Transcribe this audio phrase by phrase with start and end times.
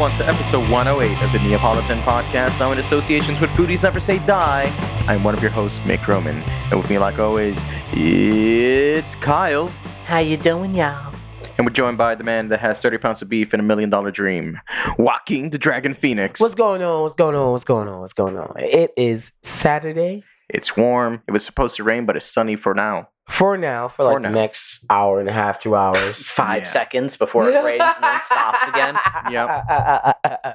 [0.00, 2.58] welcome to episode 108 of the Neopolitan Podcast.
[2.58, 5.04] Now in associations with Foodies Never Say Die.
[5.06, 6.38] I'm one of your hosts, Mick Roman.
[6.40, 9.68] And with me, like always, it's Kyle.
[10.06, 11.14] How you doing, y'all?
[11.58, 13.90] And we're joined by the man that has 30 pounds of beef and a million
[13.90, 14.58] dollar dream,
[14.96, 16.40] Joaquin the Dragon Phoenix.
[16.40, 17.02] What's going on?
[17.02, 17.52] What's going on?
[17.52, 18.00] What's going on?
[18.00, 18.54] What's going on?
[18.58, 21.20] It is Saturday It's warm.
[21.28, 23.10] It was supposed to rain, but it's sunny for now.
[23.30, 26.26] For now, for like For the next hour and a half, two hours.
[26.26, 26.68] five Yeah.
[26.68, 28.96] seconds before it rains and then stops again.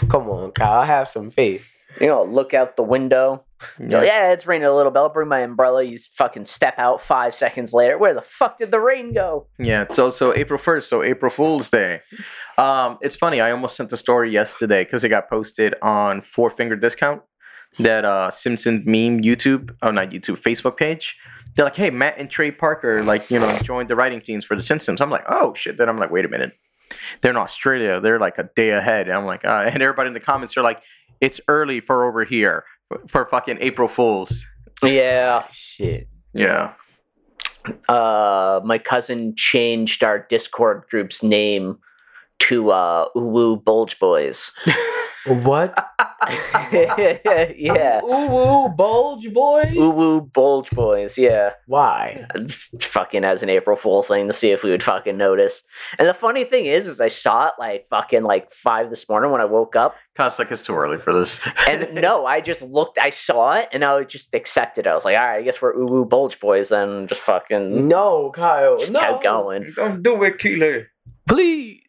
[0.08, 0.80] Come on, Kyle.
[0.80, 1.66] I Have some faith.
[2.00, 3.44] You know, look out the window.
[3.78, 4.98] You know, yeah, it's raining a little bit.
[4.98, 5.82] I'll bring my umbrella.
[5.82, 7.96] You fucking step out five seconds later.
[7.96, 9.46] Where the fuck did the rain go?
[9.58, 12.00] Yeah, it's also April 1st, so April Fool's Day.
[12.58, 16.50] Um, it's funny, I almost sent the story yesterday because it got posted on Four
[16.50, 17.22] Finger Discount,
[17.78, 21.16] that uh, Simpson meme YouTube, oh, not YouTube, Facebook page.
[21.56, 24.54] They're like, hey, Matt and Trey Parker, like, you know, joined the writing teams for
[24.54, 25.00] The Simpsons.
[25.00, 25.78] I'm like, oh, shit.
[25.78, 26.52] Then I'm like, wait a minute.
[27.20, 27.98] They're in Australia.
[27.98, 29.08] They're like a day ahead.
[29.08, 30.82] And I'm like, uh, and everybody in the comments are like,
[31.20, 32.64] it's early for over here
[33.08, 34.46] for fucking April Fools.
[34.82, 35.46] Yeah.
[35.50, 36.08] Shit.
[36.34, 36.74] Yeah.
[37.88, 41.78] Uh, my cousin changed our Discord group's name
[42.38, 44.52] to uh, Uwu Bulge Boys.
[45.26, 45.76] What?
[46.72, 48.00] yeah.
[48.02, 49.66] Ooh, woo, bulge boys.
[49.74, 51.18] Uwu Bulge Boys.
[51.18, 51.50] Yeah.
[51.66, 52.26] Why?
[52.34, 55.62] It's fucking as an April Fool's thing to see if we would fucking notice.
[55.98, 59.30] And the funny thing is, is I saw it like fucking like five this morning
[59.30, 61.40] when I woke up, Costs like it's too early for this.
[61.68, 64.86] and no, I just looked, I saw it, and I just accepted.
[64.86, 64.90] it.
[64.90, 68.32] I was like, all right, I guess we're Uwu Bulge Boys, then just fucking No,
[68.34, 68.78] Kyle.
[68.78, 69.00] just no.
[69.00, 69.72] kept going.
[69.76, 70.86] Don't do it, Keely.
[71.28, 71.82] Please.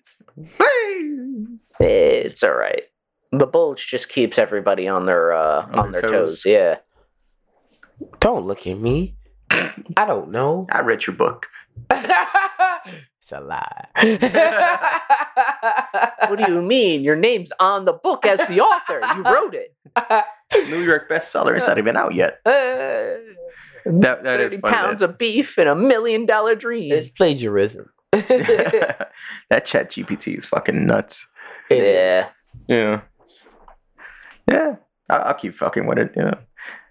[1.79, 2.83] It's all right.
[3.31, 6.43] The Bulge just keeps everybody on their uh, On on, their their toes.
[6.43, 6.45] toes.
[6.45, 6.77] Yeah.
[8.19, 9.15] Don't look at me.
[9.51, 10.67] I don't know.
[10.71, 11.47] I read your book.
[11.91, 13.87] it's a lie.
[16.29, 17.03] What do you mean?
[17.03, 18.99] Your name's on the book as the author.
[19.15, 19.73] You wrote it.
[20.69, 21.55] New York bestseller.
[21.55, 22.39] It's not even out yet.
[22.45, 23.21] Uh,
[23.85, 24.73] That that is 30 funny.
[24.75, 26.91] pounds of beef and a million dollar dream.
[26.91, 27.89] it's plagiarism.
[28.11, 29.09] that
[29.65, 31.27] chat GPT is fucking nuts.
[31.69, 32.25] It is.
[32.67, 33.01] yeah.
[34.49, 34.75] Yeah.
[35.09, 36.11] I- I'll keep fucking with it.
[36.15, 36.35] Yeah.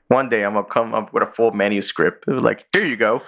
[0.09, 2.29] One day I'm gonna come up with a full manuscript.
[2.29, 3.23] Like, here you go.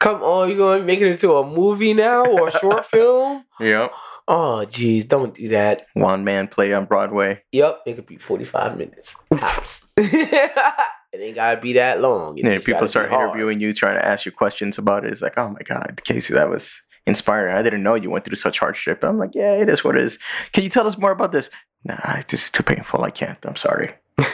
[0.00, 3.44] Come on, you gonna make it into a movie now or a short film?
[3.60, 3.92] Yep.
[4.28, 5.82] Oh, jeez, don't do that.
[5.94, 7.42] One man play on Broadway.
[7.52, 9.14] Yep, it could be forty-five minutes.
[9.34, 9.86] tops.
[9.98, 12.38] it ain't gotta be that long.
[12.38, 13.28] It Yeah, people start be hard.
[13.30, 15.12] interviewing you, trying to ask you questions about it.
[15.12, 17.54] It's like, oh my god, Casey, that was inspiring.
[17.56, 19.04] I didn't know you went through such hardship.
[19.04, 20.18] I'm like, yeah, it is what it is.
[20.52, 21.50] Can you tell us more about this?
[21.86, 23.02] Nah, it's just too painful.
[23.04, 23.38] I can't.
[23.44, 23.94] I'm sorry.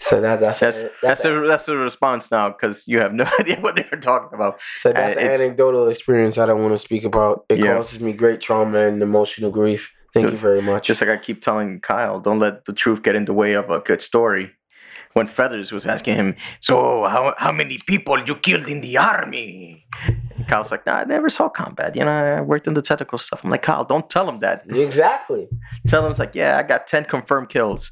[0.00, 3.24] So that, that's That's that's, that's a, that's a response now because you have no
[3.40, 4.60] idea what they're talking about.
[4.76, 7.44] so that's uh, an anecdotal experience I don't want to speak about.
[7.48, 7.74] It Yeah.
[7.74, 9.92] causes me great trauma and emotional grief.
[10.14, 10.86] Thank you very much.
[10.86, 13.70] Just like I keep telling Kyle, don't let the truth get in the way of
[13.70, 14.52] a good story.
[15.18, 16.76] When Feathers was asking him, so
[17.12, 19.84] how how many people you killed in the army?
[20.36, 21.96] And Kyle's like, nah, I never saw combat.
[21.96, 23.40] You know, I worked in the technical stuff.
[23.44, 24.64] I'm like, Kyle, don't tell him that.
[24.68, 25.48] exactly.
[25.88, 27.90] Tell him it's like, yeah, I got ten confirmed kills.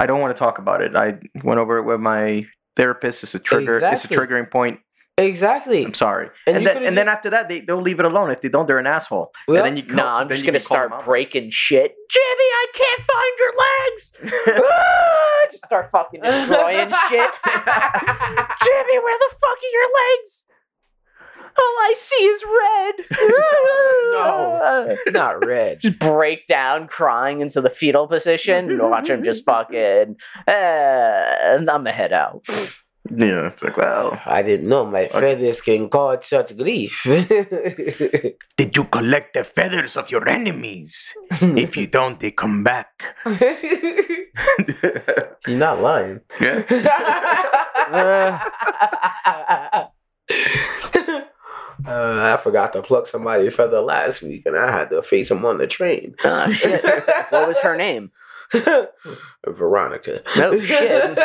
[0.00, 0.96] I don't want to talk about it.
[0.96, 2.46] I went over it with my
[2.76, 3.22] therapist.
[3.22, 3.78] It's a trigger.
[3.82, 4.80] It's a triggering point.
[5.16, 5.84] Exactly.
[5.84, 6.30] I'm sorry.
[6.46, 8.30] And And, then could've and then after that, they they'll leave it alone.
[8.32, 9.32] If they don't, they're an asshole.
[9.46, 11.94] Well, and then you No, I'm just gonna can call them start breaking shit.
[12.10, 14.12] Jimmy, I can't find your legs.
[15.46, 17.30] Ah, just start fucking destroying shit.
[17.46, 19.88] Jimmy, where the fuck are your
[20.18, 20.46] legs?
[21.56, 22.94] All I see is red.
[24.12, 24.96] No.
[25.12, 25.80] Not red.
[25.80, 30.16] Just break down, crying into the fetal position, and watch him just fucking.
[30.48, 32.44] Uh, I'm gonna head out.
[33.10, 37.02] Yeah, it's like, well, I didn't know my feathers can cause such grief.
[38.56, 41.14] did you collect the feathers of your enemies?
[41.30, 43.14] if you don't, they come back.
[45.46, 46.20] You're not lying.
[46.40, 46.62] yeah.
[51.86, 55.44] Uh, I forgot to pluck somebody's feather last week, and I had to face him
[55.44, 56.14] on the train.
[56.24, 56.82] Oh shit!
[57.28, 58.10] what was her name?
[59.46, 60.22] Veronica.
[60.36, 61.18] No shit.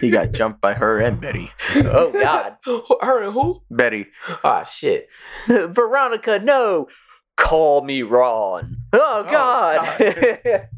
[0.00, 1.50] He got jumped by her and Betty.
[1.74, 2.56] Oh god,
[3.00, 3.62] Her and who?
[3.70, 4.06] Betty.
[4.44, 5.08] Ah, shit.
[5.46, 6.88] Veronica, no.
[7.36, 8.76] Call me Ron.
[8.92, 10.68] Oh god.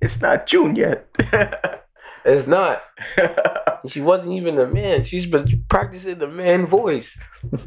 [0.00, 1.08] It's not June yet.
[2.24, 2.82] It's not.
[3.86, 5.04] She wasn't even a man.
[5.04, 7.18] She's been practicing the man voice.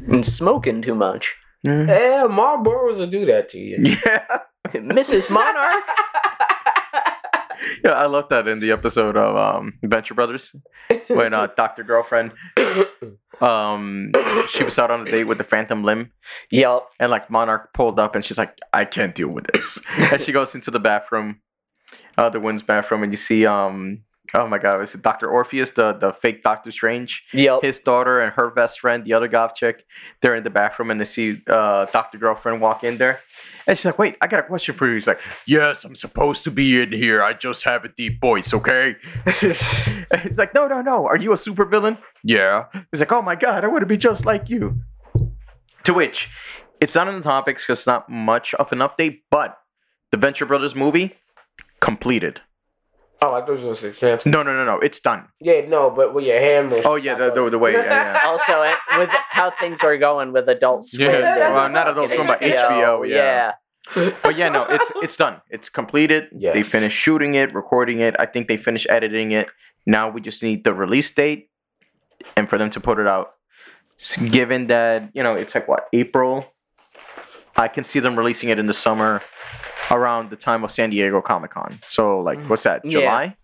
[0.08, 1.36] and smoking too much.
[1.66, 1.86] Mhm.
[1.88, 3.96] Yeah, Marlboros will do that to you.
[4.04, 4.26] yeah.
[4.72, 5.30] Mrs.
[5.30, 5.84] Monarch.
[7.84, 10.54] Yeah, I love that in the episode of um, Venture Brothers
[11.08, 12.32] when uh, Doctor Girlfriend
[13.40, 14.10] Um,
[14.48, 16.10] she was out on a date with the Phantom Limb,
[16.50, 16.82] Yep.
[16.98, 20.32] and like Monarch pulled up, and she's like, "I can't deal with this." and she
[20.32, 21.40] goes into the bathroom,
[22.16, 24.02] uh, the women's bathroom, and you see, um,
[24.34, 27.24] oh my god, is it Doctor Orpheus, the the fake Doctor Strange?
[27.32, 27.62] Yep.
[27.62, 29.84] his daughter and her best friend, the other goth chick,
[30.20, 32.18] they're in the bathroom and they see uh, Dr.
[32.18, 33.20] Girlfriend walk in there.
[33.66, 34.94] And she's like, Wait, I got a question for you.
[34.94, 37.22] He's like, Yes, I'm supposed to be in here.
[37.22, 38.96] I just have a deep voice, okay?
[39.40, 41.06] He's like, No, no, no.
[41.06, 41.98] Are you a supervillain?
[42.24, 42.66] Yeah.
[42.90, 44.80] He's like, Oh my God, I want to be just like you.
[45.84, 46.28] To which,
[46.80, 49.58] it's not in the topics because it's not much of an update, but
[50.10, 51.16] the Venture Brothers movie
[51.80, 52.40] completed.
[53.20, 54.30] Oh, I thought you were gonna say cancel.
[54.30, 54.78] No, no, no, no.
[54.78, 55.26] It's done.
[55.40, 56.84] Yeah, no, but with your hand motion.
[56.86, 57.72] Oh, yeah, the, the, the way.
[57.72, 57.84] Yeah,
[58.14, 58.20] yeah.
[58.24, 61.88] also, it, with how things are going with Adult Swim, Yeah, there's well, a not
[61.88, 63.54] Adult fucking Swim, but HBO, yeah.
[63.96, 64.10] yeah.
[64.22, 65.40] but yeah, no, it's it's done.
[65.50, 66.28] It's completed.
[66.32, 68.14] They finished shooting it, recording it.
[68.18, 69.48] I think they finished editing it.
[69.84, 71.50] Now we just need the release date
[72.36, 73.32] and for them to put it out.
[73.98, 76.52] S- given that you know it's like what April,
[77.56, 79.22] I can see them releasing it in the summer,
[79.90, 81.78] around the time of San Diego Comic Con.
[81.82, 82.84] So like, what's that?
[82.84, 83.36] July?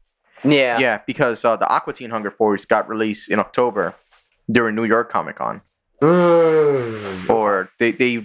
[0.42, 0.78] Yeah.
[0.78, 3.94] Yeah, because uh, the Aqua Teen Hunger Force got released in October
[4.50, 5.60] during New York Comic Con.
[6.02, 7.30] Mm.
[7.30, 8.24] or they they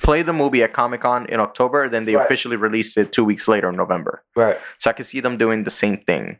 [0.00, 2.24] play the movie at Comic Con in October, then they Right.
[2.24, 4.22] officially release it two weeks later in November.
[4.36, 4.58] Right.
[4.78, 6.38] So I can see them doing the same thing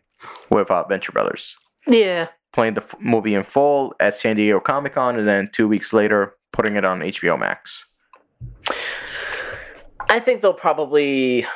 [0.48, 1.56] with uh, Venture Brothers,
[1.86, 2.28] Yeah.
[2.54, 5.92] playing the f- movie in full at San Diego Comic Con, and then two weeks
[5.92, 7.84] later putting it on HBO Max.
[10.08, 11.46] I think they'll probably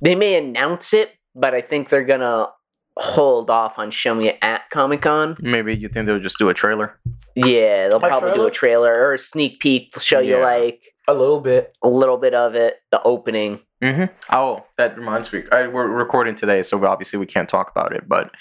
[0.00, 2.48] they may announce it, but I think they're gonna
[2.96, 5.36] hold off on showing it at Comic Con.
[5.40, 6.98] Maybe you think they'll just do a trailer?
[7.36, 9.92] Yeah, they'll A probably do a trailer or a sneak peek.
[9.92, 11.76] They'll show you like A little bit.
[11.82, 13.60] a little bit of it, the opening.
[13.82, 14.12] Mm-hmm.
[14.34, 15.44] Oh, that reminds me.
[15.50, 18.06] I, we're recording today, so obviously we can't talk about it.
[18.08, 18.32] But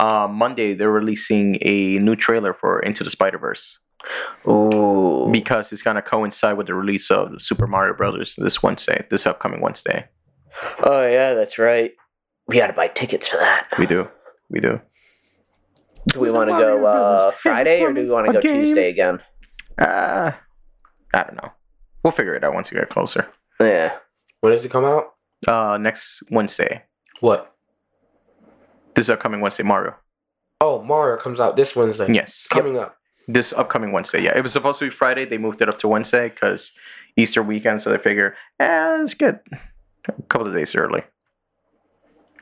[0.00, 3.78] uh, Monday they're releasing a new trailer for Into the Spider Verse.
[4.48, 5.28] Ooh.
[5.32, 9.60] because it's gonna coincide with the release of Super Mario Brothers this Wednesday, this upcoming
[9.60, 10.08] Wednesday.
[10.82, 11.92] Oh yeah, that's right.
[12.46, 13.68] We gotta buy tickets for that.
[13.78, 14.08] We do,
[14.48, 14.80] we do.
[16.08, 18.64] Do we want to go uh, Friday or do we want to go game.
[18.64, 19.20] Tuesday again?
[19.78, 20.32] Uh,
[21.14, 21.52] I don't know.
[22.02, 23.28] We'll figure it out once we get closer.
[23.60, 23.96] Yeah.
[24.40, 25.12] When does it come out?
[25.46, 26.84] Uh, next Wednesday,
[27.20, 27.54] What?
[28.94, 29.94] this upcoming Wednesday, Mario.
[30.60, 32.12] Oh, Mario comes out this Wednesday.
[32.12, 32.96] Yes, Coming up.
[33.28, 34.22] This upcoming Wednesday.
[34.22, 35.24] Yeah, it was supposed to be Friday.
[35.24, 36.72] They moved it up to Wednesday because
[37.16, 37.82] Easter weekend.
[37.82, 39.44] So they figure, eh, let's get
[40.08, 41.02] a couple of days early.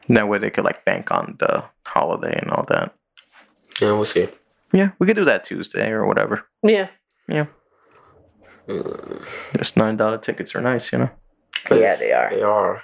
[0.09, 2.95] That way they could like bank on the holiday and all that.
[3.81, 4.29] Yeah, we'll see.
[4.73, 6.47] Yeah, we could do that Tuesday or whatever.
[6.63, 6.89] Yeah.
[8.69, 9.27] Mm.
[9.57, 11.11] Just nine dollar tickets are nice, you know.
[11.71, 12.31] Yeah, they are.
[12.31, 12.83] They are.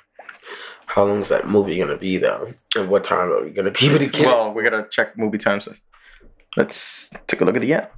[0.86, 2.52] How long is that movie gonna be though?
[2.76, 4.20] And what time are we gonna be able to get?
[4.20, 4.26] it?
[4.26, 5.68] Well, we gotta check movie times.
[6.56, 7.94] Let's take a look at the app.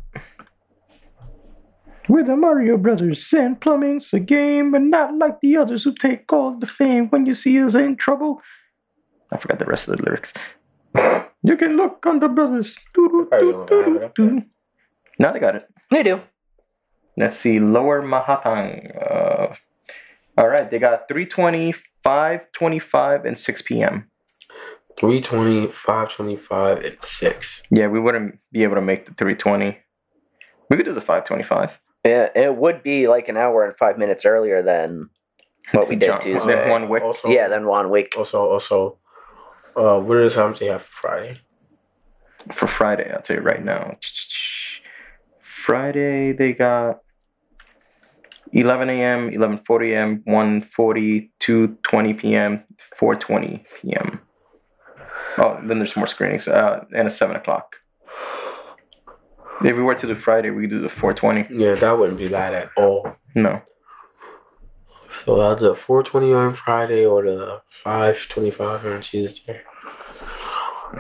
[2.08, 6.32] With the Mario Brothers, Sand Plumbing's a game, and not like the others who take
[6.32, 8.40] all the fame when you see us in trouble.
[9.32, 10.32] I forgot the rest of the lyrics.
[11.42, 12.76] You can look on the brothers.
[15.16, 15.68] Now they got it.
[15.92, 16.20] They do.
[17.16, 18.90] Let's see, Lower Manhattan.
[19.00, 19.54] Uh,
[20.36, 21.72] all right, they got 320,
[22.02, 24.10] 525, and 6 p.m.
[24.96, 27.62] 320, 525, and 6.
[27.70, 29.78] Yeah, we wouldn't be able to make the 320.
[30.70, 31.78] We could do the 525.
[32.04, 35.10] Yeah, it would be like an hour and five minutes earlier than
[35.72, 36.54] what we did John- Tuesday.
[36.54, 37.02] Then one week.
[37.02, 38.14] Also, yeah, then one week.
[38.16, 38.98] Also, also,
[39.76, 41.40] uh, what are the times they have for Friday?
[42.52, 43.96] For Friday, I'll tell you right now.
[45.42, 47.00] Friday, they got
[48.52, 52.64] 11 a.m., 11.40 a.m., 1.40, 2.20 p.m.,
[52.98, 54.20] 4.20 p.m.
[55.38, 57.76] Oh, then there's more screenings, uh, and a 7 o'clock.
[59.64, 61.48] If we were to do Friday, we could do the 4.20.
[61.50, 63.16] Yeah, that wouldn't be bad at all.
[63.34, 63.62] No.
[65.24, 69.62] So uh, the 420 on Friday or the 525 on Tuesday.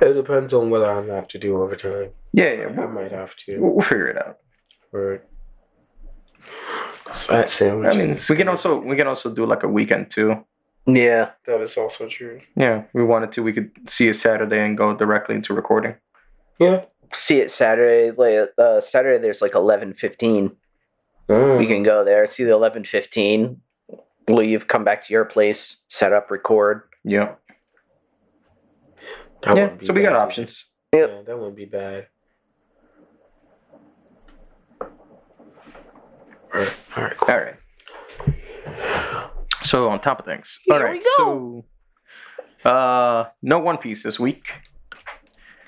[0.00, 2.10] It depends on whether I'm gonna have to do overtime.
[2.32, 3.58] Yeah, yeah, we'll, might have to.
[3.58, 4.38] we'll figure it out.
[4.90, 5.22] For
[7.28, 10.44] that I mean, we can also we can also do like a weekend too.
[10.86, 11.30] Yeah.
[11.46, 12.40] That is also true.
[12.54, 13.42] Yeah, we wanted to.
[13.42, 15.96] We could see a Saturday and go directly into recording.
[16.58, 16.84] Yeah.
[17.12, 18.10] See it Saturday.
[18.10, 20.56] Like uh, Saturday, there's like eleven fifteen.
[21.28, 21.58] Mm.
[21.58, 22.26] We can go there.
[22.26, 23.60] See the eleven fifteen.
[24.28, 24.68] Leave.
[24.68, 25.76] Come back to your place.
[25.88, 26.30] Set up.
[26.30, 26.82] Record.
[27.04, 27.34] Yeah,
[29.42, 29.62] That yeah.
[29.62, 30.72] wouldn't be So we got options.
[30.92, 31.10] Yep.
[31.10, 32.08] Yeah, that wouldn't be bad.
[36.52, 37.34] Alright, alright, cool.
[37.34, 37.54] All right.
[39.66, 41.64] So on top of things, Here all we go.
[42.64, 44.50] So, uh, no One Piece this week.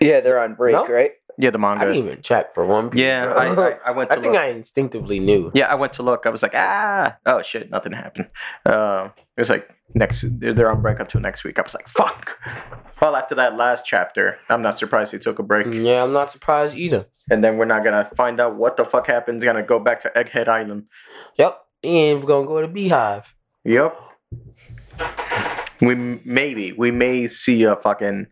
[0.01, 0.87] Yeah, they're on break, No?
[0.87, 1.13] right?
[1.41, 1.83] Yeah, the manga.
[1.83, 3.01] I didn't even check for One Piece.
[3.01, 3.35] yeah, bro.
[3.35, 4.43] I, I, I went I to think look.
[4.43, 5.51] I instinctively knew.
[5.55, 6.27] yeah, I went to look.
[6.27, 8.29] I was like, ah, oh shit, nothing happened.
[8.67, 11.59] Uh, it was like next, they're they're on break until next week.
[11.59, 12.39] I was like, fuck.
[13.01, 15.67] Well, after that last chapter, I'm not surprised they took a break.
[15.73, 17.07] Yeah, I'm not surprised either.
[17.31, 19.45] And then we're not gonna find out what the fuck happens.
[19.45, 20.87] Gonna go back to Egghead Island.
[21.37, 21.61] Yep.
[21.85, 23.35] And we're gonna go to Beehive.
[23.69, 24.01] Yep.
[25.81, 25.95] We
[26.25, 28.27] maybe we may see a fucking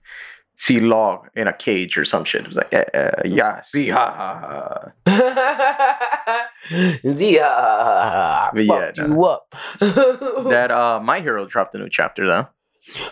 [0.57, 2.43] see log in a cage or some shit.
[2.43, 6.49] It was like, eh, eh, yeah, see, ha ha ha.
[7.13, 9.07] Zia, But yeah, no.
[9.07, 9.55] you up.
[9.81, 12.49] That uh, my hero dropped a new chapter though.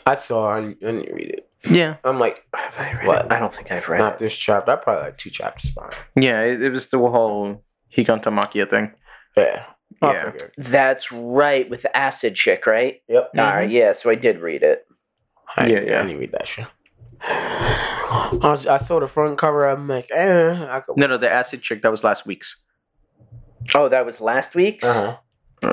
[0.06, 0.50] I saw.
[0.54, 1.48] I, I didn't read it.
[1.70, 3.24] Yeah, I'm like, Have I read What?
[3.26, 3.32] it?
[3.32, 4.18] I don't think I've read not it.
[4.18, 4.72] this chapter.
[4.72, 5.94] I probably like two chapters behind.
[6.16, 6.40] yeah.
[6.42, 7.62] It, it was the whole
[7.96, 8.92] Higantamakia thing.
[9.36, 9.64] Yeah.
[10.04, 10.32] I Yeah.
[10.56, 13.02] That's right, with the acid chick, right?
[13.08, 13.30] Yep.
[13.38, 13.92] All right, yeah.
[13.92, 14.86] So I did read it.
[15.56, 16.00] I, Yeah, yeah, yeah.
[16.00, 16.66] I didn't read that shit.
[17.20, 19.66] I, was, I saw the front cover.
[19.66, 20.66] I'm like, eh.
[20.68, 22.62] I could, No, no, the acid chick that was last week's.
[23.74, 24.84] Oh, that was last week's.
[24.84, 25.16] uh-huh.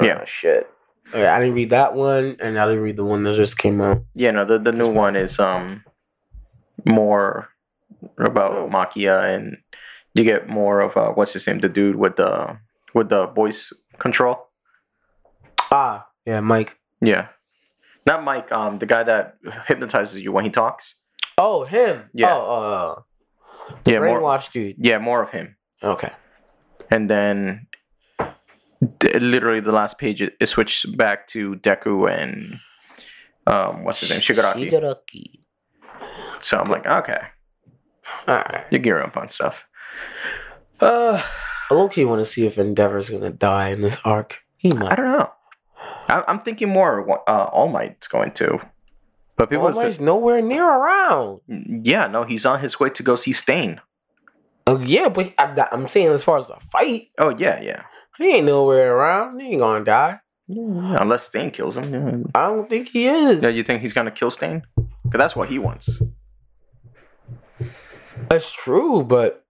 [0.01, 0.19] Yeah.
[0.21, 0.69] Oh, shit.
[1.13, 3.81] Yeah, I didn't read that one, and I didn't read the one that just came
[3.81, 4.03] out.
[4.13, 5.83] Yeah, no, the the new one is um
[6.85, 7.49] more
[8.17, 9.57] about Machia, and
[10.13, 12.57] you get more of uh, what's his name, the dude with the
[12.93, 14.47] with the voice control.
[15.71, 16.77] Ah, yeah, Mike.
[17.01, 17.27] Yeah.
[18.05, 19.35] Not Mike, um, the guy that
[19.67, 20.95] hypnotizes you when he talks.
[21.37, 22.09] Oh, him.
[22.13, 22.33] Yeah.
[22.35, 22.95] Oh,
[23.69, 24.75] uh, Yeah, more, brainwash dude.
[24.79, 25.55] yeah, more of him.
[25.83, 26.11] Okay.
[26.91, 27.67] And then
[28.99, 32.55] d- literally the last page it, it switched back to Deku and
[33.47, 34.19] um what's his name?
[34.19, 34.69] Shigaraki.
[34.71, 35.39] Shigaraki.
[36.39, 37.21] So I'm like, okay,
[38.27, 38.65] All right.
[38.71, 39.65] you're gearing up on stuff.
[40.79, 41.21] Uh
[41.71, 44.39] I low key want to see if Endeavor's gonna die in this arc.
[44.57, 44.91] He might.
[44.91, 45.31] I don't know.
[46.09, 48.59] I, I'm thinking more what, uh, All Might's going to.
[49.37, 51.39] But people, All Might's nowhere near around.
[51.47, 53.79] yeah, no, he's on his way to go see Stain.
[54.67, 57.83] Oh yeah, but I, I'm saying as far as the fight, Oh yeah, yeah.
[58.17, 59.39] he ain't nowhere around.
[59.39, 60.19] He ain't gonna die.
[60.47, 61.93] Yeah, Unless Stain kills him.
[61.93, 62.11] Yeah.
[62.35, 63.41] I don't think he is.
[63.41, 64.63] Yeah, you think he's gonna kill Stain?
[65.03, 66.01] Because that's what he wants.
[68.29, 69.40] That's true, but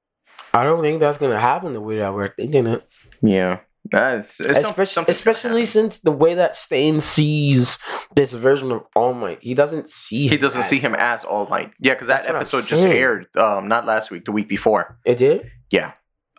[0.53, 2.84] I don't think that's gonna happen the way that we're thinking it.
[3.22, 3.60] Yeah.
[3.93, 7.77] It's, it's especially especially since the way that Stain sees
[8.15, 10.27] this version of All Might, he doesn't see.
[10.27, 11.72] he him doesn't as- see him as All Might.
[11.79, 14.48] Yeah, because that That's what I'm episode just aired, um, not last week, the week
[14.48, 15.50] before, It did.
[15.72, 15.93] Yeah.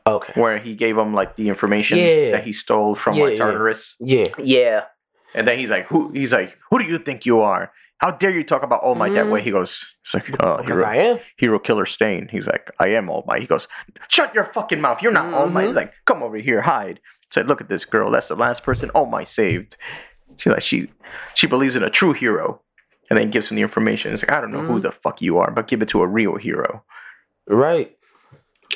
[0.06, 0.40] Okay.
[0.40, 2.30] where he gave him like the information Yeah.
[2.32, 3.44] that he stole from Yeah, like yeah.
[3.44, 4.28] Tartarus, Yeah.
[4.38, 4.84] Yeah.
[5.34, 7.72] and then he's like, "Who?" He's like, "Who do you think you are?
[8.02, 9.30] How dare you talk about All Might that Mhm.
[9.30, 11.18] way?" He goes, "It's like, oh, Because hero, I am.
[11.36, 13.68] hero killer Stain." He's like, "I am All Might." He goes,
[14.08, 15.00] "Shut your fucking mouth!
[15.02, 15.66] You're not All Might." Mhm.
[15.68, 18.10] He's like, "Come over here, hide." Said, "Look at this girl.
[18.10, 19.76] That's the last person All Might saved."
[20.36, 20.90] She like she
[21.34, 22.60] she believes in a true hero,
[23.08, 24.12] and then gives him the information.
[24.12, 24.82] It's like, I don't know who Mhm.
[24.82, 26.84] the fuck you are, but give it to a real hero.
[27.46, 27.96] Right.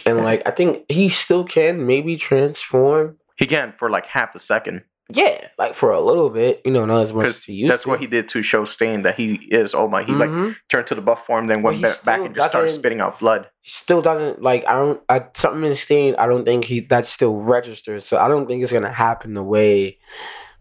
[0.04, 3.16] And like I think he still can maybe transform.
[3.36, 4.84] He can for like half a second.
[5.08, 7.88] Yeah, like for a little bit, you know, not as much as that's to.
[7.88, 10.56] what he did to show Stain that he is Oh my, He like Mhm.
[10.68, 13.20] turned to the buff form, then went he ba- back and just started spitting out
[13.20, 13.48] blood.
[13.62, 16.16] He still doesn't like I don't I, something in Stain.
[16.18, 18.04] I don't think he that still registers.
[18.04, 19.98] So I don't think it's gonna happen the way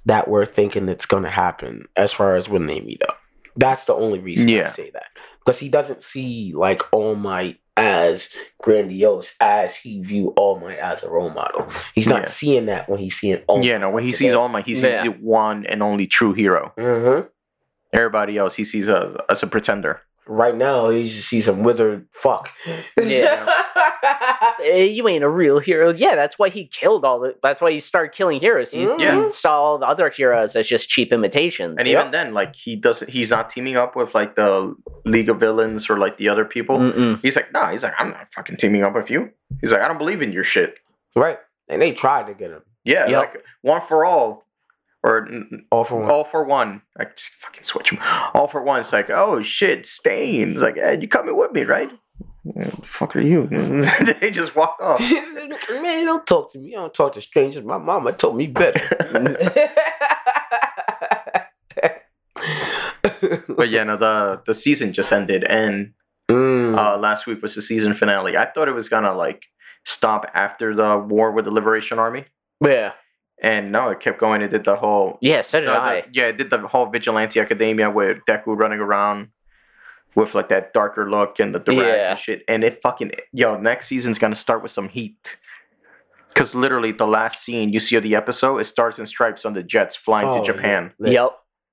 [0.06, 3.18] that we're thinking it's gonna happen as far as when they meet up.
[3.56, 4.66] That's the only reason I Yeah.
[4.70, 5.08] say that
[5.44, 8.30] because he doesn't see like All Might as
[8.62, 11.68] grandiose as he view All Might as a role model.
[11.94, 12.28] He's not Yeah.
[12.30, 14.84] seeing that when he's seeing All yeah, no, when he sees All Might, he sees
[14.86, 15.04] Yeah.
[15.04, 16.74] the one and only true hero.
[16.78, 17.28] Mm-hmm.
[17.94, 20.02] Everybody else, he sees a, as a pretender.
[20.28, 22.50] Right now, he just sees some withered fuck.
[23.02, 23.46] Yeah.
[24.64, 25.92] You ain't a real hero.
[25.94, 27.36] Yeah, that's why he killed all the.
[27.44, 28.72] That's why he started killing heroes.
[28.72, 29.00] He, Mhm.
[29.00, 29.24] Yeah.
[29.26, 31.76] he saw all the other heroes as just cheap imitations.
[31.80, 35.40] And even then, like he doesn't, he's not teaming up with like the League of
[35.40, 36.78] Villains or like the other people.
[36.78, 37.20] Mm-mm.
[37.22, 37.70] He's like, nah.
[37.72, 39.32] He's like, I'm not fucking teaming up with you.
[39.62, 40.80] He's like, I don't believe in your shit.
[41.16, 41.38] right.
[41.68, 42.62] And they tried to get him.
[42.84, 43.20] Yeah, Yep.
[43.20, 44.45] like one for all,
[45.06, 45.28] or
[45.72, 46.10] All for one.
[46.12, 46.82] all for one.
[47.00, 47.06] I
[47.40, 48.00] fucking switch them.
[48.34, 48.80] All for one.
[48.80, 50.62] It's like, oh shit, stains.
[50.62, 51.92] Like, hey, you coming with me, right?
[52.56, 53.48] "Yeah, fuck are you?
[54.22, 55.00] they just walk off.
[55.82, 56.76] Man, don't talk to me.
[56.76, 57.64] I don't talk to strangers.
[57.64, 58.82] My mama told me better.
[63.48, 65.94] But yeah, no, the the season just ended, and
[66.30, 66.76] Mm.
[66.76, 68.36] uh, last week was the season finale.
[68.36, 69.46] I thought it was gonna like
[69.86, 72.26] stop after the war with the Liberation Army,
[72.64, 72.94] Yeah.
[73.42, 74.42] And no, it kept going.
[74.42, 76.06] It did the whole Yeah, so did no, the- I.
[76.14, 79.30] yeah, it did the whole vigilante academia with Deku running around
[80.16, 82.10] with like that darker look and the, the rags Yeah.
[82.12, 82.44] and shit.
[82.48, 85.36] And it fucking yo, next season's gonna start with some heat.
[86.34, 89.54] Cause literally the last scene you see of the episode, it Stars and Stripes on
[89.54, 90.94] the jets flying Oh, to Japan.
[91.00, 91.12] yeah.
[91.24, 91.32] Yep.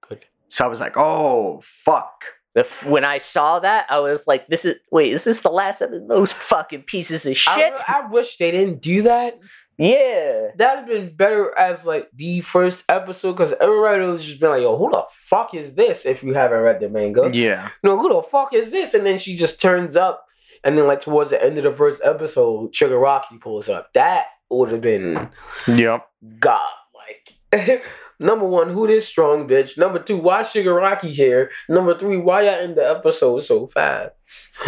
[0.08, 0.24] Good.
[0.48, 2.24] So I was like, oh fuck.
[2.54, 5.48] The f- when I saw that, I was like, "This is wait, is this the
[5.48, 9.38] last of those fucking pieces of shit?" I, I wish they didn't do that.
[9.78, 14.50] Yeah, That'd have been better as like the first episode because everybody was just been
[14.50, 17.70] like, "Yo, who the fuck is this?" If you haven't read the manga, Yeah.
[17.82, 18.94] no, who the fuck is this?
[18.94, 20.26] And then she just turns up,
[20.62, 23.92] and then like towards the end of the first episode, Shigaraki pulls up.
[23.94, 25.30] That would have been
[25.66, 26.06] Yep.
[26.38, 26.60] god
[26.94, 27.82] like.
[28.18, 29.76] Number one, who this strong bitch?
[29.76, 31.50] Number two, why Shigaraki here?
[31.68, 34.12] Number three, why y'all end the episode so fast?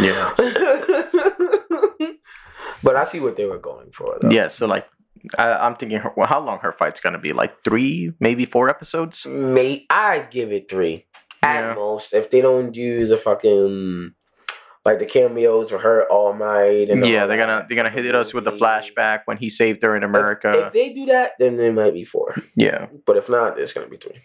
[0.01, 0.35] Yeah.
[2.83, 4.31] but I see what they were going for though.
[4.31, 4.49] Yeah.
[4.49, 4.87] So like,
[5.39, 7.33] I, I'm thinking, her, well, how long her fight's gonna be?
[7.33, 9.27] Like three, maybe four episodes.
[9.27, 11.07] Mate, I give it three
[11.43, 11.75] at Yeah.
[11.75, 12.13] most.
[12.15, 14.15] If they don't do the fucking
[14.85, 18.15] like the cameos with her All Might and Yeah, all they're gonna they're gonna hit
[18.15, 20.67] us with the flashback when he saved her in America.
[20.67, 22.35] If, they do that, then it might be four.
[22.55, 22.87] yeah.
[23.07, 24.21] But if not, it's gonna be three.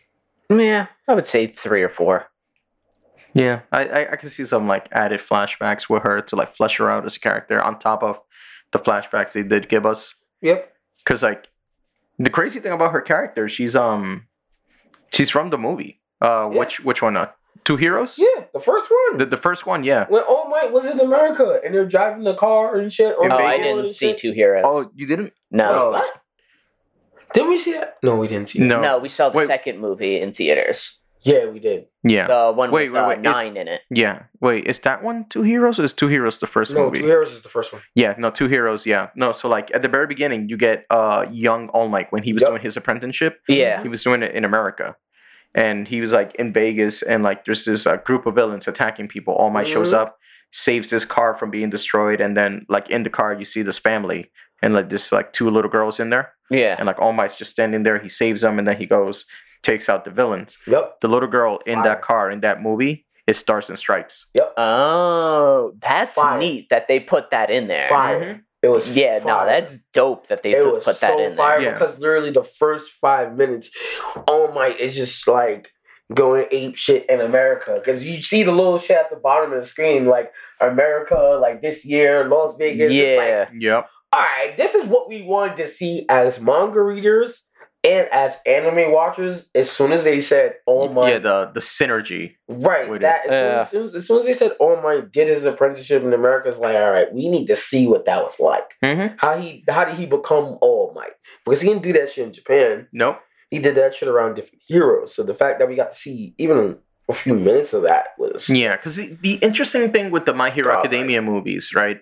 [0.50, 2.29] yeah, I would say three or four.
[3.34, 6.77] Yeah, I, I I can see some like added flashbacks with her to like flesh
[6.77, 8.20] her out as a character on top of
[8.72, 10.15] the flashbacks they did give us.
[10.41, 10.74] Yep.
[11.00, 11.48] Because like
[12.18, 14.27] the crazy thing about her character, she's um
[15.12, 16.01] she's from the movie.
[16.22, 16.60] Uh, Yeah.
[16.60, 17.18] which which one?
[17.18, 17.29] Uh,
[17.65, 18.18] Two Heroes.
[18.18, 19.18] Yeah, the first one.
[19.20, 20.06] The the first one, yeah.
[20.10, 23.15] when All Might was in America and they're driving the car and shit.
[23.18, 24.18] Oh, I didn't see shit.
[24.18, 24.63] two heroes.
[24.65, 25.34] Oh, you didn't?
[25.51, 26.22] no, What?
[27.34, 27.98] Did we see that?
[28.01, 28.65] No, we didn't see that.
[28.65, 28.82] No.
[28.82, 29.48] no, we saw the Wait.
[29.48, 30.99] second movie in theaters.
[31.21, 31.88] Yeah, we did.
[32.03, 33.81] Yeah, The one Wait, with wait, uh, wait, is- nine in it.
[33.89, 34.23] yeah.
[34.39, 35.77] Wait, is that one Two Heroes?
[35.79, 36.99] Or is Two Heroes the first no, movie?
[36.99, 37.81] Two Heroes is the first one.
[37.93, 38.85] Yeah, no, Two Heroes.
[38.85, 39.33] Yeah, no.
[39.33, 42.41] So like at the very beginning, you get uh young All Might when he was
[42.43, 42.49] Yep.
[42.51, 43.41] doing his apprenticeship.
[43.49, 44.95] Yeah, he was doing it in America.
[45.55, 49.07] And he was like in Vegas, and like there's this uh, group of villains attacking
[49.09, 49.33] people.
[49.33, 49.97] All Might shows Mhm.
[49.97, 50.17] up,
[50.51, 53.79] saves this car from being destroyed, and then like in the car you see this
[53.79, 56.75] family and like this like two little girls in there, yeah.
[56.77, 57.99] and like All Might's just standing there.
[57.99, 59.25] He saves them, and then he goes
[59.61, 60.57] takes out the villains.
[60.67, 61.01] Yep.
[61.01, 61.83] The little girl in Fire.
[61.83, 64.27] that car in that movie is Stars and Stripes.
[64.35, 64.53] Yep.
[64.57, 66.39] Oh, that's Fire.
[66.39, 67.89] neat that they put that in there.
[67.89, 68.19] Fire.
[68.22, 68.39] Mm-hmm.
[68.61, 71.27] It was Yeah, no, that's dope that they it put was put that so in
[71.29, 71.35] there.
[71.35, 71.74] fire Yeah.
[71.74, 73.72] because literally the first five minutes,
[74.27, 75.72] All Might is just like
[76.13, 79.59] going ape shit in America because you see the little shit at the bottom of
[79.61, 82.91] the screen like America, like this year, Las Vegas.
[82.93, 83.89] It's like, Yeah, Yep.
[84.11, 87.48] All right, this is what we wanted to see as manga readers
[87.83, 89.50] and as anime watchers.
[89.55, 92.35] As soon as they said All Might, Yeah, the the synergy.
[92.48, 95.11] right, that as, soon as, as, soon as, as soon as they said All Might
[95.11, 98.24] did his apprenticeship in America, it's like, all right, we need to see what that
[98.24, 98.74] was like.
[98.83, 99.15] Mm-hmm.
[99.17, 101.13] How he how did he become All Might?
[101.45, 102.87] Because he didn't do that shit in Japan.
[102.91, 103.19] Nope.
[103.51, 105.15] He did that shit around different heroes.
[105.15, 106.77] So the fact that we got to see even
[107.09, 110.50] a few minutes of that was Yeah, because the, the interesting thing with the My
[110.50, 112.00] Hero God, Academia movies, right,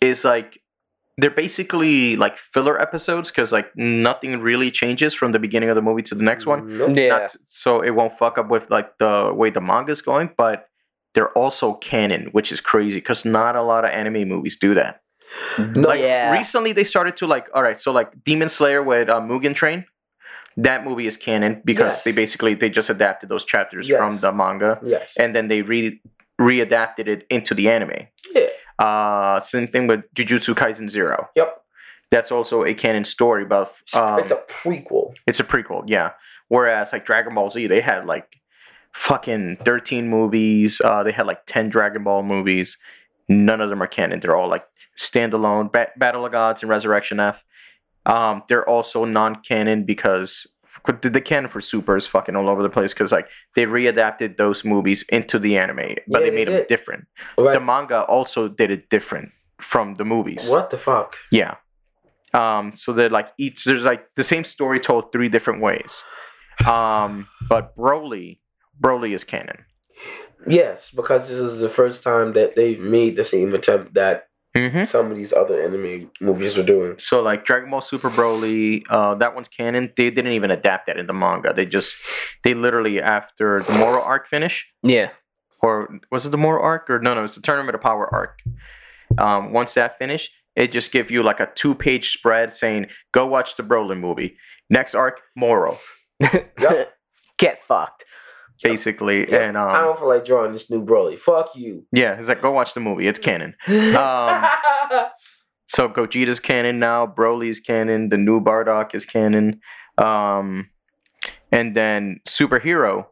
[0.00, 0.60] is like
[1.18, 5.82] they're basically like filler episodes because like nothing really changes from the beginning of the
[5.82, 6.78] movie to the next one.
[6.78, 6.90] Nope.
[6.94, 7.08] yeah.
[7.08, 10.68] Not- so it won't fuck up with like the way the manga's going, but
[11.14, 15.00] they're also canon, which is crazy because not a lot of anime movies do that.
[15.58, 16.32] No, Like Yeah.
[16.32, 19.86] recently, they started to like, all right, so like Demon Slayer with uh, Mugen Train,
[20.58, 22.04] that movie is canon because Yes.
[22.04, 23.98] they basically they just adapted those chapters Yes.
[23.98, 25.16] from the manga Yes.
[25.18, 26.00] and then they re
[26.38, 28.08] readapted it into the anime.
[28.78, 31.28] Uh, same thing with Jujutsu Kaisen Zero.
[31.36, 31.62] Yep.
[32.10, 35.14] That's also a canon story, but um, it's a prequel.
[35.26, 36.12] it's a prequel, yeah.
[36.48, 38.40] Whereas like Dragon Ball Z, they had like
[38.92, 40.80] fucking thirteen movies.
[40.84, 42.78] Uh, they had like ten Dragon Ball movies.
[43.28, 44.20] None of them are canon.
[44.20, 45.72] They're all like standalone.
[45.72, 47.42] Ba- Battle of Gods and Resurrection F.
[48.06, 50.46] Um, they're also non-canon because
[50.86, 54.36] the, the canon for Super is fucking all over the place because like they readapted
[54.36, 57.06] those movies into the anime, but Yeah, they they made them different.
[57.38, 57.52] Right.
[57.52, 60.48] The manga also did it different from the movies.
[60.50, 61.16] what the fuck?
[61.30, 61.56] Yeah.
[62.34, 66.04] Um, so they're like each there's like the same story told three different ways.
[66.66, 68.38] Um, but Broly,
[68.80, 69.64] Broly is canon.
[70.46, 74.84] Yes, because this is the first time that they've made the same attempt that Mm-hmm.
[74.84, 76.98] some of these other anime movies were doing.
[76.98, 79.92] So like Dragon Ball Super Broly, uh, that one's canon.
[79.96, 81.52] They didn't even adapt that in the manga.
[81.52, 81.96] They just
[82.42, 85.10] they literally after the Moro arc finish, yeah.
[85.60, 88.40] or was it the Moro arc or no no it's the Tournament of Power arc.
[89.18, 93.26] Um, once that finished, it just give you like a two page spread saying go
[93.26, 94.36] watch the Broly movie.
[94.70, 95.78] Next arc Moro.
[96.58, 96.92] Yep.
[97.38, 98.06] Get fucked.
[98.62, 99.30] Basically.
[99.30, 99.42] Yep.
[99.42, 101.18] And I um, don't feel like drawing this new Broly.
[101.18, 101.86] Fuck you.
[101.92, 103.06] yeah, he's like, go watch the movie.
[103.06, 103.54] It's canon.
[103.68, 104.44] Um,
[105.66, 107.06] so Gogeta's canon now.
[107.06, 108.08] Broly's canon.
[108.08, 109.60] The new Bardock is canon.
[109.98, 110.70] Um,
[111.52, 113.06] and then superhero.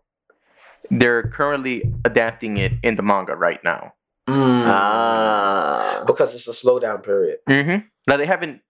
[0.91, 3.95] They're currently adapting it in the manga right now.
[4.29, 4.67] Mm.
[4.67, 6.03] Ah.
[6.07, 7.39] because it's a slowdown period.
[7.49, 7.87] Mm-hmm.
[8.07, 8.63] Now they haven't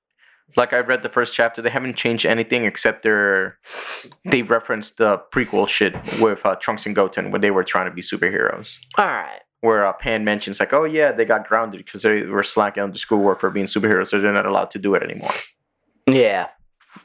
[0.56, 3.58] like I've read the first chapter, they haven't changed anything except they're
[4.24, 7.94] they referenced the prequel shit with uh, Trunks and Goten when they were trying to
[7.94, 8.78] be superheroes.
[8.96, 9.40] All right.
[9.60, 12.92] Where uh, Pan mentions like, oh yeah, they got grounded because they were slacking on
[12.92, 15.32] the schoolwork for being superheroes, so they're not allowed to do it anymore.
[16.06, 16.48] Yeah.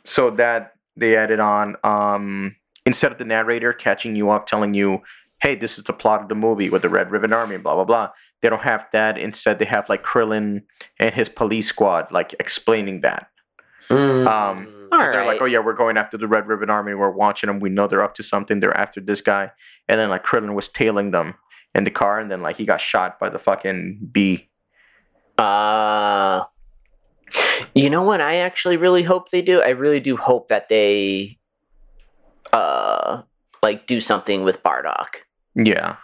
[0.03, 5.01] So that they added on um, instead of the narrator catching you up, telling you,
[5.41, 7.75] hey, this is the plot of the movie with the Red Ribbon Army, and blah
[7.75, 8.09] blah blah.
[8.41, 9.17] They don't have that.
[9.17, 10.63] Instead, they have like Krillin
[10.99, 13.27] and his police squad like explaining that.
[13.89, 14.27] Mm.
[14.27, 15.27] Um, All They're right.
[15.27, 16.93] like, oh yeah, we're going after the Red Ribbon Army.
[16.93, 17.59] We're watching them.
[17.59, 18.59] We know they're up to something.
[18.59, 19.51] They're after this guy.
[19.87, 21.35] And then like Krillin was tailing them
[21.75, 24.49] in the car, and then like he got shot by the fucking bee.
[25.37, 26.43] Uh,
[27.73, 28.21] you know what?
[28.21, 29.61] I actually really hope they do.
[29.61, 31.37] I really do hope that they,
[32.51, 33.23] uh,
[33.61, 35.21] like do something with Bardock.
[35.61, 35.97] Yeah.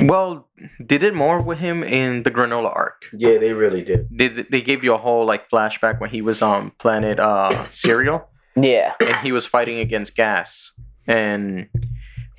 [0.00, 3.06] Well, they did more with him in the Granola arc.
[3.12, 4.06] yeah, they really did.
[4.10, 8.28] They they gave you a whole like flashback when he was on planet uh Cereal
[8.54, 8.94] Yeah.
[9.00, 10.72] and he was fighting against Gas.
[11.06, 11.68] And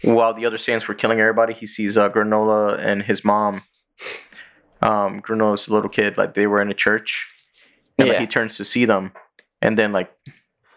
[0.03, 3.63] while the other Saiyans were killing everybody, he sees uh, Granola and his mom.
[4.81, 7.27] Um, Granola's a little kid, like they were in a church,
[7.97, 9.11] and like, he turns to see them,
[9.61, 10.09] and then like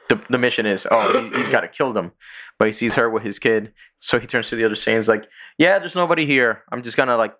[0.08, 2.12] the the mission is, oh, he, he's got to kill them,
[2.58, 5.26] but he sees her with his kid, so he turns to the other Saiyans like,
[5.58, 6.62] yeah, there's nobody here.
[6.70, 7.34] I'm just gonna like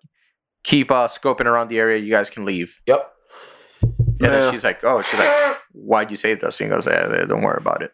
[0.63, 1.99] keep uh scoping around the area.
[2.01, 2.79] You guys can leave.
[2.87, 3.09] Yep.
[3.81, 4.29] And Yeah.
[4.39, 6.59] then she's like, oh, she's like, why'd you save us?
[6.61, 7.91] And he goes, yeah, don't worry about it.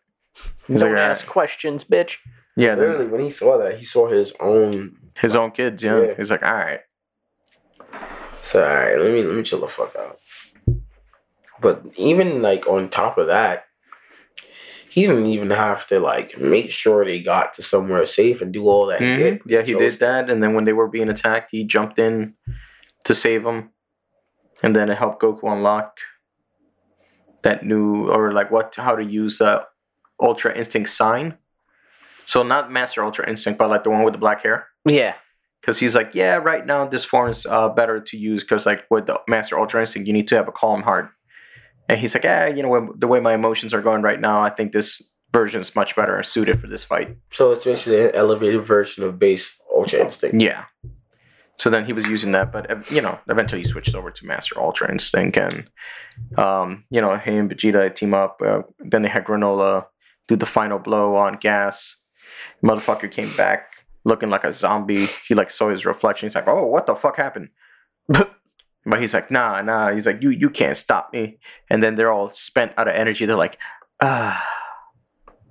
[0.68, 2.18] He's Don't like, ask questions, bitch.
[2.56, 4.98] yeah, then- Literally, when he saw that, he saw his own.
[5.20, 5.84] his own kids.
[5.84, 6.14] Yeah, Yeah.
[6.16, 6.82] he's like, all right.
[8.42, 10.20] So all right, let me let me chill the fuck out.
[11.60, 13.66] But even like on top of that,
[14.90, 18.68] he didn't even have to like make sure they got to somewhere safe and do
[18.68, 19.00] all that.
[19.00, 19.18] Mhm.
[19.18, 19.42] did.
[19.46, 22.36] Yeah, he chose did that, and then when they were being attacked, he jumped in
[23.04, 23.70] to save them,
[24.64, 26.00] and then it helped Goku unlock
[27.44, 29.66] that new or like what how to use the
[30.22, 31.38] Ultra Instinct sign.
[32.26, 34.68] So not Master Ultra Instinct, but like the one with the black hair.
[34.86, 35.16] Yeah.
[35.62, 38.86] Because he's like, yeah, right now this form is uh, better to use because like
[38.90, 41.10] with the Master Ultra Instinct, you need to have a calm heart.
[41.90, 44.52] And he's like, yeah, you know, the way my emotions are going right now, I
[44.52, 47.18] think this version is much better and suited for this fight.
[47.32, 50.40] So it's basically an elevated version of base Ultra Instinct.
[50.40, 50.66] Yeah.
[51.58, 54.58] So then he was using that, but you know, eventually he switched over to Master
[54.58, 55.70] Ultra Instinct, and
[56.38, 58.42] um, you know, he and Vegeta team up.
[58.42, 59.88] Uh, then they had Granola
[60.30, 61.98] do the final blow on Gas.
[62.64, 65.08] Motherfucker came back looking like a zombie.
[65.28, 66.28] He like saw his reflection.
[66.28, 67.50] He's like, "Oh, what the fuck happened?"
[68.86, 71.40] but he's like, "Nah, nah." He's like, "You, you can't stop me."
[71.70, 73.26] And then they're all spent out of energy.
[73.26, 73.58] They're like,
[74.02, 74.46] "Ah,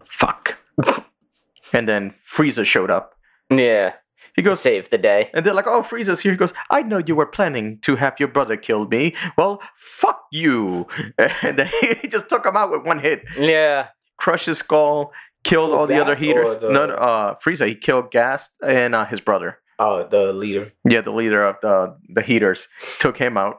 [0.05, 0.59] fuck."
[1.73, 3.15] and then Frieza showed up.
[3.51, 3.95] Yeah.
[4.35, 5.31] He goes, Save the day.
[5.35, 6.31] and they're like, oh, Frieza's here.
[6.31, 9.17] He goes, I know you were planning to have your brother kill me.
[9.37, 10.87] Well, fuck you.
[11.19, 11.69] And then
[12.03, 13.25] he just took him out with one hit.
[13.37, 13.89] Yeah.
[14.17, 15.11] Crushed his skull,
[15.43, 16.59] killed Oh, all the other Heeters.
[16.59, 19.59] the- No, no, uh, Frieza, he killed Gas and uh, his brother.
[19.79, 20.73] Oh, the leader.
[20.89, 22.69] Yeah, the leader of the, the Heeters.
[22.99, 23.59] Took him out.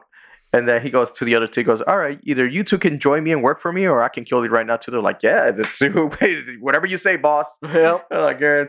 [0.52, 2.76] And then he goes to the other two, he goes, all right, either you two
[2.76, 4.90] can join me and work for me, or I can kill you right now, too.
[4.90, 5.80] They're like, yeah, that's,
[6.60, 7.56] whatever you say, boss.
[7.72, 8.06] Yep.
[8.10, 8.64] They're like, "Yeah,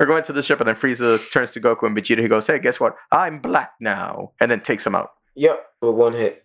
[0.00, 2.20] we're going to the ship, and then Frieza turns to Goku and Vegeta.
[2.20, 2.96] He goes, "Hey, guess what?
[3.12, 5.10] I'm black now," and then takes him out.
[5.34, 6.42] Yep, with one hit.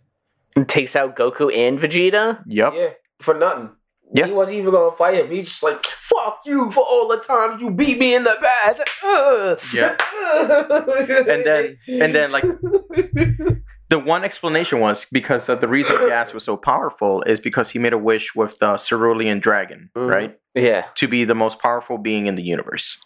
[0.68, 2.44] Takes out Goku and Vegeta.
[2.46, 2.74] Yep.
[2.76, 2.90] Yeah,
[3.22, 3.70] for nothing.
[4.14, 4.26] Yeah.
[4.28, 5.32] He wasn't even gonna fight him.
[5.32, 8.82] He's just like, fuck you for all the times you beat me in the past.
[9.04, 9.96] Uh, Yeah.
[11.34, 12.44] And then- and then, like-
[13.90, 17.94] The one explanation was because the reason Gas was so powerful is because he made
[17.94, 20.10] a wish with the Cerulean Dragon, Mhm.
[20.14, 20.86] right, Yeah.
[20.96, 23.04] to be the most powerful being in the universe.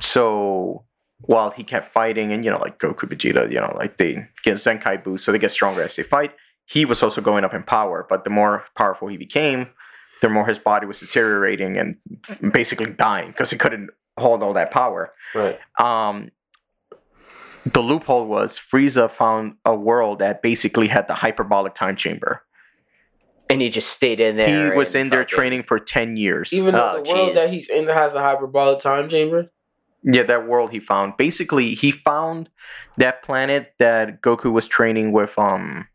[0.00, 0.84] So
[1.20, 4.54] while he kept fighting, and you know, like Goku, Vegeta, you know, like they get
[4.56, 6.32] Zenkai boost, so they get stronger as they fight.
[6.66, 9.70] He was also going up in power, but the more powerful he became,
[10.22, 11.96] the more his body was deteriorating and
[12.52, 15.12] basically dying because he couldn't hold all that power.
[15.34, 15.58] right.
[15.78, 16.30] Um,
[17.72, 22.42] the loophole was Frieza found a world that basically had the hyperbolic time chamber.
[23.50, 24.72] And he just stayed in there.
[24.72, 26.52] He was in there fucking- training for 10 years.
[26.52, 27.34] Even though Oh, the world jeez.
[27.34, 29.50] that he's in has a hyperbolic time chamber.
[30.02, 31.16] Yeah, that world he found.
[31.16, 32.48] Basically, he found
[32.96, 35.38] that planet that Goku was training with.
[35.38, 35.88] Um,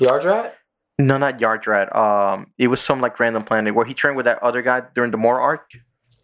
[0.00, 0.52] Yardrat?
[1.00, 1.94] No, not Yardrat.
[1.96, 5.10] Um, it was some like random planet where he trained with that other guy during
[5.10, 5.70] the Moro arc.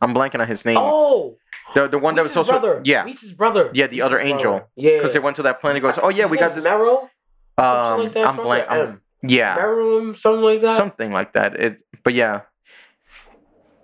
[0.03, 0.77] I'm blanking on his name.
[0.79, 1.37] Oh,
[1.75, 2.83] the the one that was also brother.
[2.85, 3.71] yeah, Whis' brother.
[3.73, 4.69] Yeah, the other Whis' angel.
[4.77, 5.81] Yeah, because they went to that planet.
[5.83, 6.67] Goes, oh yeah, we got this.
[6.67, 7.09] Meryl.
[7.59, 8.27] Um, something like that.
[8.27, 8.71] I'm blank.
[8.71, 10.77] I'm- yeah, Meryl, something like that.
[10.77, 11.55] something like that.
[11.59, 12.43] It, but yeah,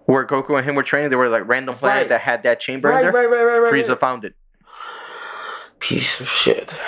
[0.04, 2.08] where Goku and him were training, they were like random planet Right.
[2.10, 3.28] that had that chamber right, in there.
[3.28, 3.72] right, right, right.
[3.72, 4.34] Frieza found it.
[5.78, 6.78] Piece of shit.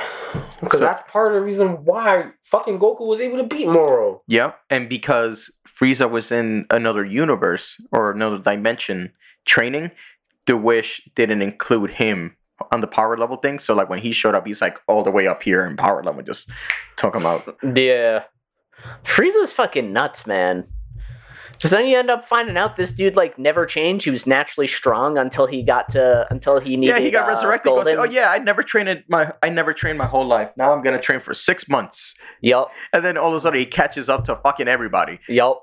[0.65, 4.23] Because So- that's part of the reason why fucking Goku was able to beat Moro.
[4.27, 9.13] Yep, and because Frieza was in another universe or another dimension
[9.45, 9.91] training,
[10.47, 12.37] the wish didn't include him
[12.73, 13.59] on the power level thing.
[13.59, 16.03] So like when he showed up, he's like all the way up here in power
[16.03, 16.51] level, just
[16.97, 17.57] took him out.
[17.75, 18.25] Yeah.
[19.03, 20.67] Frieza's fucking nuts, man.
[21.55, 24.05] Because then you end up finding out this dude like never changed.
[24.05, 26.93] He was naturally strong until he got to until he needed.
[26.95, 27.73] yeah, he got uh, resurrected.
[27.73, 30.51] He goes, oh yeah, I never trained my I never trained my whole life.
[30.57, 32.67] Now I'm gonna train for six months, Yep.
[32.93, 35.21] and then all of a sudden he catches up to fucking everybody.
[35.29, 35.55] Yep.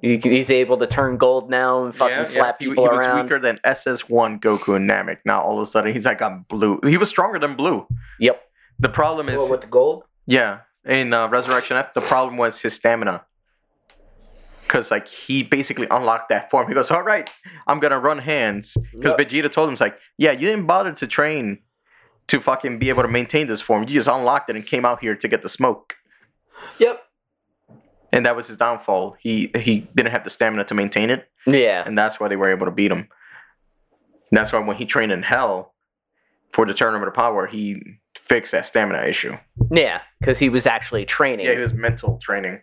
[0.00, 2.64] He, he's able to turn gold now and fucking Yeah, slap yeah.
[2.66, 3.24] He- people he, was around.
[3.24, 5.18] weaker than SS1 Goku and Namek.
[5.26, 6.80] Now all of a sudden he's like I'm blue.
[6.84, 7.86] He was stronger than blue.
[8.18, 8.40] Yep.
[8.78, 10.04] The problem is Well, with the gold.
[10.26, 13.24] Yeah, in uh, Resurrection F, the problem was his stamina.
[14.72, 16.66] Because like he basically unlocked that form.
[16.66, 17.28] He goes, "All right,
[17.66, 19.28] I'm gonna run hands." Because Yep.
[19.28, 21.58] Vegeta told him, "It's like, yeah, you didn't bother to train
[22.28, 23.82] to fucking be able to maintain this form.
[23.82, 25.96] You just unlocked it and came out here to get the smoke."
[26.78, 27.02] Yep.
[28.14, 29.16] And that was his downfall.
[29.20, 31.82] He he didn't have the stamina to maintain it, Yeah.
[31.84, 33.08] and that's why they were able to beat him.
[34.30, 35.74] And that's why when he trained in Hell
[36.52, 37.82] for the Tournament of Power, he
[38.16, 39.36] fixed that stamina issue.
[39.70, 40.00] Yeah.
[40.18, 41.44] Because he was actually training.
[41.44, 42.60] Yeah, he was mental training.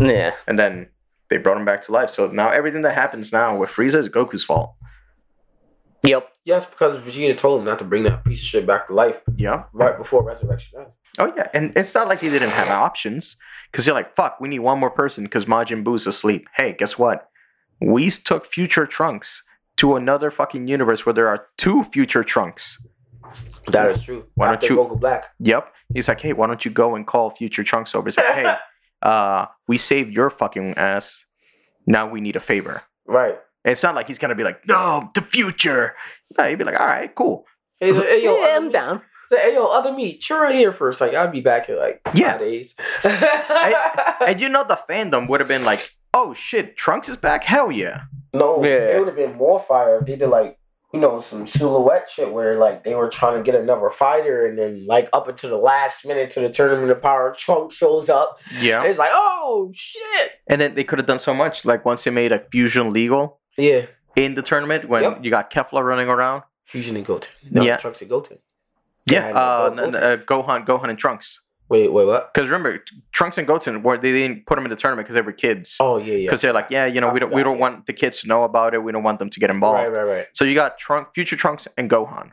[0.00, 0.32] yeah.
[0.46, 0.88] and then
[1.30, 2.10] they brought him back to life.
[2.10, 4.74] So now everything that happens now with Frieza is Goku's fault.
[6.02, 6.28] Yep.
[6.44, 9.20] Yes, because Vegeta told him not to bring that piece of shit back to life
[9.36, 9.64] Yeah.
[9.72, 10.86] right before Resurrection F.
[11.18, 13.36] Oh yeah, and it's not like he didn't have options
[13.70, 16.46] because you're like, fuck, we need one more person because Majin Buu's asleep.
[16.56, 17.28] Hey, guess what?
[17.80, 19.42] We took future Trunks
[19.76, 22.86] to another fucking universe where there are two future Trunks.
[23.68, 24.26] That is true.
[24.34, 25.26] Why don't After you- Goku Black?
[25.40, 25.72] Yep.
[25.92, 28.06] He's like, hey, why don't you go and call future Trunks over?
[28.06, 28.54] He's like, hey,
[29.02, 31.24] uh, we saved your fucking ass.
[31.86, 32.82] Now we need a favor.
[33.06, 33.36] Right.
[33.64, 35.94] And it's not like he's gonna be like, no, the future.
[36.38, 37.44] No, he'd be like, all right, cool.
[37.78, 39.02] Hey, so- hey, yo, yeah, I'm down.
[39.30, 41.00] say, hey, yo, other meat, chill right here first.
[41.00, 42.32] Like, I'll be back in like Yeah.
[42.32, 42.74] five days.
[44.26, 47.44] And you know the fandom would have been like, "Oh shit, Trunks is back!
[47.44, 48.02] Hell yeah!"
[48.34, 48.70] no, Yeah.
[48.94, 50.58] it would have been more fire if they did like,
[50.92, 54.58] you know, some silhouette shit where like they were trying to get another fighter and
[54.58, 58.38] then like up until the last minute to the tournament of power, Trunk shows up.
[58.60, 58.80] Yeah.
[58.80, 60.32] And it's like, oh shit.
[60.48, 61.64] And then they could have done so much.
[61.64, 63.86] Like once they made a fusion legal Yeah.
[64.16, 65.18] in the tournament, when Yep.
[65.22, 66.42] you got Kefla running around.
[66.66, 67.30] Fusion and Goten.
[67.50, 67.76] No, Yeah.
[67.76, 68.38] Trunks and Goten.
[69.06, 69.28] Yeah.
[69.30, 71.40] Yeah, Uh, both uh, Gohan, Gohan, and Trunks.
[71.70, 72.34] Wait, wait, what?
[72.34, 75.20] Because remember, Trunks and Goten were they didn't put them in the tournament because they
[75.20, 75.76] were kids.
[75.78, 76.26] Oh yeah, yeah.
[76.26, 77.60] Because they're like, yeah, you know, I we don't we don't yeah.
[77.60, 78.82] want the kids to know about it.
[78.82, 79.78] We don't want them to get involved.
[79.78, 80.26] Right, right, right.
[80.32, 82.32] So you got Trunk, future Trunks, and Gohan,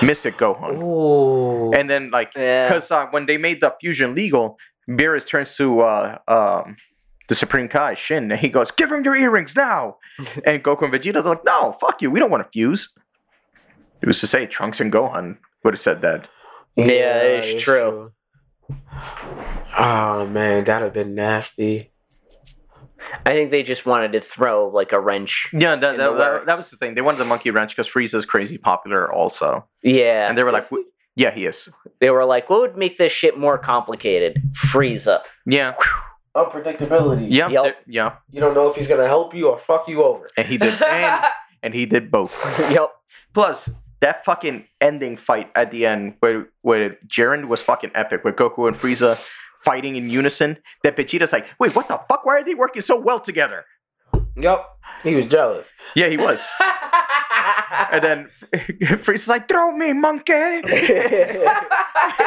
[0.00, 1.72] Mystic Gohan, Ooh.
[1.72, 2.68] and then like Yeah.
[2.68, 6.76] because uh, when they made the fusion legal, Beerus turns to uh, um,
[7.28, 9.96] the Supreme Kai Shin, and he goes, "Give him your earrings now!"
[10.44, 12.94] and Goku and Vegeta—they're like, "No, fuck you, we don't want to fuse."
[14.00, 16.28] It was to say Trunks and Gohan would have said that.
[16.76, 18.12] Yeah, it's true.
[19.78, 21.90] Oh man, that'd have been nasty.
[23.26, 25.48] I think they just wanted to throw like a wrench.
[25.52, 26.46] Yeah, that, In that, the that, works.
[26.46, 26.94] that was the thing.
[26.94, 30.28] They wanted the monkey wrench because Frieza's crazy popular also, Yeah.
[30.28, 30.84] and they were like, Is he?
[31.16, 31.68] "Yeah, he is."
[32.00, 34.40] They were like, what would make this shit more complicated?
[34.52, 35.22] Frieza.
[35.46, 35.74] Yeah,
[36.36, 37.26] Unpredictability.
[37.28, 37.62] yeah, Yep.
[37.64, 40.28] there- yeah, You don't know if he's gonna help you or fuck you over.
[40.36, 41.24] and he did, and
[41.62, 42.32] and he did both.
[42.70, 42.90] yep.
[43.34, 43.70] Plus,
[44.02, 48.68] that fucking ending fight at the end where where Jiren was fucking epic with Goku
[48.68, 49.16] and Frieza
[49.64, 50.58] fighting in unison.
[50.82, 52.26] That Vegeta's like, wait, what the fuck?
[52.26, 53.64] Why are they working so well together?
[54.36, 54.66] Yep.
[55.04, 55.72] He was jealous.
[55.94, 56.52] Yeah, he was.
[57.92, 60.32] and then Frieza's like, throw me, monkey!
[60.32, 60.64] and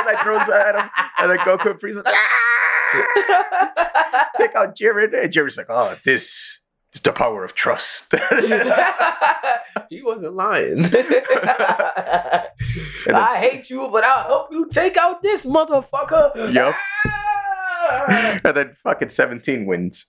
[0.06, 0.90] like throws at him.
[1.18, 3.06] And then Goku and Frieza's like, ah!
[4.38, 5.14] Take out Jiren.
[5.22, 6.62] And Jiren's like, oh, this
[6.96, 8.16] is the power of trust.
[9.90, 10.86] he wasn't lying.
[13.14, 16.54] I hate you, but I'll help you take out this motherfucker.
[16.54, 16.76] Yup.
[18.44, 20.06] and then fucking 17 wins.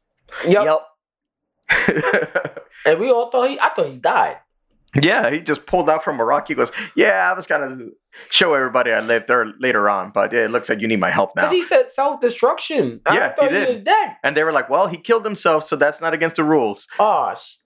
[0.48, 0.64] Yep.
[0.64, 0.80] Yep.
[2.86, 3.58] And we all thought he.
[3.58, 4.38] I thought he died.
[5.02, 6.48] Yeah, he just pulled out from a rock.
[6.48, 7.88] He goes, "Yeah, I was gonna
[8.30, 11.34] show everybody I lived there later on, but it looks like you need my help
[11.36, 13.00] now." Because he said self destruction.
[13.06, 13.68] Yeah, he thought he, did.
[13.68, 14.16] was dead.
[14.22, 17.34] and they were like, "Well, he killed himself, so that's not against the rules." Oh,
[17.34, 17.56] sh-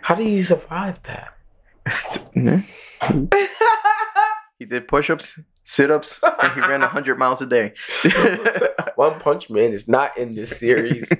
[0.00, 1.32] how did he survive that?
[4.58, 7.74] He did push-ups, sit-ups, and he ran hundred miles a day.
[8.96, 11.10] One Punch Man is not in this series.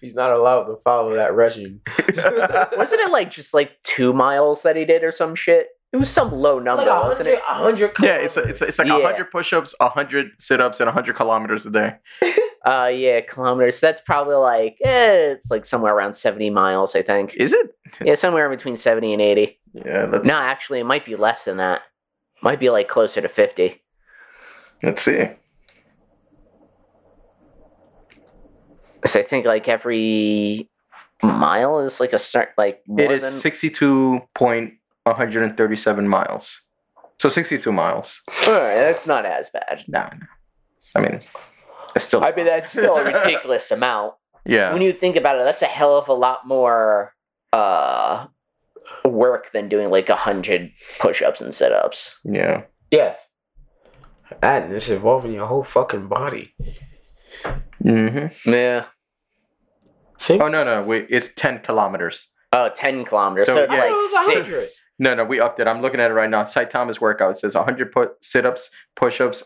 [0.00, 1.80] He's not allowed to follow that regime.
[2.76, 5.68] Wasn't it like just like two miles that he did or some shit?
[5.92, 7.38] It was some low number, Like a wasn't it?
[7.48, 7.92] a hundred.
[8.02, 9.00] yeah, it's a, it's a, it's like Yeah.
[9.00, 11.94] hundred push-ups, hundred sit-ups, and hundred kilometers a day.
[12.68, 13.80] Uh, yeah, kilometers.
[13.80, 17.34] That's probably like eh, it's like somewhere around seventy miles, I think.
[17.36, 17.74] Is it?
[18.04, 19.58] Yeah, somewhere between seventy and eighty.
[19.72, 21.80] Yeah, that's No, actually, it might be less than that.
[22.42, 23.82] Might be like closer to 50.
[24.82, 25.30] Let's see.
[29.06, 30.68] So I think like every
[31.22, 35.56] mile is like a certain like more It is than sixty-two point one hundred and
[35.56, 36.60] thirty-seven miles.
[37.18, 38.20] So sixty-two miles.
[38.46, 39.84] All right, that's not as bad.
[39.88, 40.10] No, nah.
[40.94, 41.20] I mean,
[41.98, 42.24] it's still.
[42.24, 44.14] I mean, that's still a ridiculous amount.
[44.46, 44.72] yeah.
[44.72, 47.14] When you think about it, that's a hell of a lot more
[47.52, 48.26] uh
[49.04, 52.18] work than doing like a hundred push-ups and sit-ups.
[52.24, 52.62] yeah.
[52.90, 53.28] Yes.
[54.40, 56.54] That and it's involving your whole fucking body.
[57.84, 58.50] Mm-hmm.
[58.50, 58.86] Yeah.
[60.18, 60.38] See?
[60.40, 61.06] Oh no, no, wait.
[61.10, 62.28] It's ten kilometers.
[62.50, 63.44] Oh, 10 kilometers.
[63.44, 63.80] So, So, it's yeah.
[63.80, 64.52] like it's 100.
[64.54, 64.84] six.
[64.98, 65.66] No, no, we upped it.
[65.68, 66.44] I'm looking at it right now.
[66.44, 69.44] Saitama workout it says 100 put sit-ups, push-ups,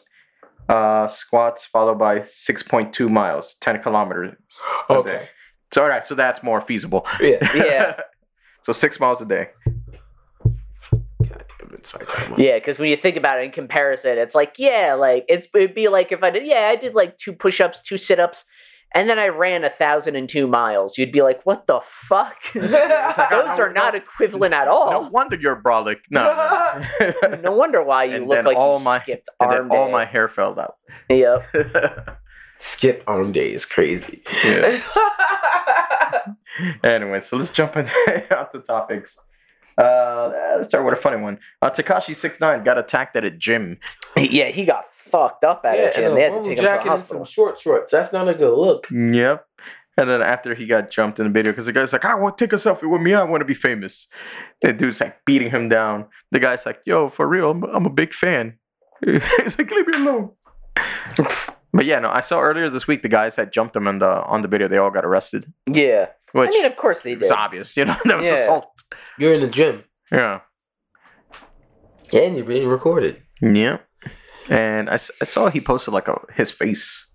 [0.68, 4.35] uh, squats, followed by 6.2 miles, 10 kilometers.
[4.88, 5.11] a Okay.
[5.12, 5.29] day.
[5.68, 6.05] It's all right.
[6.07, 7.07] So that's more feasible.
[7.20, 7.38] Yeah.
[7.55, 8.01] Yeah.
[8.62, 9.48] so six miles a day.
[11.20, 14.94] God damn it, Yeah, because when you think about it in comparison, it's like, yeah,
[14.94, 17.96] like it's it'd be like if I did, yeah, I did like two push-ups, two
[17.96, 18.44] sit-ups,
[18.94, 20.98] and then I ran a thousand and two miles.
[20.98, 22.37] You'd be like, what the fuck?
[22.55, 25.98] like, Those no, are not equivalent at all." No wonder you're brolic.
[26.11, 26.83] No.
[27.22, 27.37] no.
[27.37, 29.90] No wonder why you And look like all you my- skipped and arm then all
[29.90, 30.76] my hair fell out.
[31.09, 32.18] Yep.
[32.59, 34.22] Skip arm day is crazy.
[34.44, 34.81] yeah.
[36.85, 37.90] Anyway, so let's jump into
[38.52, 39.18] the topics.
[39.79, 41.39] Uh, let's start with a funny one.
[41.61, 43.79] Uh, Tekashi six nine got attacked at a gym.
[44.17, 46.05] yeah, he got fucked up at yeah, a gym.
[46.11, 47.25] and They had to bubble take him to the and hospital.
[47.25, 47.93] some short shorts.
[47.93, 48.87] That's not a good look.
[48.91, 49.47] Yep.
[49.99, 52.39] And then after he got jumped in the video, because the guy's like, I want
[52.39, 53.13] to take a selfie with me.
[53.15, 54.09] I want to be famous.
[54.63, 56.07] The dude's like beating him down.
[56.31, 58.59] The guy's like, Yo, for real, I'm, I'm a big fan.
[59.05, 60.31] He's like, Leave me alone.
[61.73, 64.09] but yeah, no, I saw earlier this week the guys that jumped him on the
[64.25, 67.29] on the video, they all got arrested, Yeah, which I mean, of course they was
[67.29, 67.33] did.
[67.33, 67.77] obvious.
[67.77, 68.35] You know, that was Yeah.
[68.35, 68.72] assault.
[69.18, 69.85] You're in the gym.
[70.11, 70.40] Yeah.
[72.12, 73.22] And you're being recorded.
[73.40, 73.78] Yeah.
[74.48, 77.09] And I, I saw he posted like a his face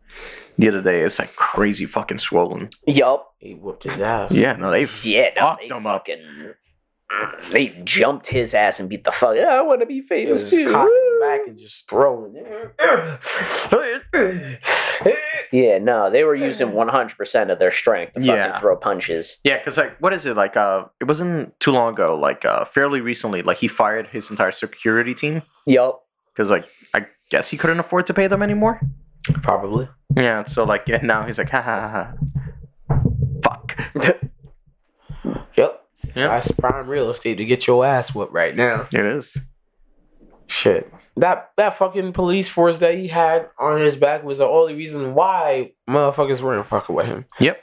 [0.57, 1.01] the other day.
[1.01, 2.69] It's like crazy fucking swollen.
[2.87, 3.33] Yup.
[3.37, 4.31] He whooped his ass.
[4.31, 6.07] Yeah, no, they Yeah, no, fucked they him up.
[6.07, 6.53] fucking
[7.51, 9.35] they jumped his ass and beat the fuck.
[9.35, 10.73] Yeah, I want to be famous just too.
[11.17, 11.37] Cocking Woo.
[11.37, 12.35] back and just throwing.
[15.51, 18.59] Yeah, no, they were using one hundred percent of their strength to fucking Yeah.
[18.59, 19.37] throw punches.
[19.43, 20.57] Yeah, because like, what is it like?
[20.57, 22.17] Uh, it wasn't too long ago.
[22.19, 25.93] Like, uh, fairly recently, like he fired his entire security team Yep.
[26.33, 28.81] because, like, I guess he couldn't afford to pay them anymore.
[29.43, 29.87] Probably.
[30.15, 32.13] Yeah, so like, yeah, now he's like, ha ha ha,
[32.89, 33.01] ha.
[33.43, 33.77] fuck.
[33.95, 34.23] Yep.
[35.55, 35.83] Yep.
[36.15, 38.87] That's prime real estate to get your ass whooped right now.
[38.91, 39.37] It is.
[40.47, 40.91] Shit.
[41.17, 45.13] That that fucking police force that he had on his back was the only reason
[45.13, 47.25] why motherfuckers weren't fucking with him.
[47.39, 47.61] Yep.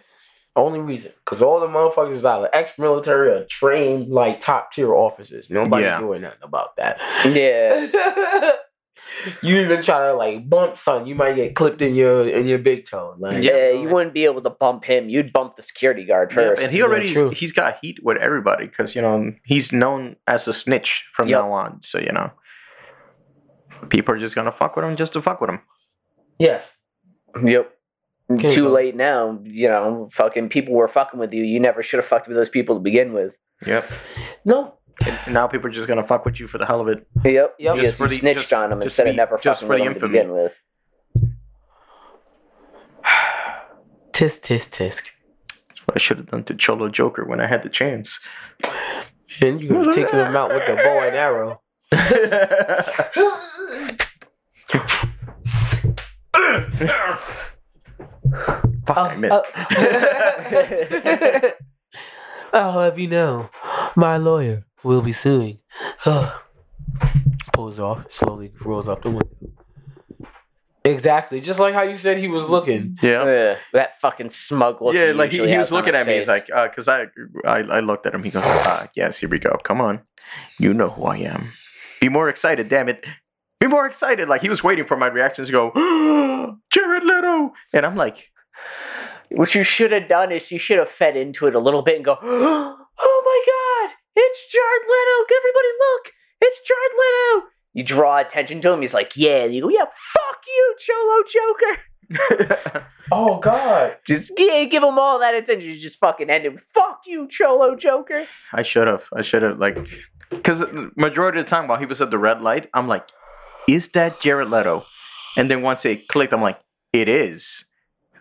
[0.56, 1.12] Only reason.
[1.24, 5.50] Because all the motherfuckers is either ex military or trained like top tier officers.
[5.50, 5.98] Nobody Yeah.
[5.98, 6.98] doing nothing about that.
[7.26, 8.52] Yeah.
[9.42, 12.58] you even try to like bump son, you might get clipped in your in your
[12.58, 13.14] big toe.
[13.18, 15.08] Like yeah, you wouldn't be able to bump him.
[15.08, 16.62] You'd bump the security guard Yeah, first.
[16.62, 17.30] and he Yeah, already true.
[17.30, 21.38] he's got heat with everybody because you know he's known as a snitch from Yep.
[21.40, 21.82] now on.
[21.82, 22.30] So you know,
[23.90, 25.60] people are just gonna fuck with him just to fuck with him.
[26.38, 26.76] Yes.
[27.42, 27.70] Yep.
[28.32, 28.70] Okay, Too go.
[28.70, 29.38] late now.
[29.44, 31.42] You know, fucking people were fucking with you.
[31.44, 33.36] You never should have fucked with those people to begin with.
[33.66, 33.90] Yep.
[34.44, 34.74] No.
[35.04, 37.06] And now people are just gonna fuck with you for the hell of it.
[37.24, 37.56] Yep.
[37.58, 37.74] Yep.
[37.74, 39.84] Because Just for you the- snitched just- on them just instead of never just fucking
[39.86, 40.18] with the them to infamy.
[40.18, 40.62] begin with.
[44.12, 45.10] Tisk tisk tisk.
[45.48, 48.20] That's what I should have done to Cholo Joker when I had the chance.
[49.40, 51.60] And you could have taken him out with the bow and arrow.
[58.86, 59.44] Fuck, I missed.
[62.52, 63.50] I'll have you know,
[63.96, 65.58] my lawyer will be suing.
[67.52, 69.28] Pulls off, slowly rolls up the window.
[70.86, 72.98] Exactly, just like how you said he was looking.
[73.02, 73.24] yeah.
[73.24, 74.94] Yeah, that fucking smug look.
[74.94, 76.16] Yeah, like he, he was looking his at me.
[76.16, 76.42] He's face.
[76.48, 77.06] like, because I,
[77.46, 78.22] I I looked at him.
[78.22, 79.56] He goes, ah, yes, here we go.
[79.64, 80.02] Come on,
[80.58, 81.52] you know who I am.
[82.04, 83.02] Be more excited, damn it.
[83.60, 84.28] Be more excited.
[84.28, 85.70] Like he was waiting for my reactions to go,
[86.70, 88.30] Jared Leto, and I'm like,
[89.30, 91.96] What you should have done is you should have fed into it a little bit
[91.96, 95.34] and go, "Oh my god, it's Jared Leto!
[95.34, 98.82] Everybody look, it's Jared Leto!" You draw attention to him.
[98.82, 103.96] He's like, "Yeah," and you go, "Yeah, fuck you, Cholo Joker." Oh God!
[104.06, 105.68] Just yeah, give him all that attention.
[105.68, 106.58] You just fucking end it.
[106.72, 108.24] Fuck you, Cholo Joker.
[108.52, 109.08] I should have.
[109.14, 109.76] I should have like,
[110.34, 110.62] because
[110.96, 113.08] majority of the time while he was at the red light, I'm like,
[113.68, 114.84] is that Jared Leto?
[115.36, 116.60] And then once it clicked, I'm like,
[116.92, 117.64] it is.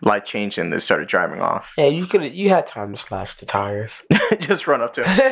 [0.02, 1.72] light changed and they started driving off.
[1.78, 2.34] Yeah, you could.
[2.34, 4.02] You had time to slash the tires.
[4.40, 5.08] Just run up to him.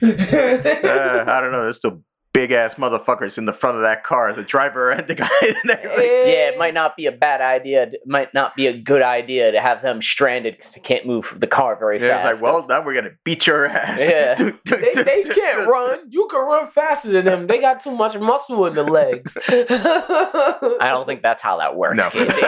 [0.02, 1.66] Uh, I don't know.
[1.68, 2.02] It's still
[2.38, 4.32] big ass motherfuckers in the front of that car.
[4.32, 5.28] The driver and the guy.
[5.64, 7.82] next- Yeah, it might not be a bad idea.
[7.84, 11.34] It might not be a good idea to have them stranded because they can't move
[11.38, 12.34] the car very Yeah, fast.
[12.34, 14.00] it's like, well, now we're gonna beat your ass.
[14.08, 14.36] Yeah.
[14.68, 16.00] They, they can't run.
[16.10, 17.46] You can run faster than them.
[17.46, 19.36] They got too much muscle in the legs.
[19.48, 22.08] I don't think that's how that works, No.
[22.10, 22.40] Casey.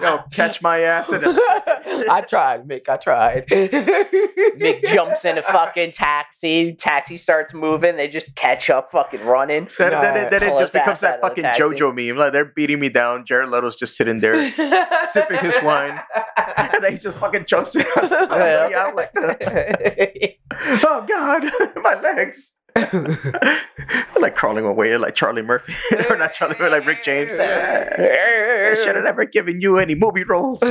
[0.00, 1.28] Yo, catch my ass in a
[2.10, 2.88] I tried, Mick.
[2.88, 3.46] I tried.
[3.46, 6.74] Mick jumps in a fucking taxi.
[6.74, 7.85] Taxi starts moving.
[7.94, 9.68] They just catch up, fucking running.
[9.78, 11.44] Then, then, it, then it just becomes that fucking.
[11.44, 12.16] JoJo meme.
[12.16, 13.24] Like they're beating me down.
[13.24, 14.50] Jared Leto's just sitting there,
[15.12, 16.00] sipping his wine,
[16.56, 17.84] and then he just fucking jumps in.
[17.96, 18.86] Yeah.
[18.88, 19.36] I'm like, oh,
[20.82, 21.44] oh god,
[21.76, 22.54] my legs.
[24.20, 25.74] Like crawling away like Charlie Murphy,
[26.10, 27.36] or not Charlie, but like Rick James.
[27.38, 30.62] I should have never given you any movie roles.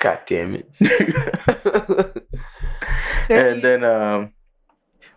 [0.00, 0.70] God damn it.
[3.28, 4.32] and then um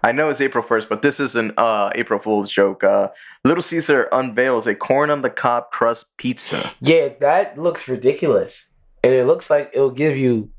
[0.04, 2.84] I know it's April 1st, but this is an uh, April Fool's joke.
[2.84, 3.10] Uh,
[3.46, 6.74] Little Caesar unveils a corn on the cob crust pizza.
[6.82, 8.68] Yeah, that looks ridiculous.
[9.04, 10.50] And it looks like it'll give you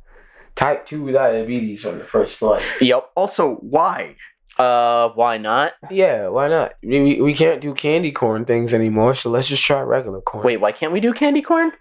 [0.54, 2.62] type 2 diabetes on the first slice.
[2.80, 3.10] Yep.
[3.16, 4.14] Also, why?
[4.58, 5.72] Uh, why not?
[5.90, 6.74] Yeah, why not?
[6.82, 10.44] We, we can't do candy corn things anymore, so let's just try regular corn.
[10.44, 11.72] Wait, why can't we do candy corn?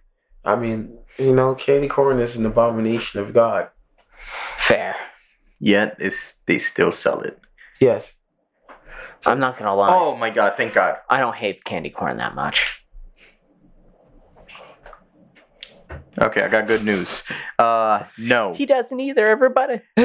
[0.44, 3.70] I mean, you know, candy corn is an abomination of God.
[4.58, 4.96] Fair.
[5.60, 7.40] Yet it's, they still sell it.
[7.80, 8.14] Yes.
[9.26, 9.90] I'm not gonna lie.
[9.92, 10.98] Oh my god, thank God.
[11.10, 12.81] I don't hate candy corn that much.
[16.20, 17.24] Okay, I got good news.
[17.58, 18.54] Uh, no.
[18.54, 19.82] He doesn't either, everybody.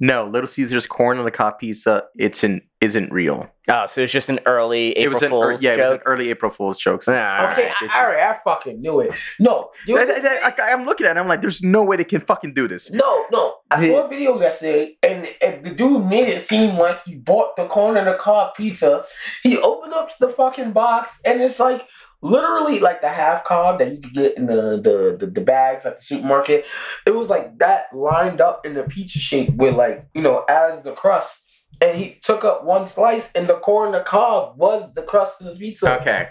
[0.00, 3.48] No, Little Caesar's corn on the cob pizza, it's an, isn't real.
[3.68, 5.90] Oh, so it's just an early April it was an, Fool's ear- yeah, it was
[5.92, 7.08] an early April Fool's jokes.
[7.08, 7.90] Ah, okay, alright.
[7.90, 9.10] I, all right, I fucking knew it.
[9.40, 11.96] No, there was I, this thing- am looking at it, I'm like, there's no way
[11.96, 12.90] they can fucking do this.
[12.90, 13.56] No, no.
[13.70, 17.56] I saw a video yesterday, and, and the dude made it seem like he bought
[17.56, 19.04] the corn and the cob pizza.
[19.42, 21.88] He opened up the fucking box, and it's like
[22.24, 25.84] literally like the half cob that you could get in the, the, the, the bags
[25.84, 26.64] at the supermarket.
[27.06, 30.82] It was like that lined up in the pizza shape with like, you know, as
[30.82, 31.42] the crust.
[31.80, 35.48] And he took up one slice, and the corn the cob was the crust of
[35.48, 36.00] the pizza.
[36.00, 36.28] Okay.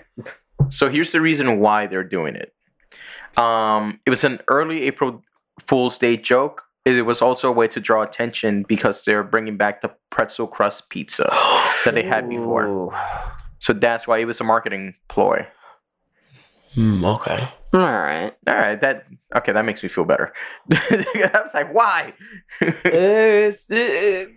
[0.70, 2.54] So here's the reason why they're doing it.
[3.38, 5.22] Um, it was an early April
[5.60, 6.64] Fool's Day joke.
[6.86, 10.90] It was also a way to draw attention because they're bringing back the pretzel crust
[10.90, 11.30] pizza
[11.86, 12.98] that they had before.
[13.60, 15.48] So that's why it was a marketing ploy.
[16.74, 17.40] Hmm, okay.
[17.74, 18.34] All right.
[18.48, 19.06] All right, that
[19.36, 20.34] okay, that makes me feel better.
[20.72, 22.14] I was like, why?
[22.62, 24.30] it's, it,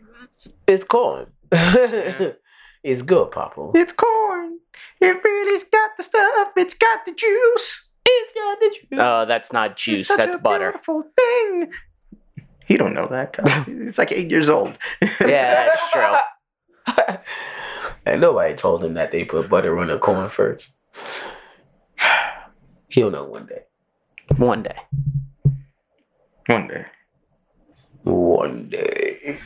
[0.66, 1.26] it's corn.
[1.52, 3.70] it's good, Papa.
[3.74, 4.58] it's corn.
[5.00, 6.48] It really's got the stuff.
[6.56, 7.90] It's got the juice.
[8.04, 8.98] It's got the juice.
[9.00, 10.06] Uh, that's not It's juice.
[10.06, 10.70] such That's a butter.
[10.72, 11.70] Beautiful thing.
[12.66, 13.32] He don't know that.
[13.32, 13.60] guy.
[13.64, 14.76] He's like eight years old.
[15.20, 17.16] Yeah, that's true.
[18.04, 20.72] and nobody told him that they put butter on the corn first.
[22.88, 23.62] He'll know one day.
[24.36, 24.76] One day.
[26.46, 26.86] One day.
[28.04, 29.38] One day.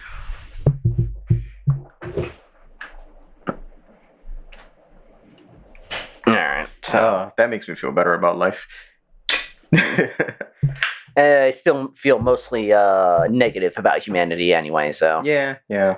[6.27, 6.69] All right.
[6.83, 8.67] So Oh, that makes me feel better about life.
[9.77, 10.09] uh,
[11.17, 14.93] I still feel mostly uh, negative about humanity anyway.
[14.93, 15.97] So yeah, yeah.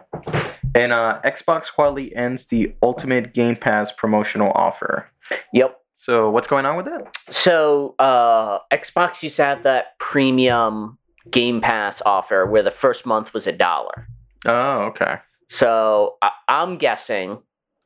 [0.74, 5.10] And uh, Xbox quietly ends the Ultimate Game Pass promotional offer.
[5.52, 5.81] yep.
[6.02, 7.16] So what's going on with that?
[7.30, 10.98] So uh, Xbox used to have that premium
[11.30, 14.08] Game Pass offer where the first month was a dollar.
[14.44, 15.18] Oh, okay.
[15.48, 17.38] So I- I'm guessing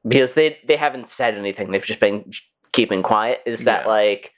[0.09, 2.31] because they they haven't said anything, they've just been
[2.73, 3.43] keeping quiet.
[3.45, 3.89] Is that Yeah.
[3.89, 4.33] like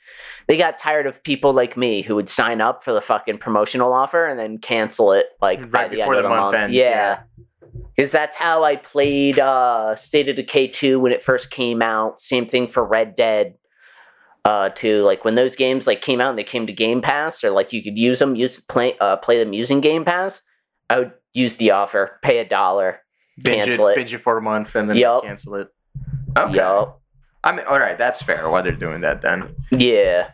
[0.49, 3.93] they got tired of people like me who would sign up for the fucking promotional
[3.93, 6.53] offer and then cancel it like by Right the end before of the the month
[6.53, 6.65] month?
[6.65, 7.21] ends, yeah.
[7.95, 12.21] Because that's how I played uh, State of Decay 2 when it first came out.
[12.21, 13.55] Same thing for Red Dead
[14.49, 15.03] uh, 2.
[15.03, 17.73] Like when those games like came out and they came to Game Pass, or like
[17.73, 20.41] you could use them, use play uh, play them using Game Pass.
[20.89, 23.01] I would use the offer, pay a dollar,
[23.43, 23.97] Binge Cancel it, it.
[23.97, 25.23] binge it for a month and then Yup.
[25.23, 25.69] cancel it.
[26.37, 26.55] Okay.
[26.55, 27.03] Yup.
[27.45, 28.49] I mean, all right, that's fair.
[28.49, 29.55] Why they're doing that then?
[29.71, 30.31] Yeah.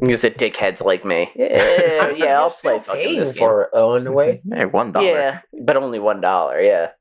[0.00, 1.30] Because the dickheads like me.
[1.36, 3.40] Yeah, yeah I'll play fucking this game.
[3.40, 4.40] for it in the way.
[4.50, 5.06] Hey, one dollar.
[5.06, 6.60] Yeah, but only one dollar.
[6.60, 6.92] Yeah.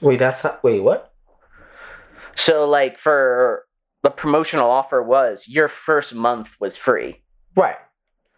[0.00, 0.64] Wait, that's not.
[0.64, 1.12] Wait, what?
[2.34, 3.66] So like for
[4.02, 7.22] the promotional offer was your first month was free.
[7.56, 7.76] Right.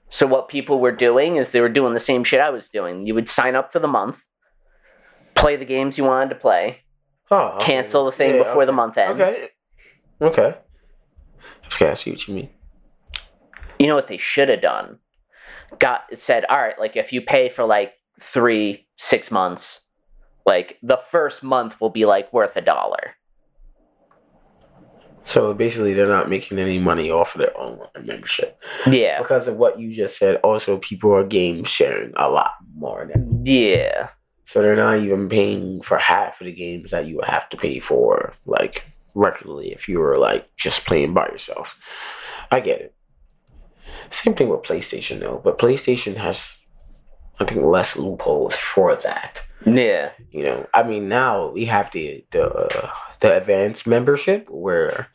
[0.09, 3.07] So what people were doing is they were doing the same shit I was doing.
[3.07, 4.25] You would sign up for the month,
[5.35, 6.81] play the games you wanted to play,
[7.31, 7.65] Oh, okay.
[7.65, 9.21] cancel the thing Yeah, before the month ends.
[9.21, 9.49] Okay.
[10.21, 10.55] Okay.
[11.67, 12.51] Okay, I see what you mean.
[13.79, 14.99] You know what they should have done?
[15.79, 19.81] Got said, all right, like if you pay for like three, six months,
[20.47, 23.15] like the first month will be like worth a dollar.
[25.27, 29.21] So basically, they're not making any money off of their online membership Yeah.
[29.23, 30.37] because of what you just said.
[30.45, 34.09] Also, people are game sharing a lot more than Yeah.
[34.45, 37.57] so they're not even paying for half of the games that you would have to
[37.57, 41.77] pay for like regularly if you were like just playing by yourself.
[42.51, 42.95] I get it.
[44.11, 46.61] Same thing with PlayStation though, but PlayStation has
[47.41, 49.47] I think less loopholes for that.
[49.67, 50.11] Yeah.
[50.31, 55.09] You know, I mean, now we have the the uh, the advanced membership where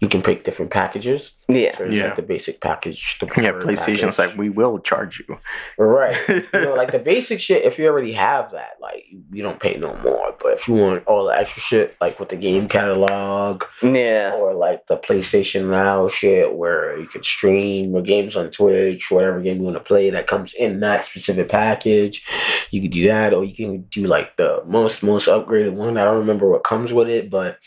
[0.00, 1.36] you can pick different packages.
[1.48, 1.76] Yeah.
[1.76, 2.04] So there's Yeah.
[2.06, 4.30] like the basic package, the Yeah, preferred PlayStation's package.
[4.30, 5.38] like, we will charge you.
[5.78, 6.16] right.
[6.28, 7.64] You know, like the basic shit.
[7.64, 10.34] If you already have that, like you, you don't pay no more.
[10.40, 14.32] But if you want all the extra shit, like with the game catalog Yeah.
[14.36, 19.40] or like the PlayStation Now shit, where you can stream your games on Twitch, whatever
[19.40, 22.26] game you want to play that comes in that specific package,
[22.70, 25.98] you could do that, or you can do like the most most upgraded one.
[25.98, 27.58] I don't remember what comes with it, but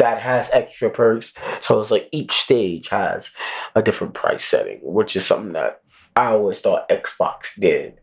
[0.00, 1.34] that has extra perks.
[1.60, 3.30] So it's like each stage has
[3.74, 5.82] a different price setting, which is something that
[6.16, 8.00] I always thought Xbox did.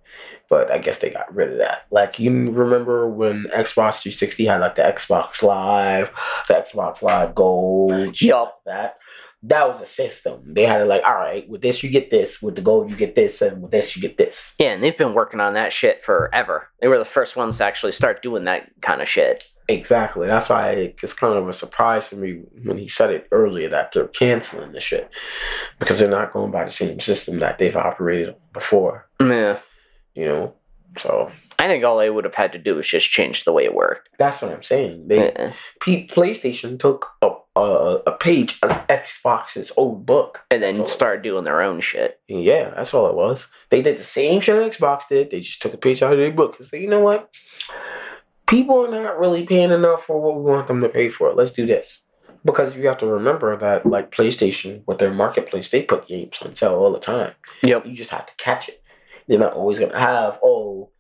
[0.49, 1.87] But I guess they got rid of that.
[1.91, 6.11] Like you remember when Xbox 360 had like the Xbox Live,
[6.47, 8.61] the Xbox Live Gold, Yup.
[8.65, 8.97] that.
[9.43, 10.53] That was a system.
[10.53, 12.95] They had it like, all right, with this you get this, with the gold you
[12.95, 14.53] get this, and with this you get this.
[14.57, 16.69] Yeah, and they've been working on that shit forever.
[16.81, 19.47] They were the first ones to actually start doing that kind of shit.
[19.70, 20.28] Exactly.
[20.28, 23.91] That's why it's kind of a surprise to me when he said it earlier that
[23.91, 25.09] they're canceling the shit
[25.80, 29.07] because they're not going by the same system that they've operated before.
[29.20, 29.59] Yeah.
[30.15, 30.53] You know,
[30.97, 33.65] so I think all they would have had to do is just change the way
[33.65, 34.09] it worked.
[34.18, 35.07] that's what I'm saying.
[35.09, 35.51] They Yeah.
[35.82, 40.39] P- PlayStation took a, a a page out of Xbox's old book.
[40.49, 42.20] And then started doing their own shit.
[42.28, 43.47] Yeah, that's all it was.
[43.70, 45.30] They did the same shit Xbox did.
[45.30, 47.30] They just took a page out of their book and said, you know what?
[48.47, 51.33] People are not really paying enough for what we want them to pay for.
[51.33, 52.01] Let's do this.
[52.45, 56.53] Because you have to remember that, like PlayStation, with their marketplace, they put games on
[56.53, 57.33] sale all the time.
[57.63, 57.85] Yep.
[57.85, 58.81] You just have to catch it.
[59.27, 60.91] They're not always going to have, oh,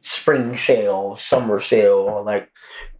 [0.00, 2.50] spring sale, summer sale, or like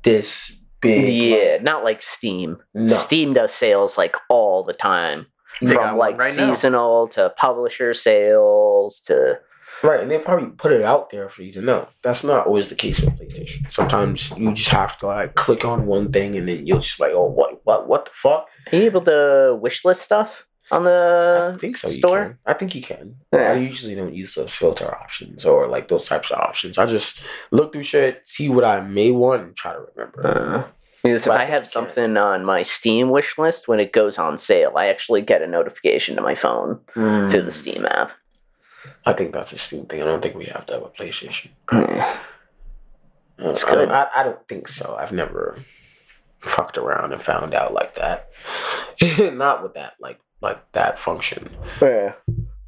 [0.04, 1.08] this big.
[1.08, 2.58] Yeah, not like Steam.
[2.74, 2.94] No.
[2.94, 5.26] Steam does sales like all the time.
[5.60, 6.54] They From like right now.
[6.54, 9.40] seasonal to publisher sales to
[9.82, 11.88] Right, and they probably put it out there for you to know.
[12.02, 13.70] That's not always the case with PlayStation.
[13.70, 17.12] Sometimes you just have to like click on one thing and then you'll just like,
[17.12, 18.48] oh, what, what, what the fuck?
[18.72, 21.88] Are you able to wish list stuff on the I think so.
[21.88, 22.22] You store?
[22.24, 22.38] can.
[22.46, 23.16] I think you can.
[23.32, 23.52] Yeah.
[23.52, 26.78] I usually don't use those filter options or like those types of options.
[26.78, 27.20] I just
[27.52, 30.26] look through shit, see what I may want, and try to remember.
[30.26, 30.64] Uh,
[31.02, 34.38] because if I I have something on my Steam wish list when it goes on
[34.38, 37.30] sale, I actually get a notification to my phone Mm.
[37.30, 38.10] through the Steam app.
[39.04, 40.02] I think that's a Steam thing.
[40.02, 41.50] I don't think we have to have a PlayStation.
[41.68, 42.16] Uh,
[43.38, 43.88] It's I good.
[43.90, 44.96] I, I don't think so.
[44.98, 45.58] I've never
[46.40, 48.30] fucked around and found out like that.
[49.18, 51.50] Not with that, like like that function.
[51.82, 52.12] Yeah.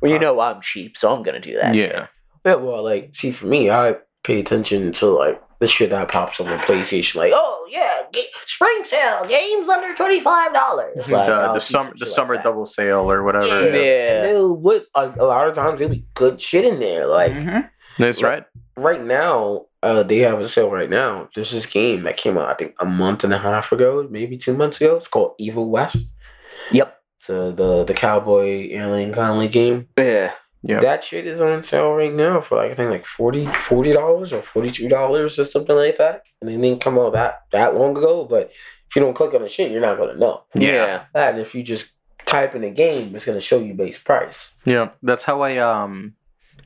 [0.01, 1.75] Well, you know I'm cheap, so I'm gonna do that.
[1.75, 2.07] Yeah.
[2.45, 3.97] Yeah, well, like, see, for me, I
[4.29, 7.17] pay attention to like the shit that pops up on PlayStation.
[7.17, 11.07] Like, oh yeah, ga- spring sale, games under twenty five dollars.
[11.07, 11.17] the,
[11.55, 13.47] the summer the summer double sale or whatever.
[13.47, 14.25] Yeah, Yeah.
[14.25, 14.85] and then what?
[14.95, 17.07] Like, a lot of times, really good shit in there.
[17.07, 17.69] Like Mhm.
[17.99, 18.45] That's Like- right.
[18.77, 21.29] right now, uh, they have a sale right now.
[21.35, 24.37] There's this game that came out, I think, a month and a half ago, maybe
[24.37, 24.95] two months ago.
[24.97, 25.97] It's called Evil West.
[26.71, 26.95] Yep.
[27.19, 29.89] It's uh, the the cowboy alien Conley game.
[29.99, 30.33] Yeah.
[30.63, 30.81] Yeah.
[30.81, 33.45] That shit is on sale right now for like I think like 40
[33.93, 36.23] dollars or forty two dollars or something like that.
[36.41, 38.25] And it didn't come out that that long ago.
[38.25, 38.51] But
[38.89, 40.43] if you don't click on the shit, you're not gonna know.
[40.55, 41.05] Yeah.
[41.15, 41.93] That and if you just
[42.27, 44.55] type in a game, it's gonna show you base price.
[44.65, 44.91] Yeah.
[45.03, 46.15] That's how I um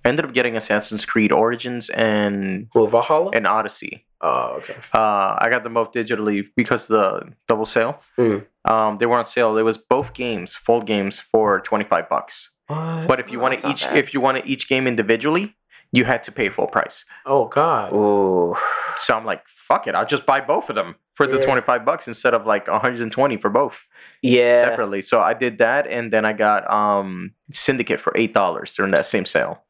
[0.04, 3.30] ended up getting Assassin's Creed Origins and Well, Valhalla.
[3.34, 4.04] and Odyssey.
[4.22, 4.74] oh, okay.
[4.94, 8.00] Uh, I got them both digitally because the double sale.
[8.18, 8.46] Mm.
[8.64, 9.56] Um, they were on sale.
[9.58, 12.50] It was both games, full games, for twenty five bucks.
[12.72, 13.08] What?
[13.08, 13.96] But if you Oh, want to each, bad.
[13.96, 15.56] if you want to each game individually,
[15.92, 17.04] you had to pay full price.
[17.26, 17.92] oh God.
[17.92, 18.56] Ooh.
[18.96, 22.08] So I'm like, fuck it, I'll just buy both of them for the 25 bucks
[22.08, 23.78] instead of like 120 for both
[24.22, 24.60] Yeah.
[24.60, 25.02] separately.
[25.02, 29.26] So I did that and then I got um Syndicate for $8 during that same
[29.26, 29.62] sale.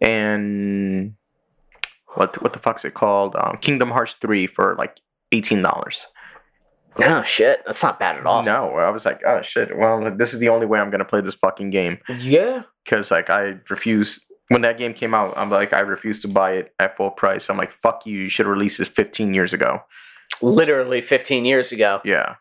[0.00, 1.14] And
[2.14, 3.36] what what the fuck's it called?
[3.36, 5.00] Um, Kingdom Hearts 3 for like
[5.32, 6.06] $18.
[6.98, 8.42] Oh shit, that's not bad at all.
[8.42, 9.76] No, I was like, oh shit.
[9.76, 12.62] Well, this is the only way I'm going to play this fucking game Yeah.
[12.88, 16.52] cuz like I refuse when that game came out, I'm like I refuse to buy
[16.52, 17.50] it at full price.
[17.50, 18.18] I'm like, fuck you.
[18.20, 19.82] You should release this 15 years ago.
[20.42, 22.00] literally 15 years ago.
[22.04, 22.36] Yeah.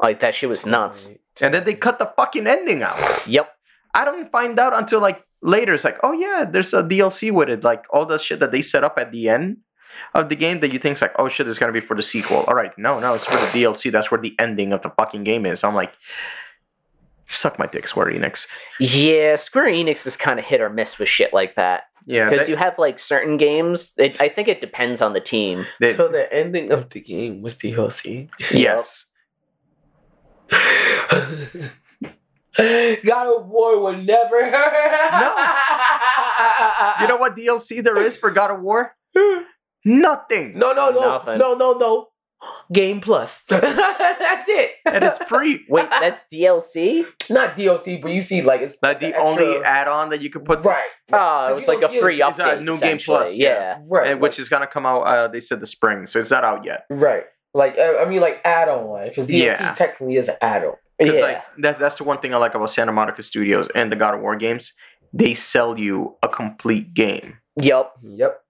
[0.00, 1.10] Like that shit was nuts.
[1.40, 3.26] And then they cut the fucking ending out.
[3.26, 3.50] Yep.
[3.94, 5.74] I don't find out until like later.
[5.74, 7.64] It's like, oh yeah, there's a DLC with it.
[7.64, 9.58] Like all the shit that they set up at the end
[10.14, 12.44] of the game that you think's like, oh shit, it's gonna be for the sequel.
[12.48, 13.90] All right, no, no, it's for the DLC.
[13.92, 15.62] That's where the ending of the fucking game is.
[15.64, 15.92] I'm like,
[17.28, 18.46] suck my dick, Square Enix.
[18.80, 21.84] Yeah, Square Enix is kind of hit or miss with shit like that.
[22.08, 23.92] Yeah, Because you have like certain games.
[23.98, 25.66] It, I think it depends on the team.
[25.80, 28.28] they- so the ending of the game was DLC.
[28.52, 29.06] yes.
[32.56, 34.50] God of War would never.
[34.50, 35.46] no.
[37.00, 38.94] You know what DLC there is for God of War?
[39.86, 40.58] Nothing.
[40.58, 41.38] No, no, no, Nothing.
[41.38, 42.08] no, no, no.
[42.72, 43.44] Game Plus.
[43.48, 44.72] That's it.
[44.84, 45.64] And it's free.
[45.70, 47.06] Wait, that's DLC?
[47.30, 50.44] not DLC, but you see, like it's Like the extra- only add-on that you could
[50.44, 52.62] put, right, Oh, it was like a get free it, it's a update.
[52.64, 53.78] new game plus, Yeah.
[53.88, 55.02] right, and which is gonna come out.
[55.02, 56.84] Uh, they said the spring, so it's not out yet.
[56.90, 57.24] right.
[57.54, 59.72] Like uh, I mean, like add-on because DLC Yeah.
[59.74, 60.74] technically is an add-on.
[60.98, 61.22] Because Yeah.
[61.24, 64.14] like that's that's the one thing I like about Santa Monica Studios and the God
[64.14, 64.74] of War games.
[65.12, 67.38] They sell you a complete game.
[67.56, 67.92] Yep.
[68.02, 68.40] Yep.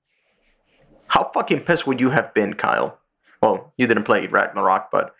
[1.09, 2.98] How fucking pissed would you have been, Kyle?
[3.42, 5.14] Well, you didn't play Ragnarok, but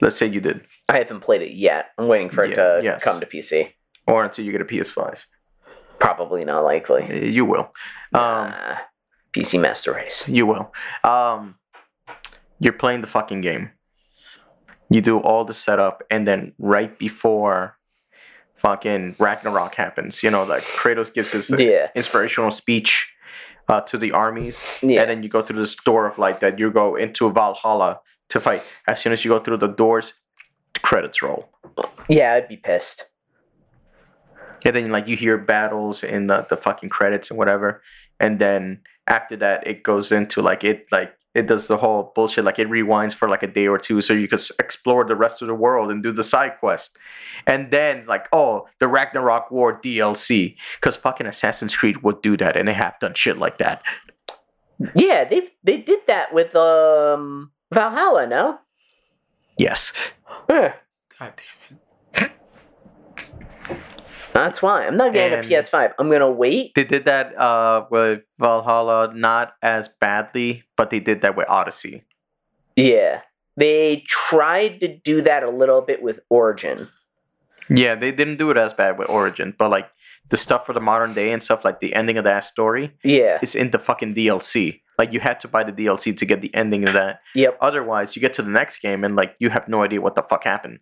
[0.00, 1.86] let's say you did, I haven't played it yet.
[1.98, 3.04] I'm waiting for it Yeah, to yes.
[3.04, 3.72] come to PC.
[4.06, 5.18] or until you get a PS5.
[5.98, 7.02] Probably not likely.
[7.04, 7.72] Uh, You will.
[8.12, 8.76] Um, Nah.
[9.32, 10.26] PC Master Race.
[10.28, 10.72] You will.
[11.04, 11.56] Um,
[12.60, 13.70] you're playing the fucking game.
[14.90, 17.76] You do all the setup, and then right before
[18.54, 21.88] fucking Ragnarok happens, you know, like Kratos gives his Yeah.
[21.94, 23.12] inspirational speech
[23.68, 25.02] uh, to the armies, Yeah.
[25.02, 28.40] and then you go through this door of light that you go into Valhalla to
[28.40, 28.62] fight.
[28.86, 30.14] As soon as you go through the doors,
[30.74, 31.48] the credits roll.
[32.08, 33.04] Yeah, I'd be pissed.
[34.64, 37.82] And then like you hear battles in the, the fucking credits and whatever.
[38.18, 42.46] And then after that it goes into like it like it does the whole bullshit
[42.46, 45.42] like it rewinds for like a day or two so you could explore the rest
[45.42, 46.96] of the world and do the side quest.
[47.46, 50.56] And then it's like, oh, the Ragnarok War DLC.
[50.76, 53.82] Because fucking Assassin's Creed would do that and they have done shit like that.
[54.94, 58.58] Yeah, they they did that with um Valhalla, no?
[59.58, 59.92] Yes.
[60.48, 60.72] Eh,
[61.18, 62.30] God damn
[64.36, 64.86] That's why.
[64.86, 65.94] I'm not getting And- a PS5.
[65.98, 66.74] I'm gonna wait.
[66.74, 72.04] They did that uh with Valhalla not as badly, but they did that with Odyssey.
[72.76, 73.22] Yeah.
[73.56, 76.88] They tried to do that a little bit with Origin.
[77.68, 79.88] Yeah, they didn't do it as bad with Origin, but like
[80.28, 83.38] the stuff for the modern day and stuff like the ending of that story Yeah.
[83.42, 84.82] is in the fucking DLC.
[84.98, 87.20] Like you had to buy the DLC to get the ending of that.
[87.34, 87.58] Yep.
[87.60, 90.22] Otherwise, you get to the next game and like you have no idea what the
[90.22, 90.80] fuck happened.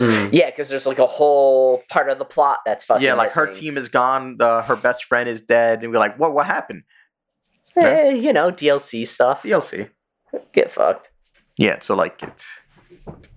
[0.00, 0.34] It.
[0.34, 3.02] Yeah, because there's like a whole part of the plot that's fucking.
[3.04, 4.36] yeah, like her team is gone.
[4.38, 6.32] The, her best friend is dead, and we're like, what?
[6.32, 6.82] What happened?
[7.76, 9.42] Eh, you know, DLC stuff.
[9.42, 9.90] DLC.
[10.52, 11.10] Get fucked.
[11.56, 12.46] Yeah, so like it's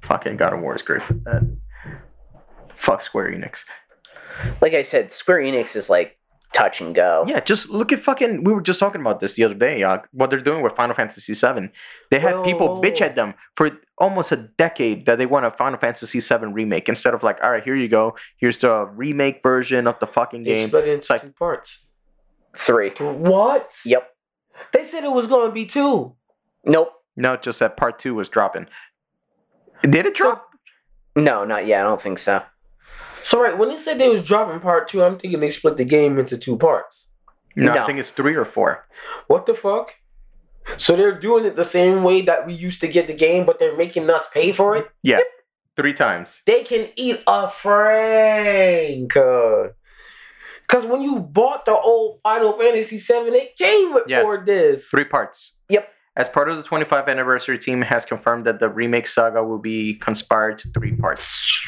[0.04, 1.58] fucking God of War is great for that.
[2.76, 3.64] Fuck Square Enix.
[4.62, 6.18] Like I said, Square Enix is like
[6.54, 7.26] touch and go.
[7.28, 8.44] Yeah, just look at fucking.
[8.44, 9.84] We were just talking about this the other day.
[9.84, 11.70] Uh, what they're doing with Final Fantasy VII.
[12.10, 15.80] They had people bitch at them for almost a decade that they want a Final
[15.80, 18.16] Fantasy VII remake instead of like, all right, here you go.
[18.38, 20.68] Here's the remake version of the fucking They game.
[20.70, 21.80] split it into It's like- two parts.
[22.56, 22.90] Three.
[23.00, 23.74] What?
[23.86, 24.10] Yep.
[24.74, 26.16] They said it was gonna be two.
[26.66, 26.92] Nope.
[27.16, 28.68] No, just that part two was dropping.
[29.84, 30.50] Did it drop?
[31.16, 31.82] No, not yet.
[31.82, 32.44] I don't think so.
[33.24, 35.86] So right when they said they was dropping part two, I'm thinking they split the
[35.86, 37.08] game into two parts.
[37.56, 37.84] No, No.
[37.84, 38.88] I think it's three or four.
[39.28, 39.96] What the fuck?
[40.78, 43.60] So they're doing it the same way that we used to get the game, but
[43.60, 44.90] they're making us pay for it.
[45.04, 45.20] Yeah,
[45.76, 46.42] three times.
[46.46, 49.14] They can eat a frank.
[49.14, 54.22] Because when you bought the old Final Fantasy VII, it came with Yeah.
[54.22, 54.90] four discs.
[54.90, 55.58] Three parts.
[55.70, 55.90] Yep.
[56.16, 59.96] As part of the 25th anniversary, team has confirmed that the remake saga will be
[59.96, 61.66] conspired to three parts.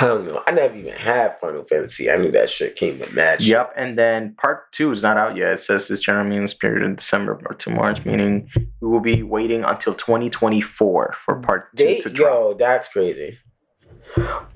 [0.00, 0.42] I don't know.
[0.46, 2.10] I never even had Final Fantasy.
[2.10, 3.50] I knew that shit came with mad shit.
[3.50, 5.54] Yep, and then part two is not out yet.
[5.54, 8.48] It says this general means period in December or to March, meaning
[8.80, 12.28] we will be waiting until 2024 for part two They, to drop.
[12.30, 13.38] yo, that's crazy.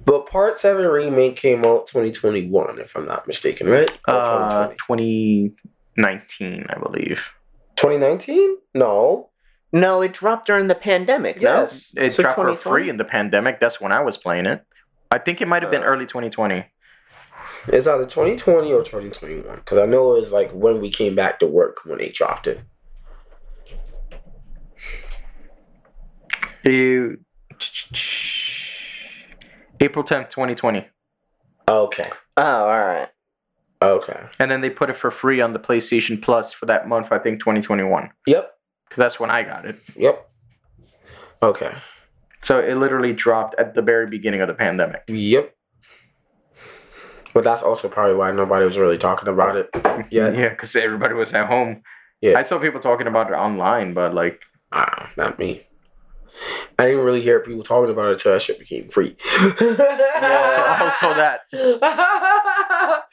[0.05, 3.91] But Part 7 remake came out 2021, if I'm not mistaken, right?
[4.09, 5.55] Or Uh, 2020.
[5.97, 7.21] 2019, I believe.
[7.77, 8.57] 2019?
[8.75, 9.29] No.
[9.73, 11.41] No, it dropped during the pandemic.
[11.41, 11.93] Yes.
[11.97, 13.61] It So dropped for free in the pandemic.
[13.61, 14.65] That's when I was playing it.
[15.13, 16.65] I think it might have been Uh, early 2020.
[17.69, 19.57] It's either 2020 or 2021.
[19.57, 22.47] Because I know it was like when we came back to work when they dropped
[22.47, 22.61] it.
[26.65, 27.19] You-
[29.81, 30.89] April 10th, 2020.
[31.69, 32.11] Okay.
[32.37, 33.09] Oh, all right.
[33.83, 34.21] Okay.
[34.39, 37.19] And then they put it for free on the PlayStation Plus for that month, I
[37.19, 38.11] think 2021.
[38.27, 38.51] Yep.
[38.89, 39.77] Because that's when I got it.
[39.97, 40.31] Yep.
[41.43, 41.73] Okay.
[42.43, 45.03] So it literally dropped at the very beginning of the pandemic.
[45.09, 45.55] Yep.
[47.35, 49.71] But that's also probably why nobody was really talking about it
[50.11, 50.37] yet.
[50.37, 51.83] Yeah, because everybody was at home.
[52.21, 52.39] Yeah.
[52.39, 55.67] I saw people talking about it online, but like, Ah, not me.
[56.79, 59.17] I didn't really hear people talking about it until that shit became free.
[59.61, 61.43] yeah, also, also that.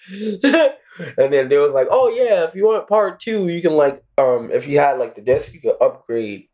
[1.18, 4.02] and then there was like, oh yeah, if you want part two, you can like,
[4.18, 6.48] um, if you had like the disc, you could upgrade.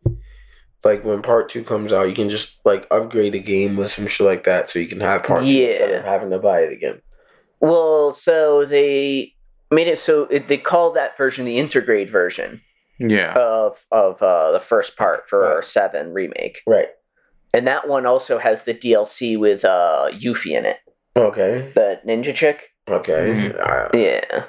[0.83, 4.05] Like when part two comes out, you can just like upgrade the game with some
[4.07, 5.95] shit like that, so you can have part two instead Yeah.
[5.97, 7.01] of having to buy it again.
[7.59, 9.33] Well, so they
[9.71, 12.61] made it so it, they call that version the intergrade version
[12.99, 13.33] Yeah.
[13.33, 15.63] of of uh, the first part for Right.
[15.63, 16.89] Seven remake, Right.
[17.53, 20.77] and that one also has the DLC with uh, Yuffie in it,
[21.17, 21.71] Okay.
[21.73, 22.69] the ninja chick.
[22.87, 23.51] Okay.
[23.53, 23.59] Mhm.
[23.59, 24.43] Uh, Yeah.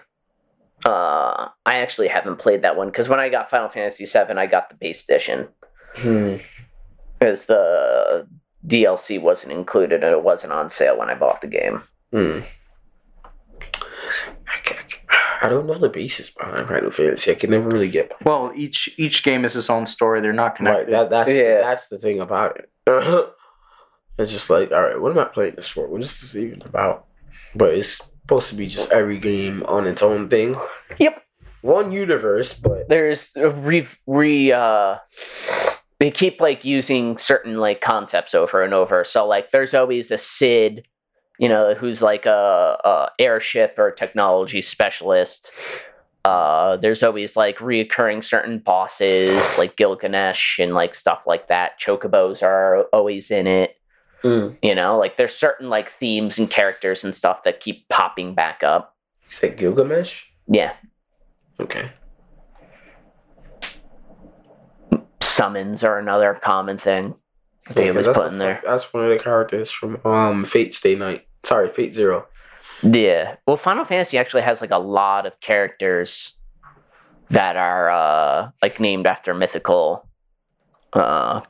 [0.85, 4.47] Uh, I actually haven't played that one because when I got Final Fantasy VII, I
[4.47, 5.49] got the base edition
[5.95, 6.37] hmm.
[7.19, 8.27] because the
[8.67, 11.83] DLC wasn't included and it wasn't on sale when I bought the game.
[12.13, 12.41] Hmm.
[14.49, 14.83] I, ca-
[15.43, 17.31] I don't know the basis behind Final Fantasy.
[17.31, 20.21] I can never really get Well, each each game is its own story.
[20.21, 20.57] They're not right.
[20.57, 20.91] connected.
[20.93, 21.61] That that's Yeah.
[21.61, 22.71] that's the thing about it.
[24.19, 25.87] it's just like, all right, what am I playing this for?
[25.89, 27.07] What is this even about?
[27.55, 30.57] But it's supposed to be just every game on its own thing.
[30.99, 31.23] Yep.
[31.63, 34.97] One universe, but There's a re re uh
[35.99, 39.05] they keep like using certain like concepts over and over.
[39.05, 40.87] So like there's always a Sid,
[41.39, 45.51] you know, who's like a, a airship or technology specialist.
[46.25, 51.81] Uh, there's always like reoccurring certain bosses like Gilgamesh and like stuff like that.
[51.81, 53.77] Chocobos are always in it.
[54.25, 54.57] mm.
[54.61, 58.63] You know, like there's certain like themes and characters and stuff that keep popping back
[58.63, 58.97] up.
[59.29, 60.25] you said Gilgamesh.
[60.49, 60.75] Yeah,
[61.59, 61.91] Okay.
[65.37, 67.15] Summons are another common thing
[67.75, 68.63] they Okay, always that's put in there.
[68.65, 71.27] That's one of the characters from um Fate Stay Night.
[71.45, 72.27] Sorry, Fate Zero.
[72.83, 73.37] Yeah.
[73.47, 76.35] Well, Final Fantasy actually has like a lot of characters
[77.31, 80.09] that are uh like named after mythical
[80.93, 81.41] uh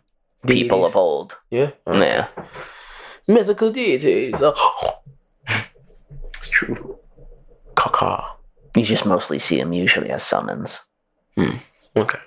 [0.46, 0.86] people Deities.
[0.92, 1.36] of old.
[1.50, 1.70] Yeah.
[1.86, 2.28] Yeah.
[3.28, 4.36] Mythical deities.
[4.40, 5.00] Oh.
[6.38, 6.98] It's true.
[7.74, 8.24] Caca.
[8.76, 10.80] You just mostly see them usually as summons.
[11.96, 12.18] Okay.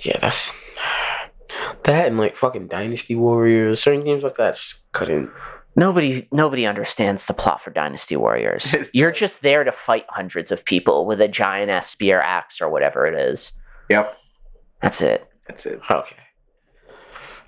[0.00, 0.52] Yeah, that's
[1.84, 5.30] that and like fucking Dynasty Warriors, certain games like that just couldn't.
[5.74, 8.74] Nobody nobody understands the plot for Dynasty Warriors.
[8.92, 12.68] You're just there to fight hundreds of people with a giant ass spear axe or
[12.68, 13.52] whatever it is.
[13.88, 14.16] Yep.
[14.82, 15.26] That's it.
[15.48, 15.80] That's it.
[15.90, 16.16] Okay.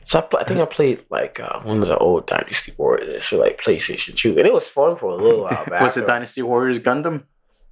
[0.02, 3.36] So I, I think I played like uh, one of the old Dynasty Warriors for
[3.36, 5.80] like PlayStation 2, and it was fun for a little while back.
[5.82, 6.06] Was it though.
[6.08, 7.24] Dynasty Warriors Gundam?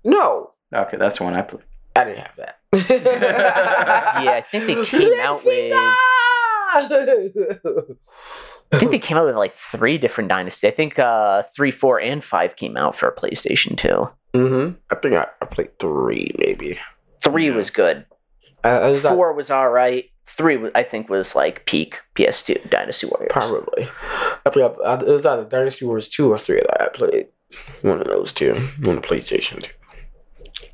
[0.04, 1.62] No, Okay, that's the one I played.
[1.94, 2.58] I didn't have that.
[4.24, 5.72] Yeah, I think they came out with
[8.72, 10.68] I think they came out with like three different dynasties.
[10.68, 13.88] I think uh three, four, and five came out for PlayStation 2.
[14.34, 14.76] mm-hmm.
[14.90, 16.78] I think I, I played three, maybe.
[17.22, 17.54] Three Yeah.
[17.56, 18.06] was good.
[18.64, 20.08] I was not- Four was all right.
[20.24, 23.32] Three, I think, was like peak PS2 Dynasty Warriors.
[23.32, 23.88] Probably.
[24.46, 27.26] I think I, I, it was either Dynasty Wars 2 or 3 that I played.
[27.82, 28.54] One of those two
[28.86, 29.70] on the PlayStation 2.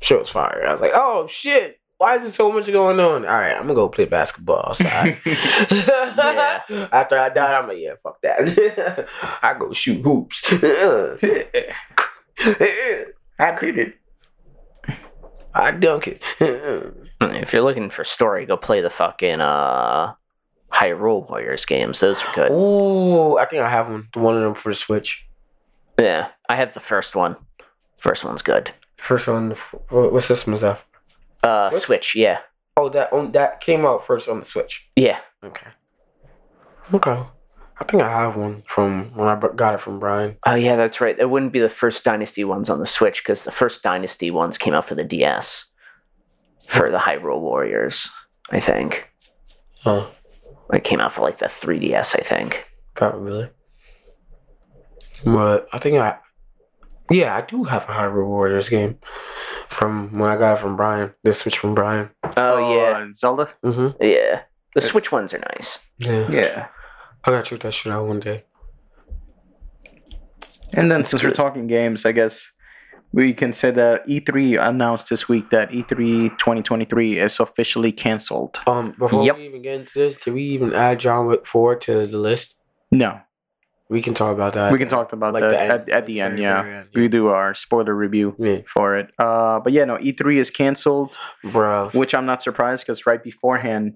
[0.01, 0.63] Shit was fire.
[0.67, 3.25] I was like, oh shit, why is there so much going on?
[3.25, 5.19] All right, I'm gonna go play basketball outside.
[6.19, 6.87] Yeah.
[6.91, 9.07] After I die, I'm like, yeah, fuck that.
[9.41, 10.41] I go shoot hoops.
[10.53, 11.17] I
[13.39, 13.95] it.
[15.53, 16.23] I dunk it.
[17.21, 20.13] If you're looking for story, go play the fucking uh
[20.71, 21.99] Hyrule Warriors games.
[21.99, 22.49] Those are good.
[22.51, 24.07] oh, I think I have one.
[24.13, 25.25] One of them for the Switch.
[25.97, 27.35] Yeah, I have the first one.
[27.97, 28.71] First one's good.
[28.97, 29.51] First one.
[29.89, 30.83] What system is that?
[31.43, 31.83] Uh, Switch?
[31.83, 32.39] Switch, yeah,
[32.77, 34.87] Oh, that on that came out first on the Switch.
[34.95, 35.19] yeah.
[35.43, 35.67] Okay.
[36.93, 37.23] Okay.
[37.81, 40.37] I think I have one from when I got it from Brian.
[40.45, 41.17] Oh yeah, that's right.
[41.17, 44.57] It wouldn't be the first Dynasty ones on the Switch because the first Dynasty ones
[44.57, 45.65] came out for the DS
[46.67, 48.09] for the Hyrule Warriors.
[48.51, 49.09] I think
[49.85, 50.11] Oh,
[50.73, 52.19] it came out for like the 3DS.
[52.19, 52.67] I think.
[52.95, 53.49] probably.
[55.23, 56.17] But I think I,
[57.11, 58.97] yeah, I do have a Hyrule Warriors game
[59.67, 61.13] from when I got it from Brian.
[61.23, 62.09] The Switch from Brian.
[62.37, 63.49] Oh, yeah, uh, Zelda.
[63.63, 64.01] Mm-hmm.
[64.03, 64.41] yeah.
[64.75, 65.79] The It's- Switch ones are nice.
[65.97, 66.29] Yeah.
[66.31, 66.67] Yeah.
[67.25, 68.45] I gotta check that shit out one day.
[70.73, 72.51] And then since we're talking games, I guess
[73.11, 78.59] we can say that E3 announced this week that E E3 2023 is officially canceled.
[78.67, 79.37] Um, before Yep.
[79.37, 82.61] we even get into this, did we even add John Wick 4 to the list?
[82.91, 83.19] No.
[83.89, 84.71] We can talk about that.
[84.71, 86.33] we can talk about Like that the end, at, at the end.
[86.37, 86.61] very, Yeah.
[86.61, 89.11] very end, we do our spoiler review Yeah, for it.
[89.17, 91.89] Uh, but yeah, no, E3 is canceled, bro.
[91.93, 93.95] which I'm not surprised because right beforehand,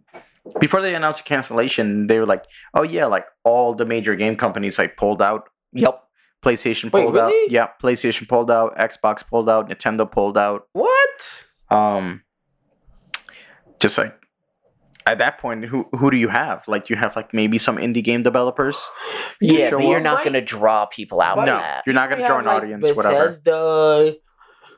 [0.60, 4.36] before they announced the cancellation, they were like, "Oh yeah, like all the major game
[4.36, 5.48] companies like pulled out.
[5.74, 6.00] Yep.
[6.44, 7.44] PlayStation Wait, pulled really?
[7.46, 7.52] out.
[7.52, 8.76] Yeah, PlayStation pulled out.
[8.78, 9.70] Xbox pulled out.
[9.70, 10.68] Nintendo pulled out.
[10.74, 11.46] What?
[11.70, 12.24] Um,
[13.80, 14.18] just like."
[15.06, 16.64] At that point, who who do you have?
[16.68, 18.88] Like you have like maybe some indie game developers.
[19.42, 20.04] You Yeah, show but you're up.
[20.04, 21.84] not going to draw people out Might- No, that.
[21.86, 22.88] you're not going to draw an like, audience.
[22.96, 23.26] Whatever.
[23.26, 24.16] Bethesda.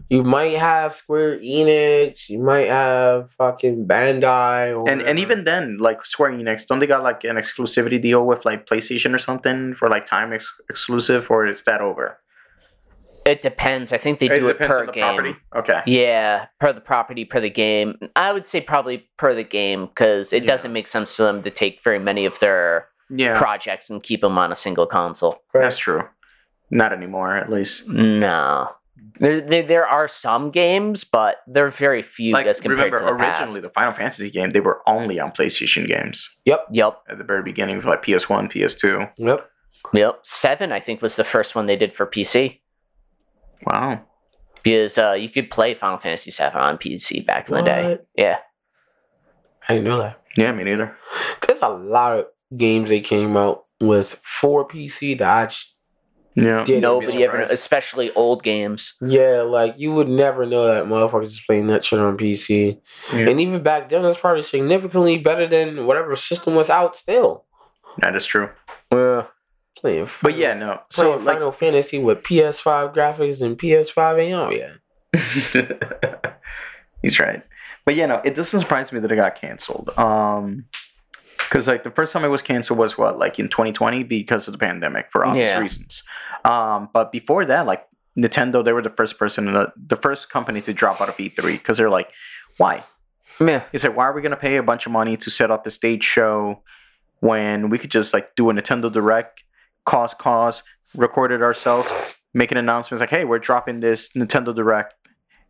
[0.10, 2.30] You might have Square Enix.
[2.30, 4.80] You might have fucking Bandai.
[4.80, 8.24] Or and and even then, like Square Enix, don't they got like an exclusivity deal
[8.26, 12.20] with like PlayStation or something for like time ex- exclusive, or is that over?
[13.26, 13.92] It depends.
[13.92, 15.38] I think they do it, per game.
[15.56, 15.82] Okay.
[15.88, 17.98] Yeah, per the property, per the game.
[18.16, 20.48] I would say probably per the game because it Yeah.
[20.48, 24.22] doesn't make sense for them to take very many of their Yeah, projects and keep
[24.22, 25.42] them on a single console.
[25.54, 26.04] that's true.
[26.70, 27.90] Not anymore, at least.
[27.90, 28.70] No.
[29.20, 33.06] There, there, there are some games, but they're very few Like as compared remember, to
[33.06, 33.64] the originally past.
[33.64, 36.98] the Final Fantasy game, they were only on PlayStation games Yep, yep.
[37.10, 39.12] at the very beginning for like PS1, PS2.
[39.18, 39.50] Yep.
[39.94, 40.20] yep.
[40.24, 42.60] Seven, I think, was the first one they did for PC
[43.66, 44.02] Wow.
[44.64, 47.98] because uh, you could play Final Fantasy Seven on PC back in the day.
[48.18, 48.38] Yeah,
[49.68, 50.22] I didn't know that.
[50.38, 50.96] Yeah, me neither.
[51.48, 55.78] There's a lot of games they came out with for PC that I just
[56.36, 56.64] Yeah.
[56.64, 58.94] Didn't nobody ever, especially old games.
[59.02, 62.80] yeah, like you would never know that motherfuckers is playing that shit on PC.
[63.14, 63.30] Yeah.
[63.30, 67.46] And even back then, it's probably significantly better than whatever system was out still.
[68.00, 68.50] That is true.
[69.78, 70.82] Playing, But yeah, no.
[70.90, 76.42] So playing like Final Fantasy with PS5 graphics and PS5 ain't out yet.
[77.02, 77.44] He's right.
[77.86, 79.90] But yeah, no, it doesn't surprise me that it got canceled.
[79.98, 80.66] Um
[81.38, 84.52] because like the first time it was canceled was what, like in 2020 because of
[84.54, 85.60] the pandemic for obvious Yeah.
[85.60, 86.04] reasons.
[86.44, 87.86] Um, but before that, like
[88.18, 91.52] Nintendo, they were the first person, the, the first company to drop out of E3
[91.54, 92.10] because they're like,
[92.58, 92.84] why?
[93.40, 93.62] Yeah.
[93.72, 95.68] He said, why are we going to pay a bunch of money to set up
[95.68, 96.64] a stage show
[97.20, 99.44] when we could just like do a Nintendo Direct,
[99.86, 100.64] cause cause,
[100.96, 101.92] recorded ourselves,
[102.34, 104.94] making announcements like, hey, we're dropping this Nintendo Direct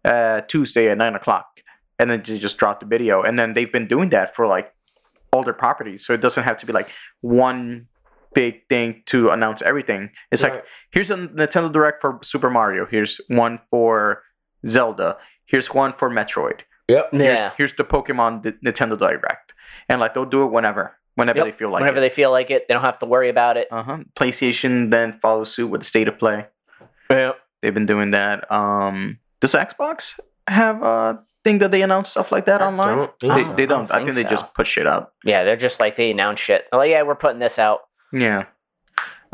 [0.03, 1.61] uh, Tuesday at nine o'clock,
[1.99, 3.21] and then they just drop the video.
[3.23, 4.71] And then they've been doing that for like
[5.31, 6.89] all their properties, so it doesn't have to be like
[7.21, 7.87] one
[8.33, 10.09] big thing to announce everything.
[10.31, 12.85] It's like here's a Nintendo Direct for Super Mario.
[12.85, 14.23] Here's one for
[14.67, 15.17] Zelda.
[15.45, 16.61] Here's one for Metroid.
[16.87, 17.09] Yep.
[17.11, 17.51] Here's, Yeah.
[17.57, 19.53] here's the Pokemon D- Nintendo Direct,
[19.89, 21.45] and like they'll do it whenever, whenever Yep.
[21.45, 21.83] they feel like it.
[21.83, 22.01] Whenever it.
[22.01, 23.67] they feel like it, they don't have to worry about it.
[23.71, 23.97] uh huh.
[24.15, 26.45] PlayStation then follows suit with the State of Play.
[27.09, 27.33] Yeah.
[27.61, 28.51] They've been doing that.
[28.51, 32.97] Um, does Xbox have a thing that they announce stuff like that I online?
[32.97, 33.53] don't They, so.
[33.53, 33.87] they don't.
[33.87, 34.29] don't I think, think they so.
[34.41, 35.13] just put shit out.
[35.23, 36.65] Yeah, they're just like they announce shit.
[36.71, 37.81] Like, yeah, we're putting this out.
[38.13, 38.45] Yeah.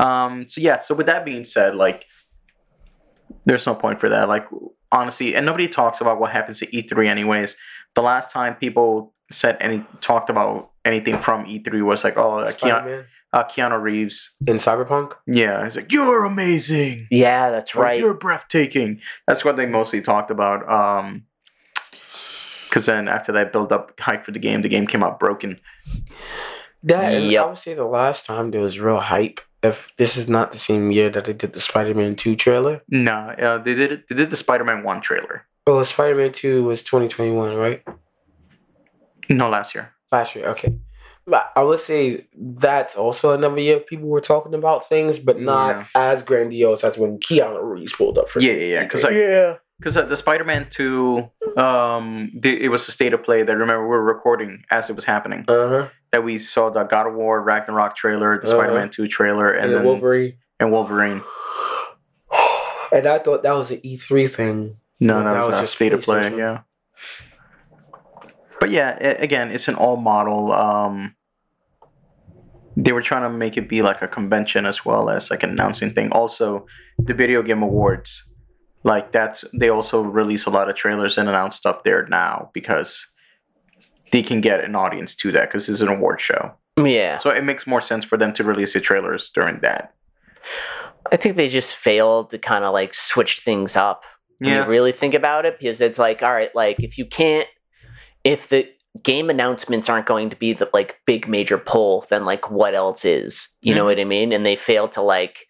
[0.00, 0.48] Um.
[0.48, 0.80] So yeah.
[0.80, 2.06] So with that being said, like,
[3.44, 4.28] there's no point for that.
[4.28, 4.46] Like,
[4.90, 7.56] honestly, and nobody talks about what happens at E3 anyways.
[7.94, 12.50] The last time people said any talked about anything from E3 was like, oh, Keanu,
[12.50, 14.34] Spider-Man uh, Keanu Reeves.
[14.46, 15.12] in Cyberpunk.
[15.26, 17.06] Yeah, he's like, you're amazing.
[17.10, 17.98] Yeah, that's Or, right.
[18.00, 19.00] You're breathtaking.
[19.26, 20.68] That's what they mostly talked about.
[20.70, 21.24] Um.
[22.68, 25.60] Because then after that build up hype for the game, the game came out broken.
[26.82, 27.42] That and Yep.
[27.44, 29.40] I would say the last time there was real hype.
[29.62, 33.32] If this is not the same year that they did the Spider-Man Two trailer, Nah,
[33.32, 34.08] uh, they did it.
[34.08, 35.46] They did the Spider-Man One trailer.
[35.66, 37.84] oh, Spider-Man Two was 2021, right?
[39.28, 39.92] No, last year.
[40.12, 40.76] Last year, okay.
[41.26, 45.76] But I would say that's also another year people were talking about things, but not
[45.76, 45.84] Yeah.
[45.94, 48.40] as grandiose as when Keanu Reeves pulled up for.
[48.40, 48.82] Yeah, yeah, yeah.
[48.82, 49.54] Because like, yeah.
[49.78, 53.84] because uh, the Spider-Man Two, um, the, it was a state of play that remember
[53.84, 55.44] we were recording as it was happening.
[55.48, 55.88] Uh huh.
[56.10, 58.56] That we saw the God of War Ragnarok trailer, the Uh-huh.
[58.58, 60.34] Spider-Man Two trailer, and, And, then then Wolverine.
[60.60, 61.22] and Wolverine.
[62.92, 64.76] And I thought that was an E3 thing.
[65.00, 66.36] No, No, that, that was, was a just state of play.
[66.36, 66.60] Yeah.
[68.62, 70.52] But yeah, a- again, it's an all model.
[70.52, 71.16] Um,
[72.76, 75.50] they were trying to make it be like a convention as well as like an
[75.50, 76.12] announcing thing.
[76.12, 76.64] Also,
[76.96, 78.32] the video game awards,
[78.84, 83.04] like that's they also release a lot of trailers and announce stuff there now because
[84.12, 86.52] they can get an audience to that because it's an award show.
[86.76, 87.16] Yeah.
[87.16, 89.92] So it makes more sense for them to release the trailers during that.
[91.10, 94.04] I think they just failed to kind of like switch things up
[94.38, 97.48] when you really think about it because it's like, all right, like if you can't,
[98.24, 98.68] if the
[99.02, 103.04] game announcements aren't going to be the like big major pull, then like what else
[103.04, 103.48] is?
[103.62, 104.32] You know what I mean?
[104.32, 105.46] And they fail to like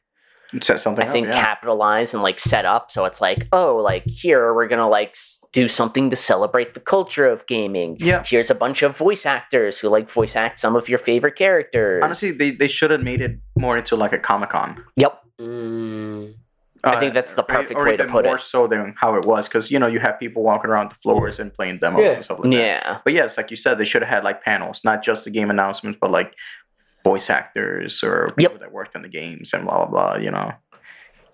[0.60, 1.42] set something I think up, yeah.
[1.42, 5.16] capitalize and like set up so it's like, oh, like here we're gonna like
[5.52, 7.96] do something to celebrate the culture of gaming.
[7.98, 8.22] Yeah.
[8.24, 12.02] Here's a bunch of voice actors who like voice act some of your favorite characters.
[12.04, 14.84] Honestly, they, they should have made it more into like a Comic Con.
[14.96, 15.18] yep.
[15.40, 16.34] Mm,
[16.84, 18.26] I think that's the perfect way to put more it.
[18.26, 20.96] More so than how it was, because you know you have people walking around the
[20.96, 22.12] floors and playing demos Yeah.
[22.14, 22.56] and stuff like that.
[22.56, 22.98] Yeah.
[23.04, 25.48] But yes, like you said, they should have had like panels, not just the game
[25.50, 26.34] announcements, but like
[27.04, 30.16] voice actors or people that worked on the games and blah blah blah.
[30.16, 30.52] You know,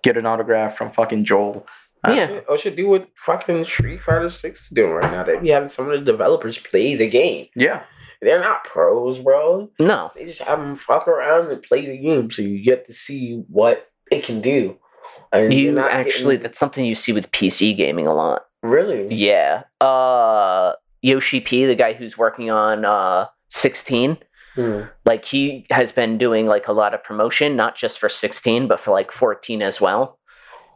[0.02, 1.66] get an autograph from fucking Joel.
[2.06, 2.26] Uh, Yeah.
[2.28, 5.22] Shit, Or should do what fucking Street Fighter Six is doing right now.
[5.24, 7.46] They be having some of the developers play the game.
[7.56, 7.82] Yeah.
[8.20, 9.70] They're not pros, bro.
[9.80, 10.10] No.
[10.14, 13.42] They just have them fuck around and play the game, so you get to see
[13.48, 14.78] what it can do.
[15.32, 18.46] And You actually getting- that's something you see with PC gaming a lot.
[18.62, 19.62] really, Yeah.
[19.80, 24.18] Uh Yoshi P, the guy who's working on uh 16,
[24.54, 24.82] Hmm.
[25.06, 28.80] like he has been doing like a lot of promotion not just for 16 but
[28.80, 30.18] for like 14 as well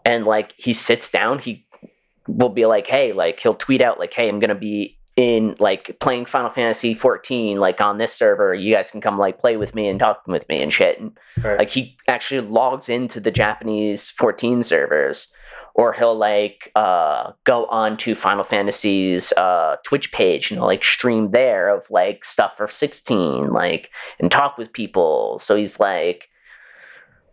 [0.04, 1.66] and like he sits down he
[2.28, 5.96] will be like hey like he'll tweet out like hey i'm gonna be in like
[6.00, 9.74] playing final fantasy 14 like on this server you guys can come like play with
[9.74, 11.58] me and talk with me and shit and Right.
[11.58, 15.28] like he actually logs into the japanese 14 servers
[15.74, 20.82] or he'll like uh go on to final fantasy's uh twitch page and he'll like
[20.84, 26.30] stream there of like stuff for 16 like and talk with people so he's like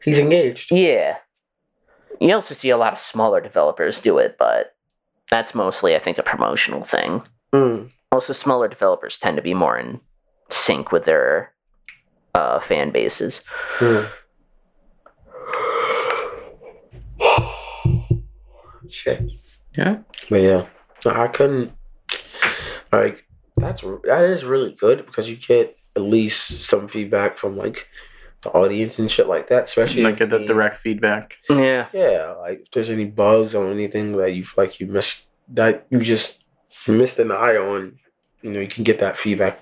[0.04, 0.70] he's engaged.
[0.70, 1.18] yeah
[2.20, 4.76] you also see a lot of smaller developers do it but
[5.32, 7.24] that's mostly i think a promotional thing
[7.54, 7.86] Hmm.
[8.12, 10.02] also smaller developers tend to be more in
[10.50, 11.54] sync with their
[12.36, 13.42] uh fan bases
[13.80, 14.06] Hmm.
[18.88, 19.22] Shit.
[19.78, 20.00] Yeah.
[20.30, 20.66] But yeah,
[21.06, 21.72] I couldn't.
[22.92, 23.26] Like
[23.58, 27.88] that's that is really good because you get at least some feedback from like
[28.42, 29.64] the audience and shit like that.
[29.64, 31.38] Especially Like if get the the- direct feedback.
[31.50, 35.28] yeah Yeah, like if there's any bugs or anything that you feel like you missed
[35.50, 36.44] that you just
[36.88, 38.00] missed an eye on,
[38.42, 39.60] you know, you can get that feedback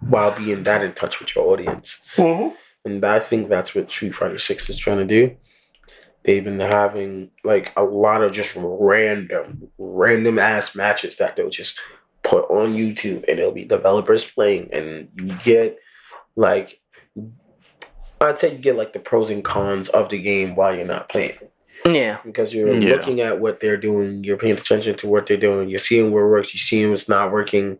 [0.00, 2.00] while being that in touch with your audience.
[2.16, 2.54] Mm-hmm.
[2.84, 5.36] And I think that's what Street Fighter Six is trying to do.
[6.22, 11.80] They've been having like a lot of just random, random ass matches that they'll just
[12.22, 15.78] put on YouTube and it'll be developers playing and you get
[16.36, 16.80] like
[18.20, 21.10] I'd say you get like the pros and cons of the game while you're not
[21.10, 21.36] playing
[21.86, 22.90] yeah because you're mm, Yeah.
[22.94, 26.24] looking at what they're doing, you're paying attention to what they're doing, you're seeing what
[26.24, 27.78] works, you're seeing what's not working,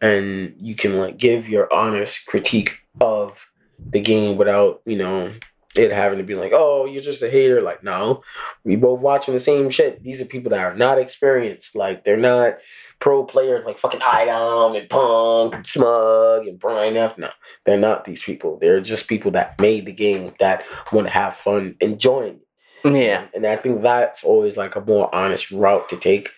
[0.00, 3.48] and you can like give your honest critique of
[3.90, 5.32] the game without, you know,
[5.76, 7.60] it having to be like, oh, you're just a hater.
[7.60, 8.22] Like, no,
[8.62, 10.02] we both watching the same shit.
[10.02, 11.74] These are people that are not experienced.
[11.74, 12.58] Like, they're not
[13.00, 17.18] pro players like fucking Idom and Punk and Smug and Brian F.
[17.18, 17.30] No,
[17.64, 18.58] they're not these people.
[18.60, 22.43] They're just people that made the game that want to have fun enjoying it.
[22.84, 26.30] Yeah And I think that's always like a more honest route to take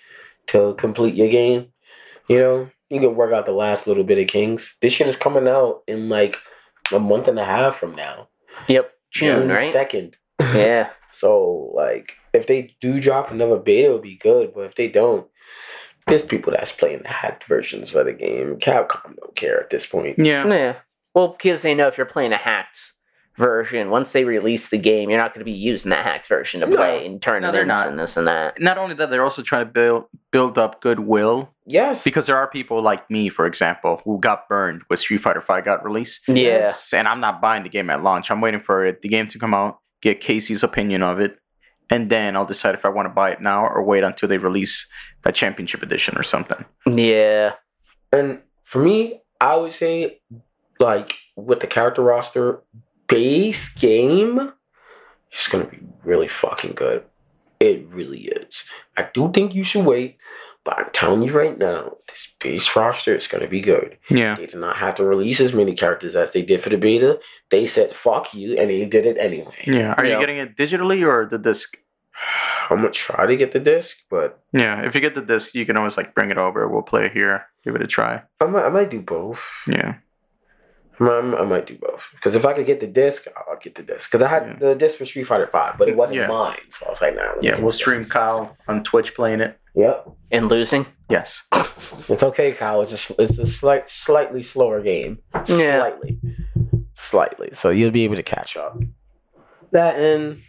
[0.49, 1.73] to complete your game.
[2.29, 4.77] You know, you can work out the last little bit of Kings.
[4.81, 6.37] This shit is coming out in like
[6.93, 8.29] a month and a half from now.
[8.69, 10.17] yep june right Second.
[10.41, 14.53] yeah So like if they do drop another beta, it'll be good.
[14.55, 15.27] But if they don't,
[16.07, 18.57] there's people that's playing the hacked versions of the game.
[18.59, 20.19] Capcom don't care at this point.
[20.19, 20.47] Yeah.
[20.47, 20.77] Yeah.
[21.15, 22.93] Well, because they know if you're playing a hacked
[23.37, 26.61] version, once they release the game, you're not going to be using that hacked version
[26.61, 26.77] to No.
[26.77, 27.89] play in they're tournaments not.
[27.89, 28.61] and this and that.
[28.61, 32.05] Not only that, they're also trying to build build up goodwill Yes.
[32.05, 35.65] because there are people like me, for example, who got burned with Street Fighter Five
[35.65, 36.23] got released.
[36.29, 36.35] Yeah.
[36.35, 36.93] Yes.
[36.93, 38.31] and I'm not buying the game at launch.
[38.31, 41.39] I'm waiting for it, the game to come out, get Casey's opinion of it,
[41.91, 44.39] and then I'll decide if I want to buy it now or wait until they
[44.39, 44.87] release
[45.25, 46.65] a championship edition or something.
[46.87, 47.55] Yeah.
[48.13, 50.21] And for me, I would say,
[50.79, 52.63] like, with the character roster,
[53.09, 54.53] base game
[55.33, 57.05] is going to be really fucking good.
[57.61, 58.65] It really is.
[58.97, 60.19] I do think you should wait,
[60.65, 63.97] but I'm telling you right now, this base roster is going to be good.
[64.11, 64.35] Yeah.
[64.35, 67.19] They did not have to release as many characters as they did for the beta.
[67.51, 69.55] They said, fuck you, and they did it anyway.
[69.67, 69.95] Yeah.
[69.97, 70.15] Are Yeah.
[70.15, 71.79] you getting it digitally or the disc?
[72.69, 74.83] I'm going to try to get the disc, but Yeah.
[74.83, 76.69] If you get the disc, you can always like bring it over.
[76.69, 77.47] We'll play it here.
[77.65, 78.23] Give it a try.
[78.41, 79.63] I might, I might do both.
[79.67, 79.95] Yeah.
[80.99, 84.11] I might, do both because if I could get the disc, I'll get the disc.
[84.11, 84.55] Because I had Yeah.
[84.69, 86.27] the disc for Street Fighter Five, but it wasn't Yeah.
[86.29, 87.23] mine, so I was like, nah.
[87.23, 87.51] let me Yeah.
[87.53, 89.59] get We'll the disc stream for Kyle on Twitch playing it.
[89.75, 90.87] Yep, And losing?
[91.11, 91.43] Yes.
[92.09, 92.81] it's okay, Kyle.
[92.81, 95.43] It's a it's a slight slightly slower game, Yeah.
[95.81, 96.19] slightly,
[96.95, 97.51] slightly.
[97.53, 98.79] So you'll be able to catch up.
[99.73, 100.41] That and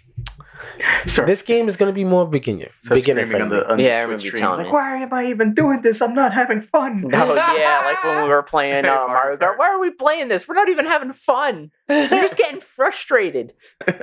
[1.07, 1.27] Sorry.
[1.27, 3.65] this game is going to be more beginner So beginner screaming on friendly.
[3.65, 4.71] the, on Yeah, I Twitch remember you stream, telling like, me.
[4.71, 6.01] why am I even doing this?
[6.01, 7.09] I'm not having fun.
[7.13, 7.81] Oh, yeah.
[7.85, 9.41] Like when we were playing uh, Mario Mario Kart.
[9.53, 9.57] Kart.
[9.59, 10.47] Why are we playing this?
[10.47, 11.71] We're not even having fun.
[11.87, 13.53] We're just getting frustrated.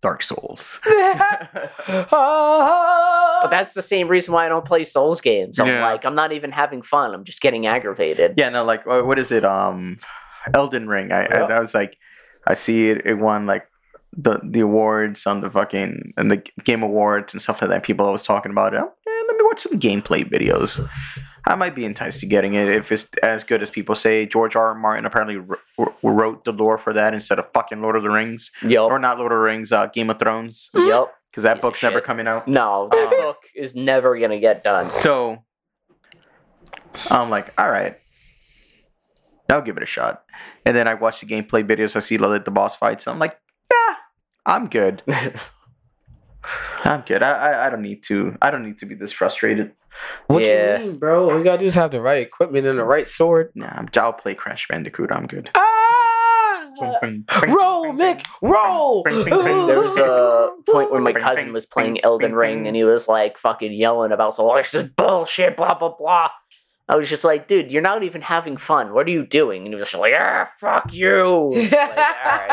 [0.00, 0.80] Dark Souls.
[0.84, 1.70] But
[3.50, 5.58] that's the same reason why I don't play Souls games.
[5.58, 5.82] I'm Yeah.
[5.90, 7.14] like, I'm not even having fun.
[7.14, 8.34] I'm just getting aggravated.
[8.36, 9.44] yeah, no, like uh, what is it?
[9.44, 9.98] Um,
[10.54, 11.10] Elden Ring.
[11.12, 11.96] I, I, I was like,
[12.46, 13.06] I see it.
[13.06, 13.64] It won like
[14.20, 17.84] the the awards on the fucking and the Game Awards and stuff like that.
[17.84, 18.80] People always talking about it.
[18.80, 20.84] Eh, let me watch some gameplay videos.
[21.46, 24.26] I might be enticed to getting it if it's as good as people say.
[24.26, 24.68] George R.
[24.68, 24.74] R.
[24.74, 28.50] Martin apparently wr- wrote the lore for that instead of fucking Lord of the Rings
[28.62, 28.80] Yep.
[28.82, 31.06] or not Lord of the Rings, uh, Game of Thrones, Yep.
[31.30, 32.48] because that Piece book's never coming out.
[32.48, 34.90] No, the Um, book is never gonna get done.
[34.96, 35.44] So
[37.10, 37.96] I'm like, all right,
[39.50, 40.24] I'll give it a shot.
[40.66, 41.96] And then I watch the gameplay videos.
[41.96, 43.06] I see like the boss fights.
[43.06, 43.38] I'm like, nah,
[44.48, 45.02] I'm good.
[46.84, 47.22] I'm good.
[47.22, 48.36] I, I I don't need to.
[48.40, 49.72] I don't need to be this frustrated.
[50.28, 50.78] What Yeah.
[50.80, 51.30] you mean, bro?
[51.30, 53.50] All you gotta do is have the right equipment and the right sword.
[53.54, 55.12] Nah, I'm, I'll play Crash Bandicoot.
[55.12, 55.50] I'm good.
[55.54, 55.64] Ah!
[57.48, 59.02] Roll, Mick, roll.
[59.04, 63.36] There was a point where my cousin was playing Elden Ring and he was like
[63.36, 66.28] fucking yelling about so this is bullshit, blah blah blah.
[66.90, 68.94] I was just like, dude, you're not even having fun.
[68.94, 69.64] What are you doing?
[69.64, 71.50] And he was just like, ah, fuck you.
[71.52, 72.50] Like, "Alright,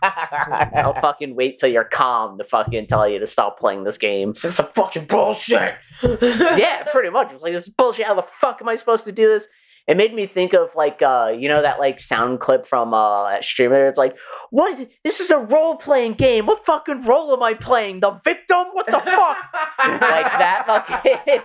[0.00, 0.70] fine.
[0.74, 4.30] I'll fucking wait till you're calm to fucking tell you to stop playing this game.
[4.32, 5.74] This is some fucking bullshit.
[6.02, 7.28] yeah, pretty much.
[7.30, 8.06] It was like, this is bullshit.
[8.06, 9.46] How the fuck am I supposed to do this?
[9.86, 13.30] It made me think of like uh, you know, that like sound clip from uh
[13.30, 13.86] that streamer.
[13.86, 14.16] It's like,
[14.50, 16.46] what this is a role-playing game.
[16.46, 18.00] What fucking role am I playing?
[18.00, 18.64] The victim?
[18.72, 19.04] What the fuck?
[19.78, 21.42] like that fucking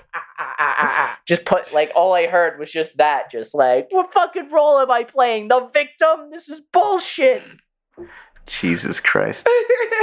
[1.25, 4.91] just put like all I heard was just that, just like, what fucking role am
[4.91, 5.49] I playing?
[5.49, 6.29] The victim?
[6.31, 7.43] This is bullshit.
[8.47, 9.47] Jesus Christ.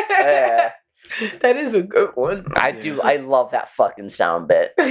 [0.09, 0.70] Yeah.
[1.41, 2.47] that is a good one.
[2.57, 4.75] I do I love that fucking sound bit.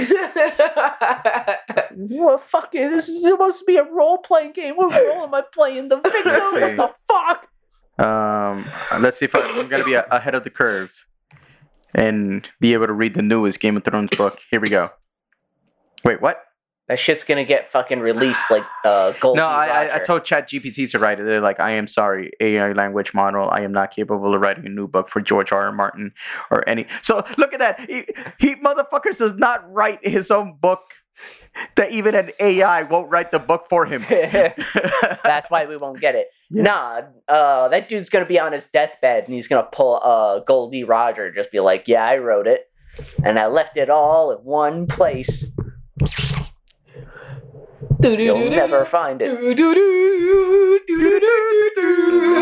[1.96, 2.90] What fucking?
[2.90, 4.76] This is supposed to be a role playing game.
[4.76, 5.88] What role am I playing?
[5.88, 6.76] The victim?
[6.76, 7.48] What the fuck?
[7.98, 8.66] Um,
[9.00, 11.06] let's see if I, I'm gonna be a, ahead of the curve
[11.94, 14.40] and be able to read the newest Game of Thrones book.
[14.50, 14.90] Here we go.
[16.04, 16.42] Wait, what?
[16.88, 19.36] That shit's gonna get fucking released like uh, Gold.
[19.36, 21.24] No, I, I, I told ChatGPT to write it.
[21.24, 23.50] They're like, I am sorry, AI language model.
[23.50, 25.64] I am not capable of writing a new book for George R.
[25.64, 25.72] R.
[25.72, 26.12] Martin
[26.48, 26.86] or any.
[27.02, 27.80] So look at that.
[27.80, 28.06] He,
[28.38, 30.80] he motherfuckers does not write his own book.
[31.76, 34.04] That even an AI won't write the book for him.
[35.24, 36.28] That's why we won't get it.
[36.50, 36.62] Yeah.
[36.62, 40.70] Nah, uh, that dude's gonna be on his deathbed and he's gonna pull uh, Gol
[40.70, 40.84] D.
[40.84, 42.68] Roger, just be like, "Yeah, I wrote it,
[43.24, 45.46] and I left it all in one place.
[48.02, 49.30] You'll never find it."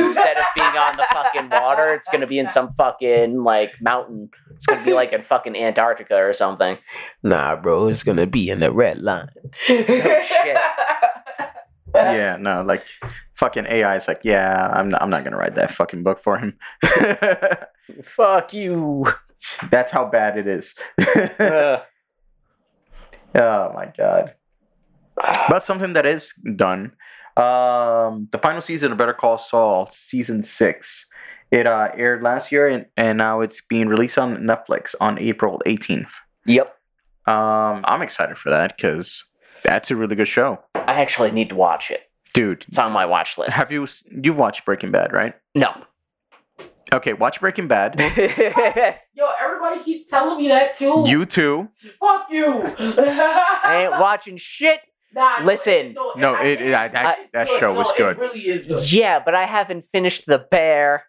[0.05, 4.30] Instead of being on the fucking water, it's gonna be in some fucking like mountain.
[4.55, 6.78] It's gonna be like in fucking Antarctica or something.
[7.22, 9.30] Nah, bro, it's gonna be in the red line.
[9.36, 10.57] Oh, shit.
[11.94, 12.86] yeah, no, like
[13.34, 16.38] fucking AI is like, yeah, I'm not, I'm not gonna write that fucking book for
[16.38, 16.59] him.
[18.02, 19.07] Fuck you.
[19.70, 20.74] That's how bad it is.
[23.36, 24.34] Uh, oh my god.
[25.17, 26.93] But something that is done.
[27.37, 31.07] Um, the final season of Better Call Saul, season six.
[31.51, 35.61] It uh, aired last year, and, and now it's being released on Netflix on April
[35.67, 36.11] 18th.
[36.47, 36.77] yep.
[37.27, 39.25] Um, I'm excited for that because
[39.62, 42.03] that's a really good show, I actually need to watch it.
[42.35, 42.67] dude.
[42.69, 43.57] It's on my watch list.
[43.57, 43.87] Have you
[44.23, 45.35] you've watched Breaking Bad, right?
[45.55, 45.73] No.
[46.93, 47.99] Okay, watch Breaking Bad.
[49.15, 51.05] Yo, everybody keeps telling me that too.
[51.07, 51.69] You too.
[51.99, 52.62] fuck you.
[52.79, 54.81] I ain't watching shit.
[55.15, 55.95] Nah, Listen.
[56.17, 57.61] No, it- it- that- that- it's that good.
[57.61, 58.17] show was good.
[58.17, 58.93] It really is good.
[58.93, 61.07] Yeah, but I haven't finished The Bear.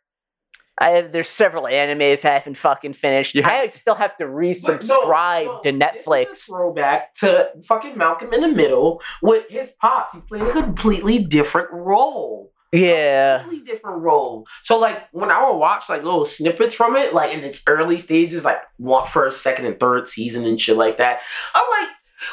[0.77, 3.33] I have, there's several animes I haven't fucking finished.
[3.33, 6.47] You have- I still have to But no, resubscribe no, to this is a Netflix.
[6.47, 10.13] throwback to fucking Malcolm in the Middle with his pops.
[10.13, 12.51] He's playing a completely different role.
[12.73, 13.37] Yeah.
[13.37, 14.45] a Completely different role.
[14.63, 17.97] So like when I would watch like little snippets from it, like in its early
[17.99, 21.21] stages, like one first, second, and third season and shit like that,
[21.53, 21.89] I'm like,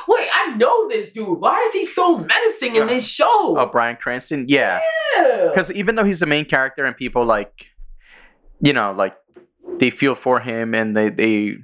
[0.08, 1.40] wait, I know this dude.
[1.40, 3.56] Why is he so menacing in this show?
[3.58, 4.46] Oh, Bryan Cranston.
[4.48, 4.80] Yeah.
[5.16, 5.48] yeah.
[5.48, 7.66] because even though he's the main character and people like
[8.60, 9.14] you know like
[9.78, 11.56] they feel for him and they they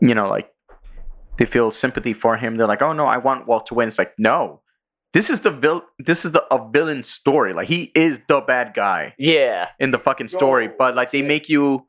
[0.00, 0.50] you know like
[1.38, 3.98] they feel sympathy for him they're like oh no i want walt to win it's
[3.98, 4.60] like no
[5.12, 8.72] this is the vil- this is the a villain story like he is the bad
[8.74, 9.68] guy Yeah.
[9.78, 11.86] in the fucking story Yo, but like they make you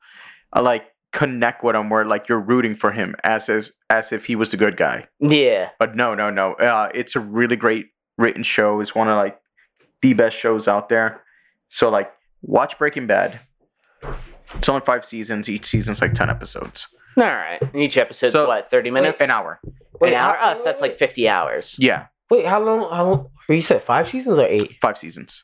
[0.56, 4.26] uh, like connect with him where like you're rooting for him as if as if
[4.26, 5.70] he was the good guy Yeah.
[5.80, 6.54] but no, no, no.
[6.56, 7.88] Uh, it's a really great
[8.18, 8.82] written show.
[8.82, 9.40] It's one of like
[10.02, 11.22] the best shows out there.
[11.70, 12.12] So like,
[12.42, 13.40] watch Breaking Bad.
[14.56, 15.48] It's only five seasons.
[15.48, 16.88] Each season's like ten episodes.
[17.16, 17.62] All right.
[17.76, 19.22] Each episode's So- what, 30 minutes?
[19.22, 19.60] An hour.
[20.02, 20.36] An hour?
[20.36, 21.76] how- Us, that's like 50 hours.
[21.80, 22.90] Yeah, Wait, how long?
[22.92, 23.30] How long?
[23.48, 24.78] You said five seasons or eight?
[24.82, 25.44] five seasons.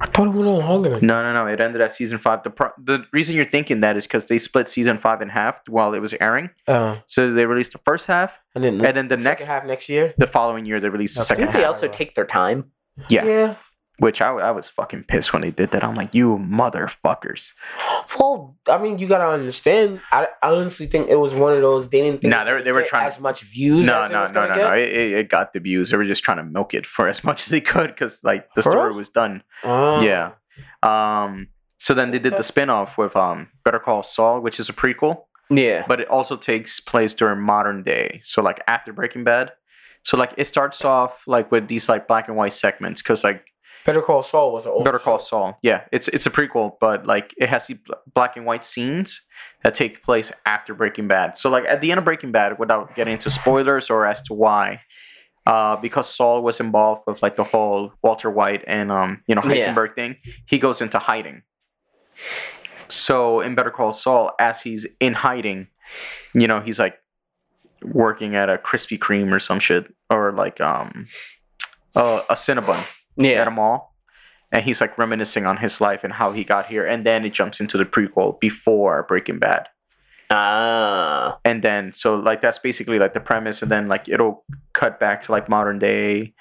[0.00, 1.46] I thought it went on longer than No, no, no.
[1.46, 2.42] It ended at season five.
[2.42, 5.60] The pro- the reason you're thinking that is because they split season five in half
[5.68, 6.50] while it was airing.
[6.66, 8.40] uh, So they released the first half.
[8.54, 10.14] and then And then the second next- half next year.
[10.18, 11.26] The following year, they released the Okay.
[11.28, 11.74] second Didn't they half.
[11.74, 12.72] also take their time?
[13.08, 13.24] Yeah.
[13.24, 13.54] Yeah.
[14.00, 15.84] Which I, I was fucking pissed when they did that.
[15.84, 17.52] I'm like, you motherfuckers.
[18.18, 20.00] Well, I mean, you gotta understand.
[20.10, 21.88] I, I honestly think it was one of those.
[21.90, 23.86] They didn't think Nah, they they were get trying- as much views.
[23.86, 24.72] No, no, no, no, no.
[24.72, 25.90] It, it, it got the views.
[25.90, 28.52] They were just trying to milk it for as much as they could because like
[28.54, 28.96] the For story real?
[28.98, 29.42] was done.
[29.62, 30.00] Oh.
[30.00, 30.32] Yeah.
[30.82, 31.48] Um.
[31.78, 35.22] So then they did the spin-off with um Better Call Saul, which is a prequel,
[35.50, 35.84] Yeah.
[35.88, 38.20] but it also takes place during modern day.
[38.22, 39.52] So like after Breaking Bad.
[40.02, 43.44] So like it starts off like with these like black and white segments because like
[43.86, 45.24] Better Call Saul was an old Better Call show.
[45.24, 45.58] Saul.
[45.62, 47.78] Yeah, it's it's a prequel, but like it has the
[48.14, 49.26] black and white scenes
[49.62, 51.36] that take place after Breaking Bad.
[51.38, 54.34] So like at the end of Breaking Bad, without getting into spoilers or as to
[54.34, 54.80] why,
[55.46, 59.42] uh, because Saul was involved with like the whole Walter White and um you know
[59.44, 59.74] Yeah.
[59.74, 60.16] Heisenberg thing,
[60.46, 61.42] he goes into hiding.
[62.88, 65.68] So in Better Call Saul, as he's in hiding,
[66.34, 66.98] you know he's like
[67.82, 71.06] working at a Krispy Kreme or some shit, or like um
[71.96, 72.84] uh, a Cinnabon
[73.16, 73.46] Yeah.
[73.46, 73.94] a mall
[74.52, 77.32] and he's like reminiscing on his life and how he got here and then it
[77.32, 79.68] jumps into the prequel before breaking bad
[80.32, 81.38] Ah.
[81.44, 85.20] and then so like that's basically like the premise and then like it'll cut back
[85.22, 86.34] to like modern day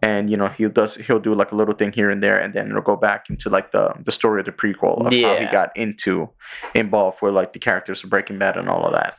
[0.00, 2.54] and you know he does he'll do like a little thing here and there and
[2.54, 5.46] then it'll go back into like the the story of the prequel of how he
[5.50, 6.28] got into
[6.76, 9.16] involved with like the characters of breaking bad and all of that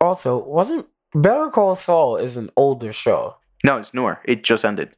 [0.00, 3.36] Also, wasn't Better Call Saul is an older show.
[3.64, 4.96] no it's newer it just ended Yep.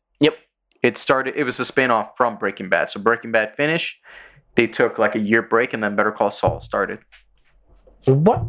[0.82, 3.96] It started it was a spin-off from breaking bad so breaking bad finished
[4.55, 6.98] they took like a year break and then better call saul started
[8.05, 8.44] What?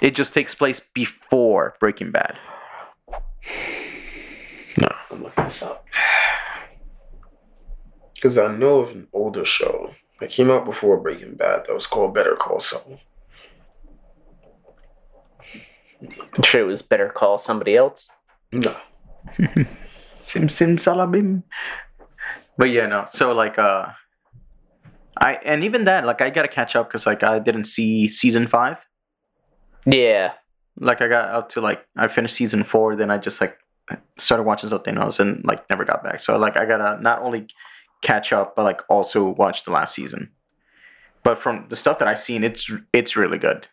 [0.00, 2.38] it just takes place before breaking bad
[4.80, 5.84] No, I'm looking this up.
[8.14, 11.86] Because I know of an older show that came out before Breaking Bad that was
[11.86, 12.98] called Better Call Saul.
[16.02, 18.08] I'm sure it was better call somebody else.
[18.52, 18.76] No.
[20.20, 21.42] sim sim salabim.
[22.56, 23.04] But yeah no.
[23.10, 23.86] So like uh
[25.20, 28.46] i and even that like i gotta catch up because like i didn't see season
[28.46, 28.86] five.
[29.86, 30.32] Yeah.
[30.80, 33.58] like i got up to like i finished season four then i just like
[34.18, 36.20] started watching something else and like never got back.
[36.20, 37.48] So like i gotta not only
[38.02, 40.30] catch up but like also watch the last season.
[41.24, 43.68] But from the stuff that i've seen it's it's really good.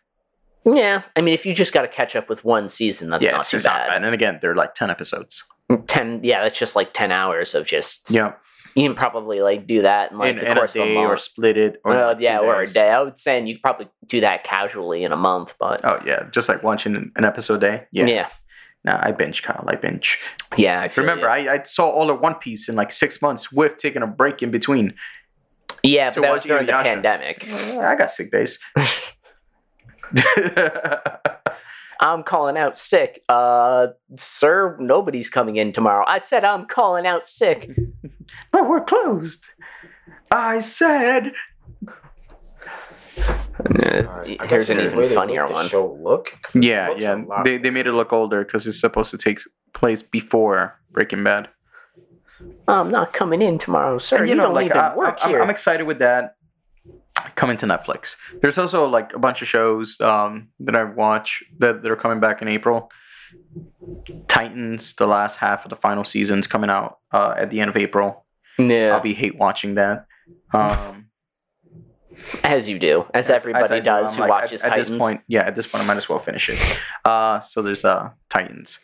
[0.64, 1.02] Yeah.
[1.14, 3.44] I mean, if you just got to catch up with one season, that's yeah not
[3.44, 3.88] too it's not bad.
[3.88, 4.04] bad.
[4.04, 5.44] And again they're like 10 episodes
[5.86, 8.10] 10, yeah, that's just like 10 hours of just.
[8.10, 8.34] yeah
[8.74, 10.84] You can probably like do that in like in, the in a course of a
[10.84, 11.20] day or month.
[11.20, 12.90] split it or well, yeah, or a day.
[12.90, 16.00] I would say and you could probably do that casually in a month, but Oh
[16.06, 17.86] yeah, just like watching an episode a day.
[17.90, 18.06] Yeah.
[18.06, 18.28] yeah.
[18.84, 19.64] Nah, I binge, Kyle.
[19.66, 20.20] I binge.
[20.56, 21.28] Yeah, I Remember.
[21.28, 24.44] I, I saw all of One Piece in like six months with taking a break
[24.44, 24.94] in between.
[25.82, 27.48] yeah, but that was during the pandemic.
[27.50, 28.60] I got sick days.
[32.00, 33.22] I'm calling out sick.
[33.28, 36.04] Uh, sir, nobody's coming in tomorrow.
[36.06, 37.70] I said I'm calling out sick.
[38.52, 39.46] but we're closed.
[40.30, 41.32] I said.
[43.18, 45.66] Uh, here's an even funnier one.
[45.68, 46.36] Show look.
[46.42, 47.22] 'cause it Yeah, yeah.
[47.44, 49.38] They, they made it look older because it's supposed to take
[49.72, 51.48] place before Breaking Bad.
[52.68, 54.18] I'm not coming in tomorrow, sir.
[54.18, 55.42] And, you, don't even I, work I'm, here.
[55.42, 56.35] I'm excited with that
[57.34, 58.16] coming to Netflix.
[58.40, 62.20] There's also like a bunch of shows um, that I've watched that, that are coming
[62.20, 62.90] back in April.
[64.28, 67.76] Titans, the last half of the final season's coming out uh, at the end of
[67.76, 68.24] April.
[68.58, 70.06] yeah, I'll be hate watching that.
[70.54, 71.08] Um,
[72.44, 74.88] as you do, as, everybody I do, does I'm who like, watches at, Titans.
[74.88, 76.58] At this point, yeah, at this point, I might as well finish it.
[77.04, 78.78] Uh, so there's uh, Titans.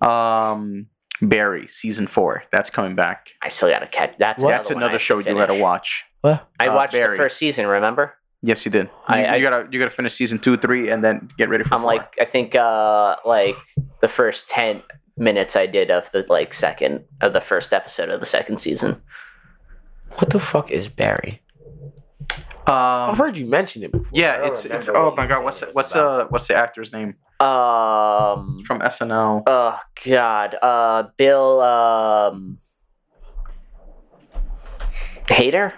[0.00, 0.86] Um,
[1.20, 3.30] Barry season four that's coming back.
[3.42, 4.14] I still gotta catch.
[4.18, 4.42] That's?
[4.42, 6.04] That's another, I show to you gotta watch.
[6.22, 6.48] What?
[6.58, 7.16] I Uh, watched Barry.
[7.16, 7.66] the first season.
[7.66, 8.14] Remember?
[8.42, 8.86] Yes, you did.
[8.86, 11.64] You, I- I- you gotta you gotta finish season two, three, and then get ready
[11.64, 11.74] for.
[11.74, 11.92] I'm four.
[11.94, 13.56] like, I think, uh, like
[14.00, 14.82] the first ten
[15.16, 19.02] minutes I did of the like second of the first episode of the second season.
[20.14, 21.42] What the fuck is Barry?
[22.66, 24.06] um, I've heard you mention it before.
[24.12, 24.88] Yeah, it's it's.
[24.88, 26.20] Oh what my god, what's it what's about.
[26.20, 28.62] uh what's the actor's name Um.
[28.66, 29.42] from SNL?
[29.46, 30.56] Oh God.
[30.62, 31.60] Uh, Bill.
[31.60, 32.58] Um.
[35.28, 35.74] Hater.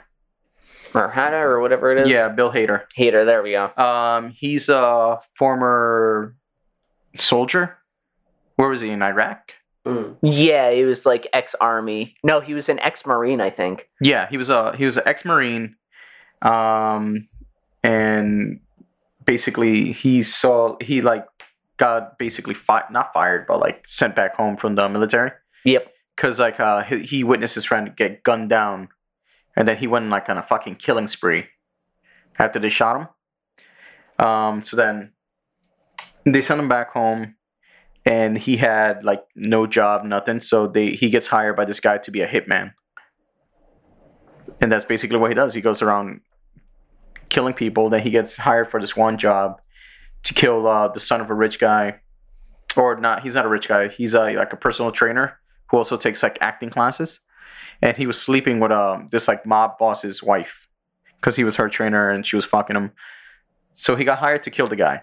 [0.95, 2.09] Or Hader or whatever it is.
[2.09, 2.85] Yeah, Bill Hader.
[2.95, 3.25] Hater.
[3.25, 3.71] There we go.
[3.77, 6.35] Um, he's a former
[7.17, 7.79] soldier.
[8.57, 9.55] Where was he in Iraq?
[9.87, 10.17] Mm.
[10.23, 12.17] Yeah, he was like ex army.
[12.25, 13.41] No, he was an ex marine.
[13.41, 13.89] I think.
[14.01, 15.77] Yeah, he was a he was an ex marine,
[16.43, 17.29] um,
[17.83, 18.61] and
[19.25, 21.25] basically he saw he like
[21.77, 25.31] got basically fi- not fired but like sent back home from the military
[25.65, 25.87] Yep.
[26.17, 28.89] because like uh he, he witnessed his friend get gunned down
[29.57, 31.47] and then he went like on a fucking killing spree
[32.39, 34.27] after they shot him.
[34.27, 35.13] Um, so then
[36.25, 37.37] they sent him back home,
[38.05, 40.41] and he had like no job, nothing.
[40.41, 42.73] So they he gets hired by this guy to be a hitman,
[44.61, 45.55] and that's basically what he does.
[45.55, 46.21] He goes around
[47.29, 47.89] killing people.
[47.89, 49.61] Then he gets hired for this one job
[50.25, 52.01] to kill uh, the son of a rich guy,
[52.77, 53.23] or not.
[53.23, 53.89] He's not a rich guy.
[53.89, 55.39] He's a, like a personal trainer
[55.71, 57.21] who also takes like acting classes.
[57.83, 60.69] And he was sleeping with um this like mob boss's wife
[61.17, 62.93] because he was her trainer and she was fucking him.
[63.75, 65.03] So he got hired to kill the guy.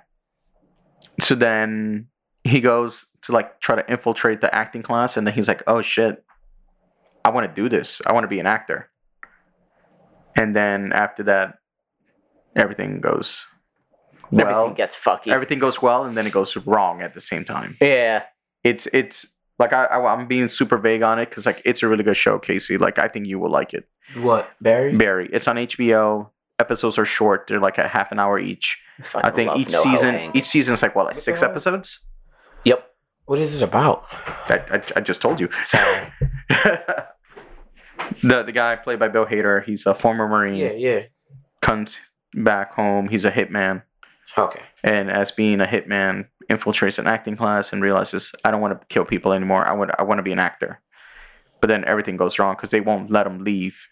[1.20, 2.08] So then
[2.44, 5.82] he goes to like try to infiltrate the acting class, and then he's like, "Oh
[5.82, 6.24] shit,
[7.26, 8.02] I want to do this.
[8.06, 8.90] I want to be an actor."
[10.36, 11.56] And then after that,
[12.56, 13.48] everything goes
[14.32, 14.48] well.
[14.48, 15.28] Everything gets fucky.
[15.32, 17.78] everything goes well, and then it goes wrong at the same time.
[17.82, 18.24] yeah.
[18.64, 21.88] It's it's like I, I I'm being super vague on it because like it's a
[21.88, 22.78] really good show, Casey.
[22.78, 23.88] Like I think you will like it.
[24.18, 24.96] What Barry?
[24.96, 25.30] Barry.
[25.34, 26.30] It's on HBO.
[26.60, 27.46] Episodes are short.
[27.48, 28.82] They're like a half an hour each.
[29.00, 30.32] I fucking think each Noah season Hang.
[30.34, 32.08] each season is like what like What six episodes.
[32.66, 32.84] Yep.
[33.26, 34.06] What is it about?
[34.50, 35.50] I, I, I just told you.
[35.64, 36.12] Sorry.
[38.24, 39.64] the the guy played by Bill Hader.
[39.64, 40.56] He's a former Marine.
[40.56, 41.02] yeah, yeah.
[41.62, 42.00] Comes
[42.34, 43.10] back home.
[43.10, 43.84] He's a hitman,
[44.38, 44.62] Okay.
[44.84, 48.88] and as being a hitman, infiltrates an acting class and realizes I don't want to
[48.88, 49.66] kill people anymore.
[49.66, 50.82] I want I want to be an actor.
[51.60, 53.88] But then everything goes wrong because they won't let him leave.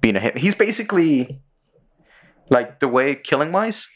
[0.00, 1.42] Being a hit, he's basically
[2.50, 3.88] like the way killing wise.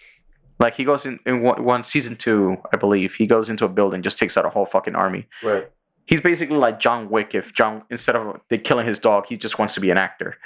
[0.59, 3.15] Like he goes in in one, one season two, I believe.
[3.15, 5.27] He goes into a building, just takes out a whole fucking army.
[5.43, 5.71] Right.
[6.07, 7.35] He's basically like John Wick.
[7.35, 10.37] If John instead of they killing his dog, he just wants to be an actor.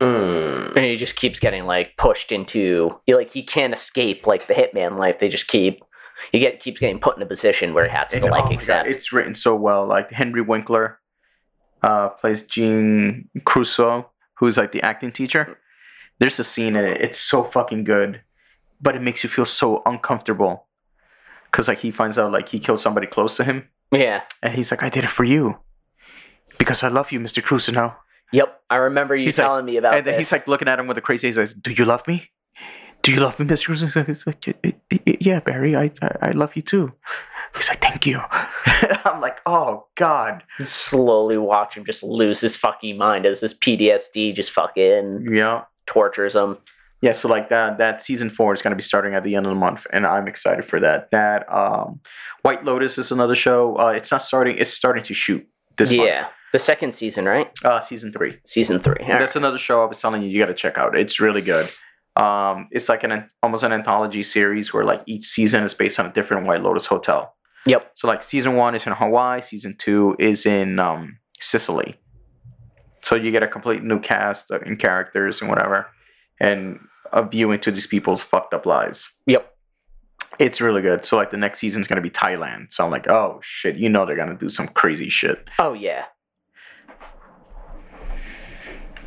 [0.00, 0.76] Mm.
[0.76, 4.54] And he just keeps getting like pushed into he, like he can't escape like the
[4.54, 5.18] hitman life.
[5.18, 5.82] They just keep
[6.32, 8.44] he get keeps getting put in a position where he has to And, oh like
[8.44, 8.88] my God, accept.
[8.88, 9.86] it's written so well.
[9.86, 10.98] Like Henry Winkler
[11.82, 14.06] uh, plays Gene Cousineau,
[14.38, 15.58] who's like the acting teacher.
[16.18, 17.00] There's a scene in it.
[17.00, 18.20] It's so fucking good,
[18.80, 20.66] but it makes you feel so uncomfortable
[21.44, 24.22] because like he finds out like he killed somebody close to him, yeah.
[24.42, 25.58] and he's like, "I did it for you
[26.58, 27.96] because I love you, Mister Crusoe." Now,
[28.32, 28.60] Yep.
[28.68, 30.28] I remember you He's like- telling me about and then this.
[30.28, 31.28] he's like looking at him with a crazy.
[31.28, 32.30] He's like, "Do you love me?
[33.02, 35.90] Do you love me, Cousineau?" He's like, he's like, "Y- y- y- "Yeah, Barry, I,
[36.02, 36.92] I I love you too."
[37.56, 38.20] He's like, "Thank you."
[39.04, 44.34] I'm like, "Oh God." slowly watch him just lose his fucking mind as this PTSD
[44.34, 45.62] just fucking Yeah.
[45.86, 46.58] tortures him.
[47.02, 49.52] Yeah, so like that that season four is gonna be starting at the end of
[49.54, 51.10] the month, and I'm excited for that.
[51.10, 52.00] That um
[52.42, 53.76] White Lotus is another show.
[53.78, 55.46] Uh it's not starting, it's starting to shoot
[55.78, 56.08] this month.
[56.08, 56.26] yeah.
[56.52, 57.46] The second season, right?
[57.46, 57.64] month.
[57.64, 58.38] Uh season three.
[58.44, 58.96] Season three.
[59.00, 60.94] And that's another show I was telling you you gotta check out.
[60.98, 61.70] It's really good.
[62.16, 66.06] Um it's like an almost an anthology series where like each season is based on
[66.06, 67.34] a different White Lotus hotel.
[67.66, 67.90] Yep.
[67.94, 71.96] So like season one is in Hawaii, season two is in um Sicily.
[73.02, 75.86] So you get a complete new cast and characters and whatever,
[76.38, 76.80] and
[77.12, 79.16] a view into these people's fucked up lives.
[79.26, 79.46] Yep.
[80.38, 81.04] It's really good.
[81.04, 82.72] So like the next season's gonna be Thailand.
[82.72, 85.48] So I'm like, oh shit, you know they're gonna do some crazy shit.
[85.58, 86.06] Oh yeah.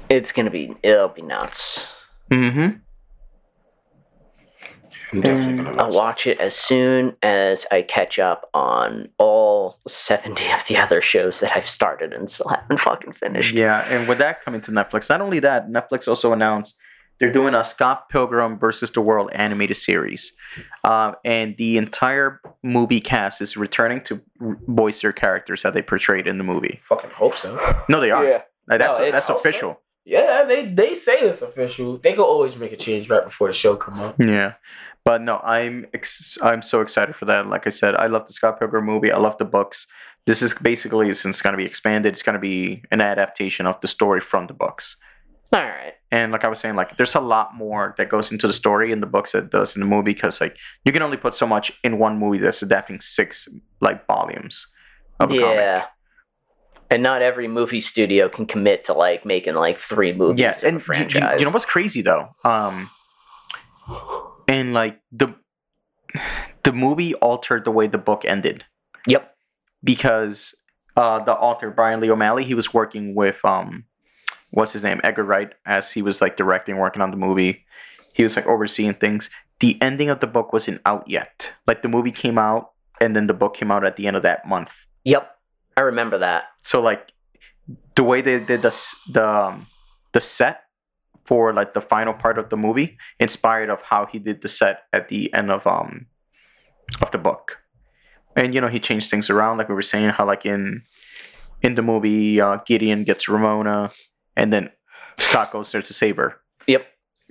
[0.10, 1.94] It's gonna be it'll be nuts.
[2.32, 2.78] Mm-hmm.
[5.14, 5.94] I'm definitely gonna I'll watch.
[5.96, 11.40] watch it as soon as I catch up on all seventy of the other shows
[11.40, 13.54] that I've started and still haven't fucking finished.
[13.54, 16.78] Yeah, and with that coming to Netflix, not only that, Netflix also announced
[17.20, 20.34] they're doing a Scott Pilgrim versus the World animated series,
[20.84, 24.20] um, and the entire movie cast is returning to
[24.68, 26.80] voice their characters that they portrayed in the movie.
[26.82, 27.56] Fucking hope so.
[27.88, 28.24] No, they are.
[28.68, 29.80] Like, that's No, that's it's- official.
[30.06, 31.98] Yeah, they they say it's official.
[31.98, 34.16] They could always make a change right before the show come up.
[34.20, 34.56] Yeah.
[35.06, 37.48] But no, I'm ex- I'm so excited for that.
[37.48, 39.12] Like I said, I love the Scott Pilgrim movie.
[39.12, 39.86] I love the books.
[40.26, 42.14] This is basically since it's going to be expanded.
[42.14, 44.96] It's going to be an adaptation of the story from the books.
[45.52, 45.94] All right.
[46.10, 48.92] And like I was saying, like there's a lot more that goes into the story
[48.94, 50.56] in the books that does in the movie because like
[50.86, 53.50] you can only put so much in one movie that's adapting six
[53.82, 54.68] like volumes
[55.20, 55.42] of a Yeah.
[55.80, 55.90] comic.
[56.90, 60.76] And not every movie studio can commit to like making like three movies Yes, in
[60.76, 61.34] and franchise.
[61.34, 62.30] You, you know what's crazy though?
[62.46, 62.90] Um,
[64.48, 65.36] and like the
[66.64, 68.66] the movie altered the way the book ended
[69.08, 69.36] Yep.
[69.84, 70.56] because
[70.96, 73.86] uh, the author Bryan Lee O'Malley he was working with um,
[74.52, 77.66] what's his name Edgar Wright as he was like directing, working on the movie.
[78.14, 79.30] He was like overseeing things.
[79.60, 81.54] The ending of the book wasn't out yet.
[81.66, 82.72] Like the movie came out,
[83.02, 84.86] and then the book came out at the end of that month.
[85.04, 85.30] Yep.
[85.76, 86.46] I remember that.
[86.62, 87.12] So like
[87.96, 89.68] the way they did the the um,
[90.12, 90.63] the set
[91.26, 94.84] for like the final part of the movie inspired of how he did the set
[94.92, 96.08] at the end of um
[97.02, 97.60] of the book.
[98.36, 100.84] And you know he changed things around like we were saying how like in
[101.62, 103.92] in the movie uh, Gideon gets Ramona
[104.36, 104.72] and then
[105.18, 106.38] Scott goes there to save her.
[106.68, 106.86] Yep.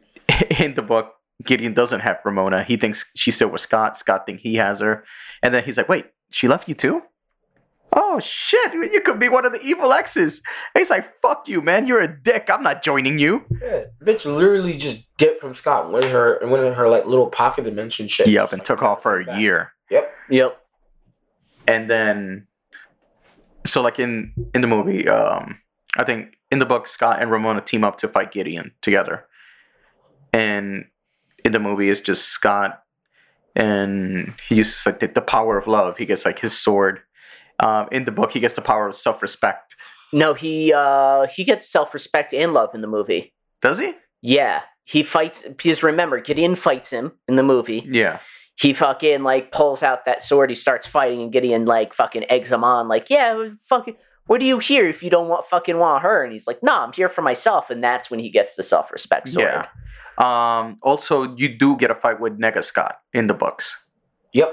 [0.59, 1.15] In the book,
[1.45, 2.63] Gideon doesn't have Ramona.
[2.63, 3.99] He thinks she's still with Scott.
[3.99, 5.05] Scott thinks he has her,
[5.43, 7.03] and then he's like, "Wait, she left you too?"
[7.95, 8.73] Oh shit!
[8.73, 10.41] You could be one of the evil exes.
[10.75, 11.87] And he's like, "Fuck you, man!
[11.87, 12.49] You're a dick.
[12.51, 16.37] I'm not joining you." Yeah, bitch literally just dipped from Scott and went in her
[16.37, 18.29] and went in her like little pocket dimension shit.
[18.29, 19.73] Yep, and took off for a year.
[19.91, 20.11] Yep.
[20.31, 20.59] Yep.
[21.69, 22.47] and then
[23.67, 25.59] so like in in the movie um
[25.99, 29.27] i think in the book scott and ramona team up to fight gideon together
[30.33, 30.87] and
[31.45, 32.83] in the movie it's just scott
[33.55, 37.01] and he uses like the, the power of love he gets like his sword
[37.63, 39.77] um in the book he gets the power of self-respect
[40.13, 43.33] No, he uh he gets self respect and love in the movie.
[43.63, 44.63] does he Yeah.
[44.85, 47.83] He fights because remember, Gideon fights him in the movie.
[48.01, 48.19] yeah
[48.57, 52.51] He fucking like pulls out that sword, he starts fighting, and Gideon like fucking eggs
[52.51, 56.03] him on, like, yeah, fucking what are you here if you don't want fucking want
[56.03, 56.23] her?
[56.25, 58.91] And he's like, nah, I'm here for myself, and that's when he gets the self
[58.93, 59.49] respect sword.
[59.49, 59.67] yeah
[60.19, 63.89] um also you do get a fight with nega scott in the books
[64.35, 64.51] Yep.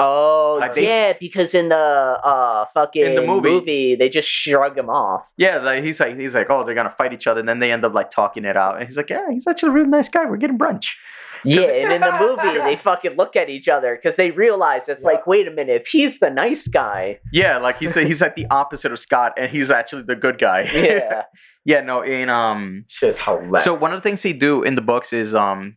[0.00, 4.28] Oh I think- yeah, because in the uh fucking In the movie- movie, they just
[4.28, 5.30] shrug him off.
[5.36, 7.70] yeah like he's like he's like oh they're gonna fight each other and then they
[7.72, 10.08] end up like talking it out and he's like yeah he's actually a really nice
[10.08, 10.94] guy we're getting brunch
[11.42, 15.04] Yeah, and in the movie, they fucking look at each other because they realize it's
[15.04, 18.46] like, wait a minute, if he's the nice guy, Yeah, like he's he's like the
[18.50, 20.68] opposite of Scott, and he's actually the good guy.
[20.74, 21.22] yeah,
[21.64, 21.80] yeah.
[21.80, 22.84] No, in um.
[23.00, 23.64] Hilarious.
[23.64, 25.76] So one of the things they do in the books is um,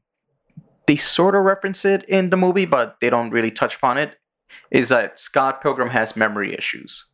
[0.88, 4.16] they sort of reference it in the movie, but they don't really touch upon it.
[4.72, 7.06] Is that Scott Pilgrim has memory issues?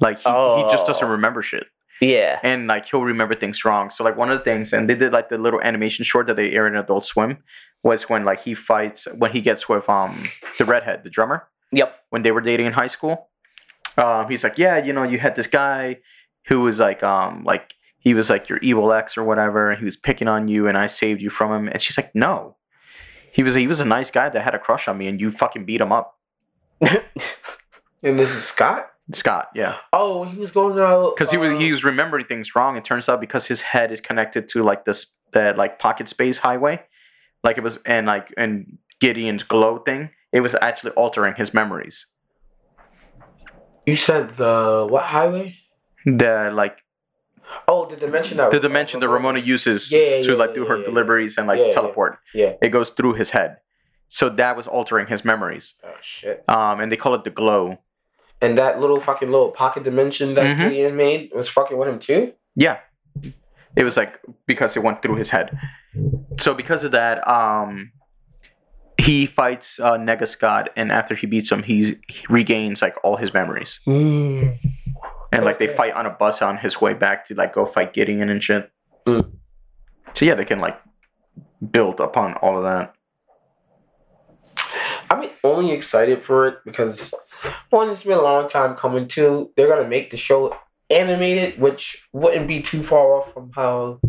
[0.00, 1.10] Like he, he just doesn't Oh.
[1.10, 1.66] remember shit,
[2.00, 3.90] yeah, and like he'll remember things wrong.
[3.90, 6.36] So like one of the things, and they did like the little animation short that
[6.36, 7.38] they aired in Adult Swim,
[7.82, 10.24] was when like he fights when he gets with um
[10.58, 13.28] the redhead, the drummer yep, when they were dating in high school.
[13.98, 15.98] Um, he's like, yeah, you know, you had this guy
[16.46, 19.84] who was like, um, like he was like your evil ex or whatever, and he
[19.84, 21.68] was picking on you, and I saved you from him.
[21.68, 22.56] And she's like, no,
[23.32, 25.30] he was he was a nice guy that had a crush on me, and you
[25.30, 26.18] fucking beat him up,
[26.80, 26.98] and
[28.18, 28.86] this is Scott.
[29.12, 29.48] Scott.
[29.54, 32.76] Yeah, Oh, he was going out because he was uh, he was remembering things wrong.
[32.76, 36.38] It turns out because his head is connected to like this that like pocket space
[36.38, 36.82] highway,
[37.42, 42.06] like it was, and like and Gideon's glow thing, it was actually altering his memories.
[43.86, 45.56] You said the what highway?
[46.04, 46.82] The like
[47.68, 50.36] Oh, did they mention that Did they mention that Ramona uses Yeah, yeah, to yeah,
[50.36, 51.70] like do yeah, her yeah, deliveries and like Yeah, yeah.
[51.70, 52.18] teleport.
[52.34, 52.52] Yeah.
[52.62, 53.58] It goes through his head.
[54.08, 55.74] So that was altering his memories.
[55.84, 56.42] Oh shit!
[56.48, 57.78] Um, and they call it the glow.
[58.42, 60.70] And that little fucking little pocket dimension that Mhm.
[60.70, 62.32] Gideon made was fucking with him too.
[62.56, 62.78] Yeah.
[63.76, 65.56] It was like because it went through his head.
[66.40, 67.92] So because of that, um
[68.98, 73.16] he fights uh Nega Scott and after he beats him he's he regains like all
[73.16, 73.80] his memories.
[75.32, 77.92] And like they fight on a bus on his way back to like go fight
[77.92, 78.70] Gideon and shit.
[79.06, 79.30] Mm.
[80.14, 80.80] So yeah, they can like
[81.70, 82.94] build upon all of that.
[85.10, 87.12] I'm only excited for it because
[87.70, 89.08] one, it's been a long time coming.
[89.08, 90.56] Two, they're gonna make the show
[90.88, 94.00] animated, which wouldn't be too far off from how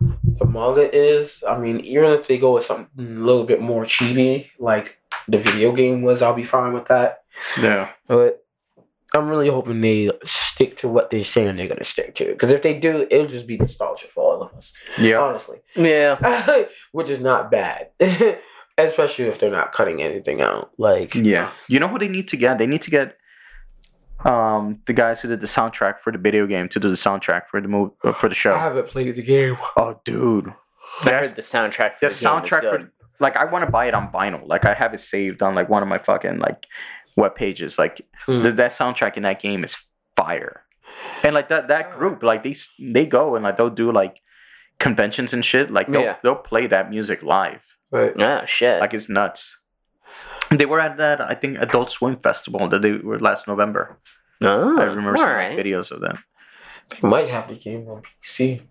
[0.00, 1.44] the manga is.
[1.48, 5.38] I mean, even if they go with something a little bit more chibi, like the
[5.38, 7.22] video game was, I'll be fine with that.
[7.60, 7.90] Yeah.
[8.06, 8.44] But
[9.14, 10.10] I'm really hoping they
[10.58, 12.24] stick to what they're saying they're gonna stick to.
[12.26, 14.72] Because if they do, it'll just be nostalgia for all of us.
[14.98, 15.18] Yeah.
[15.18, 15.58] Honestly.
[15.76, 16.64] yeah.
[16.92, 17.90] Which is not bad.
[18.78, 20.72] Especially if they're not cutting anything out.
[20.78, 21.50] Like Yeah.
[21.68, 22.58] You know who they need to get?
[22.58, 23.16] They need to get
[24.24, 27.42] um the guys who did the soundtrack for the video game to do the soundtrack
[27.50, 28.54] for the movie for the show.
[28.54, 29.56] I haven't played the game.
[29.76, 30.52] Oh, dude.
[31.04, 33.70] I heard the soundtrack for The the, game soundtrack is for like I want to
[33.70, 34.42] buy it on vinyl.
[34.46, 36.66] Like I have it saved on like one of my fucking like
[37.16, 37.78] web pages.
[37.78, 38.42] Like Mm.
[38.42, 39.76] th- that soundtrack in that game is
[40.18, 40.64] fire.
[41.22, 42.54] And like that that group, like they
[42.94, 44.20] they go and like they'll do like
[44.78, 45.70] conventions and shit.
[45.70, 46.16] Like they'll Yeah.
[46.22, 47.62] they'll play that music live.
[47.90, 48.80] But Oh shit.
[48.80, 49.64] Like it's nuts.
[50.50, 53.98] They were at that I think Adult Swim festival that they were last November.
[54.42, 55.54] oh, I remember all seeing right.
[55.56, 56.16] like, videos of that.
[56.90, 58.62] they might have the game on PC.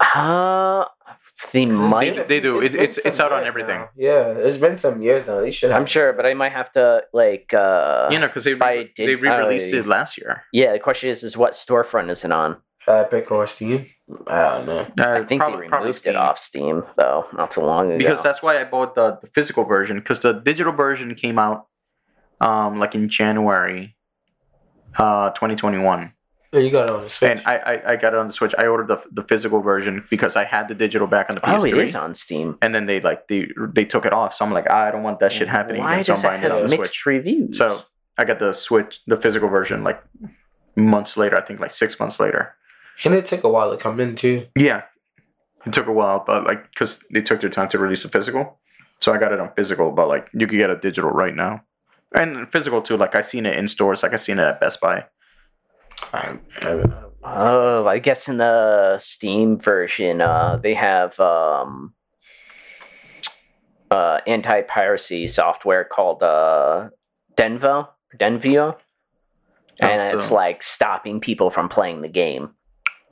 [0.00, 0.84] Uh,
[1.52, 2.16] they might.
[2.16, 2.56] They- they do.
[2.58, 3.80] It's- been it's- it's out on everything.
[3.80, 3.90] now.
[3.96, 5.40] Yeah, it's been some years now.
[5.40, 5.80] They should have.
[5.80, 7.52] I'm sure, but I might have to like.
[7.54, 10.44] uh you know, because they by re- they re released uh, it last year.
[10.52, 12.56] Yeah, the question is, is what storefront is it on?
[12.88, 13.86] Epic or Steam.
[14.28, 14.78] I don't know.
[15.04, 16.12] Uh, I think prob- they probably removed Steam.
[16.14, 17.98] it off Steam though, not too long ago.
[17.98, 21.66] because that's why I bought the, the physical version because the digital version came out
[22.40, 23.96] um like in January
[24.98, 26.12] uh 2021
[26.52, 27.30] Yeah, you got it on the Switch.
[27.30, 30.04] and I, I I got it on the Switch I ordered the the physical version
[30.10, 32.56] because I had the digital back on the oh, PS3 it is on Steam.
[32.62, 35.20] and then they like they they took it off so I'm like I don't want
[35.20, 36.92] that shit happening Why again so I'm does it buying it on have the mixed
[36.92, 37.58] Switch reviews?
[37.58, 37.82] so
[38.16, 40.02] I got the Switch the physical version like
[40.76, 42.54] months later I think like six months later
[43.04, 44.46] And it took a while to come in too.
[44.56, 44.82] Yeah,
[45.66, 48.58] it took a while, but like because they took their time to release a physical,
[49.00, 49.90] so I got it on physical.
[49.90, 51.62] But like you could get a digital right now,
[52.14, 52.96] and physical too.
[52.96, 54.02] Like I seen it in stores.
[54.02, 55.04] Like I seen it at Best Buy.
[56.12, 56.84] I, I,
[57.28, 61.92] Oh, I guess in the Steam version, uh, they have um,
[63.90, 66.90] uh, anti-piracy software called uh,
[67.36, 68.76] Denvo, Denvio,
[69.80, 72.54] and Oh, it's like stopping people from playing the game.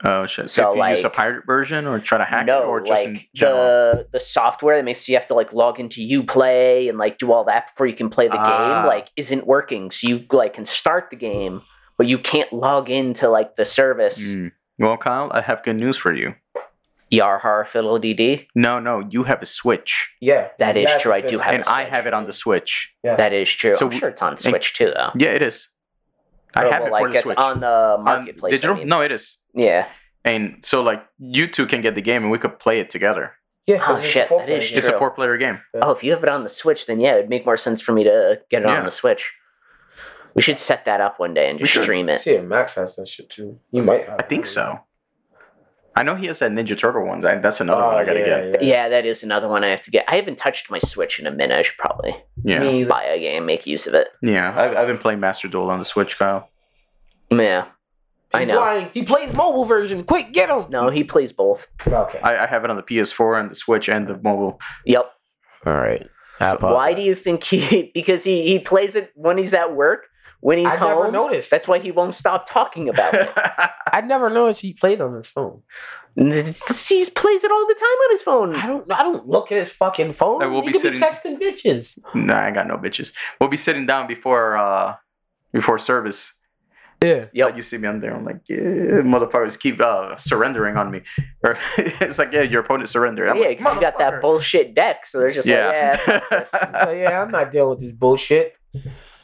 [0.05, 0.49] Oh shit!
[0.49, 2.79] So, So if you use a pirate version or try to hack no, it, or
[2.81, 6.97] just like the the software that makes you have to like log into UPlay and
[6.97, 8.81] like do all that before you can play the Ah.
[8.81, 9.91] game, like isn't working.
[9.91, 11.61] So you like can start the game,
[11.97, 14.19] but you can't log into like the service.
[14.21, 14.51] Mm.
[14.79, 16.35] Well, Kyle, I have good news for you.
[17.09, 18.47] Yar har fiddle dee.
[18.55, 21.57] No, no, you have a Switch, yeah, That is true, I do physical have a
[21.57, 22.89] and I have it on the Switch.
[23.03, 23.15] Yeah.
[23.15, 23.73] That is true.
[23.73, 25.11] So I'm we- sure it's on Switch too, though.
[25.15, 25.69] Yeah, it is.
[26.55, 27.37] I have well, it like for the it's Switch.
[27.37, 27.67] on the
[27.97, 28.53] On marketplace.
[28.53, 28.75] I digital?
[28.77, 28.87] mean.
[28.87, 29.37] No, it is.
[29.53, 29.87] Yeah.
[30.23, 33.33] And so, like, you two can get the game, and we could play it together.
[33.67, 34.77] Yeah, Oh, 'cause it's a shit, four-player that is game.
[34.79, 35.59] It's a four-player game.
[35.81, 37.91] Oh, if you have it on the Switch, then yeah, it'd make more sense for
[37.93, 38.79] me to get it Yeah.
[38.79, 39.31] on the Switch.
[40.35, 42.19] We should set that up one day and just stream it.
[42.21, 43.59] See, if Max has that shit too.
[43.71, 44.19] You might have.
[44.19, 44.81] I think so.
[45.97, 47.23] I know he has that Ninja Turtle one.
[47.25, 48.63] I- That's another Oh, one I gotta yeah, get.
[48.63, 48.67] yeah.
[48.83, 50.03] Yeah, that is another one I have to get.
[50.09, 51.57] I haven't touched my Switch in a minute.
[51.57, 52.13] I should probably
[52.43, 54.09] Yeah, buy a game, make use of it.
[54.21, 54.53] yeah.
[54.59, 56.49] I've, I've been playing Master Duel on the Switch, Kyle.
[57.31, 57.67] Yeah.
[58.33, 58.59] I know.
[58.59, 58.89] lying.
[58.93, 60.03] He plays mobile version.
[60.03, 60.65] Quick, get him.
[60.69, 61.67] No, he plays both.
[61.87, 62.19] Okay.
[62.21, 64.59] I, I have it on the PS4 and the Switch and the mobile.
[64.85, 65.09] Yep.
[65.65, 66.05] All right.
[66.59, 67.91] Why do you think he?
[67.93, 70.07] Because he he plays it when he's at work,
[70.45, 71.13] when he's I never home.
[71.13, 71.49] noticed.
[71.49, 73.31] That's why he won't stop talking about it.
[73.91, 75.63] I never noticed he played on his phone.
[76.15, 78.55] he plays it all the time on his phone.
[78.55, 78.91] I don't.
[78.93, 80.43] I don't look at his fucking phone.
[80.43, 81.97] I will he be could sitting- be texting bitches.
[82.13, 83.11] nah, I got no bitches.
[83.39, 84.95] We'll be sitting down before uh
[85.51, 86.33] before service.
[87.03, 87.25] Yeah.
[87.33, 88.15] Yeah, you see me on there.
[88.15, 88.57] I'm like, yeah,
[89.03, 91.01] motherfuckers keep uh, surrendering on me.
[91.43, 93.29] Or it's like, yeah, your opponent surrendered.
[93.29, 95.65] I'm yeah, like, because you got that bullshit deck, so they're just Yeah.
[95.67, 96.51] like, yeah, fuck this.
[96.83, 98.53] So yeah, I'm not dealing with this bullshit.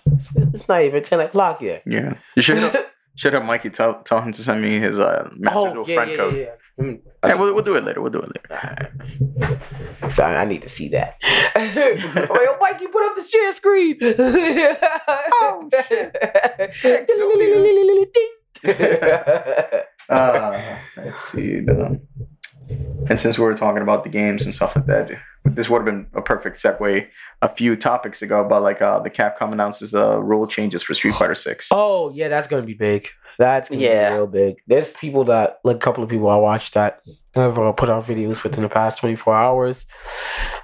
[0.07, 1.83] It's, it's not even ten o'clock yet.
[1.85, 2.15] yeah.
[2.35, 5.59] You should have, should have Mikey tell tell him to send me his uh, Master
[5.59, 6.35] oh yeah, friend yeah, code.
[6.35, 6.55] yeah, yeah.
[6.79, 6.99] Mm.
[7.23, 8.01] Yeah, we'll, we'll do it later.
[8.01, 10.09] We'll do it later.
[10.09, 11.21] Sorry, I need to see that.
[11.55, 13.97] Wait, oh, Mikey, put up the share screen.
[14.01, 16.15] oh shit.
[20.09, 21.59] Uh, let's see.
[21.61, 22.01] The,
[23.09, 25.09] and since we were talking about the games and stuff like that,
[25.43, 27.07] this would have been a perfect segue
[27.41, 31.15] a few topics ago about like uh, the Capcom announces uh, rule changes for Street
[31.15, 31.69] Fighter Six.
[31.71, 33.07] oh yeah, that's gonna be big.
[33.37, 34.09] That's gonna Yeah.
[34.09, 34.55] be real big.
[34.67, 37.01] There's people that like a couple of people I watched that
[37.33, 39.85] have uh, put out videos within the past 24 hours.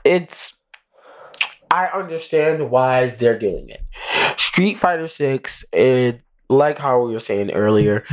[0.03, 0.55] It's
[1.69, 3.81] I understand why they're doing it.
[4.39, 8.03] Street Fighter Six, it like how we were saying earlier,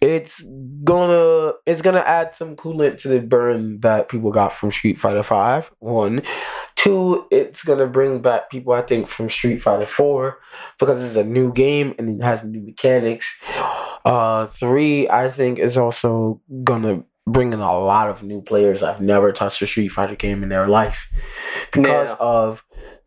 [0.00, 0.42] it's
[0.84, 5.22] gonna it's gonna add some coolant to the burn that people got from Street Fighter
[5.22, 5.70] Five.
[5.78, 6.22] One,
[6.74, 10.38] two, it's gonna bring back people I think from Street Fighter Four
[10.78, 13.26] because it's a new game and it has new mechanics.
[14.04, 19.00] Uh, three, I think is also gonna bring in a lot of new players I've
[19.00, 21.08] never touched a Street Fighter game in their life
[21.72, 22.16] because Yeah.
[22.20, 22.64] of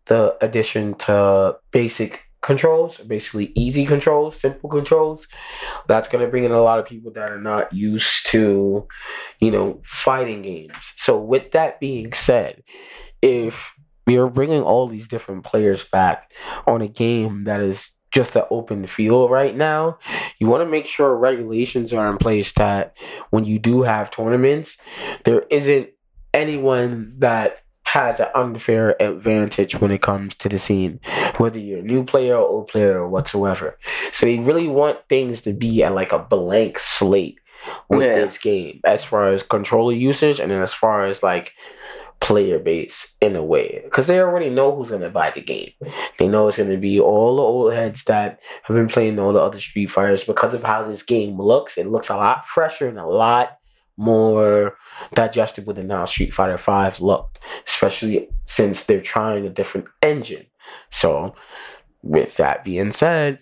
[0.07, 5.27] the addition to basic controls, basically easy controls, simple controls.
[5.87, 8.87] That's going to bring in a lot of people that are not used to,
[9.39, 10.93] you know, fighting games.
[10.95, 12.63] So, with that being said,
[13.21, 13.73] if
[14.07, 16.31] you're bringing all these different players back
[16.65, 19.99] on a game that is just an open field right now,
[20.39, 22.97] you want to make sure regulations are in place that
[23.29, 24.77] when you do have tournaments,
[25.25, 25.89] there isn't
[26.33, 27.59] anyone that
[27.93, 30.99] has an unfair advantage when it comes to the scene,
[31.37, 33.77] whether you're a new player or old player or whatsoever.
[34.11, 37.39] So they really want things to be at like a blank slate
[37.89, 38.15] with Yeah.
[38.15, 41.53] this game, as far as controller usage and then as far as like
[42.21, 45.71] player base in a way, because they already know who's gonna buy the game.
[46.17, 49.39] They know it's gonna be all the old heads that have been playing all the
[49.39, 51.77] other Street Fighters because of how this game looks.
[51.77, 53.58] It looks a lot fresher and a lot
[53.99, 54.77] more
[55.13, 60.45] digestible than how Street Fighter Five looked, especially since they're trying a different engine.
[60.89, 61.35] So,
[62.01, 63.39] with that being said,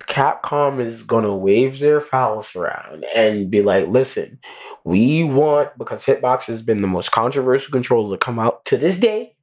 [0.00, 4.38] Capcom is gonna wave their fouls around and be like, "Listen,
[4.84, 8.98] we want because Hitbox has been the most controversial controller to come out to this
[8.98, 9.36] day.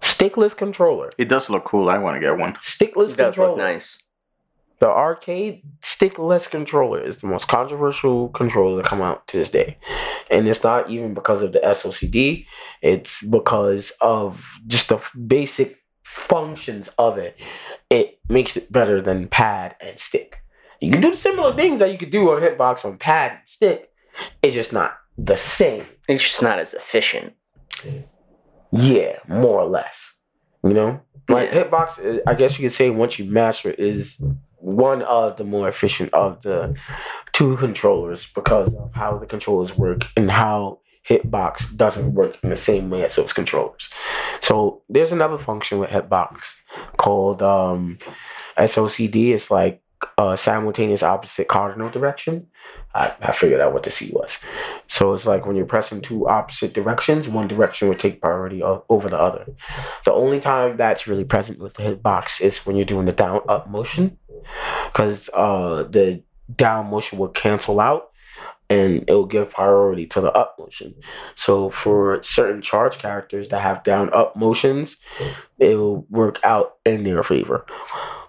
[0.00, 1.88] Stickless controller, It does look cool.
[1.88, 2.54] I want to get one.
[2.54, 3.50] stickless It does controller.
[3.50, 3.98] look nice.
[4.82, 9.78] The arcade stickless controller is the most controversial controller to come out to this day.
[10.28, 12.46] And it's not even because of the SOCD,
[12.82, 17.38] it's because of just the basic functions of it.
[17.90, 20.38] It makes it better than pad and stick.
[20.80, 23.88] You can do similar things that you could do on hitbox on pad and stick.
[24.42, 25.86] It's just not the same.
[26.08, 27.34] It's just not as efficient.
[28.72, 30.16] Yeah, more or less.
[30.64, 31.62] You know, like Yeah.
[31.62, 32.20] hitbox.
[32.26, 34.20] I guess you could say once you master it, is
[34.62, 36.76] one of the more efficient of the
[37.32, 40.78] two controllers because of how the controllers work and how
[41.08, 43.90] hitbox doesn't work in the same way as those controllers.
[44.40, 46.54] So there's another function with hitbox
[46.96, 47.98] called um,
[48.56, 49.34] SOCD.
[49.34, 49.82] It's like
[50.36, 52.46] simultaneous opposite cardinal direction.
[52.94, 54.38] I, I figured out what the C was.
[54.86, 58.84] So it's like when you're pressing two opposite directions, one direction will take priority o-
[58.88, 59.46] over the other.
[60.04, 63.40] The only time that's really present with the hitbox is when you're doing the down
[63.48, 64.18] up motion,
[64.86, 66.22] because uh, the
[66.54, 68.10] down motion will cancel out
[68.68, 70.94] and it will give priority to the up motion.
[71.34, 74.96] So for certain charge characters that have down up motions,
[75.58, 77.66] it will work out in their favor.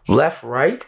[0.07, 0.85] Left right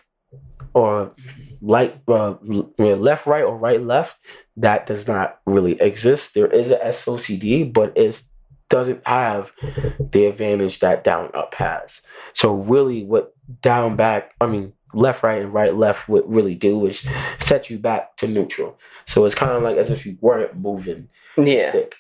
[0.74, 1.14] or
[1.62, 2.36] light uh,
[2.78, 4.18] left right or right left
[4.58, 6.34] that does not really exist.
[6.34, 8.22] There is a SOCD, but it
[8.70, 9.52] doesn't have
[10.00, 12.02] the advantage that down up has.
[12.34, 16.86] So really, what down back, I mean left right and right left would really do
[16.88, 17.06] is
[17.40, 18.80] set you back to neutral.
[19.06, 21.70] So it's kind of like as if you weren't moving the Yeah.
[21.70, 21.96] stick.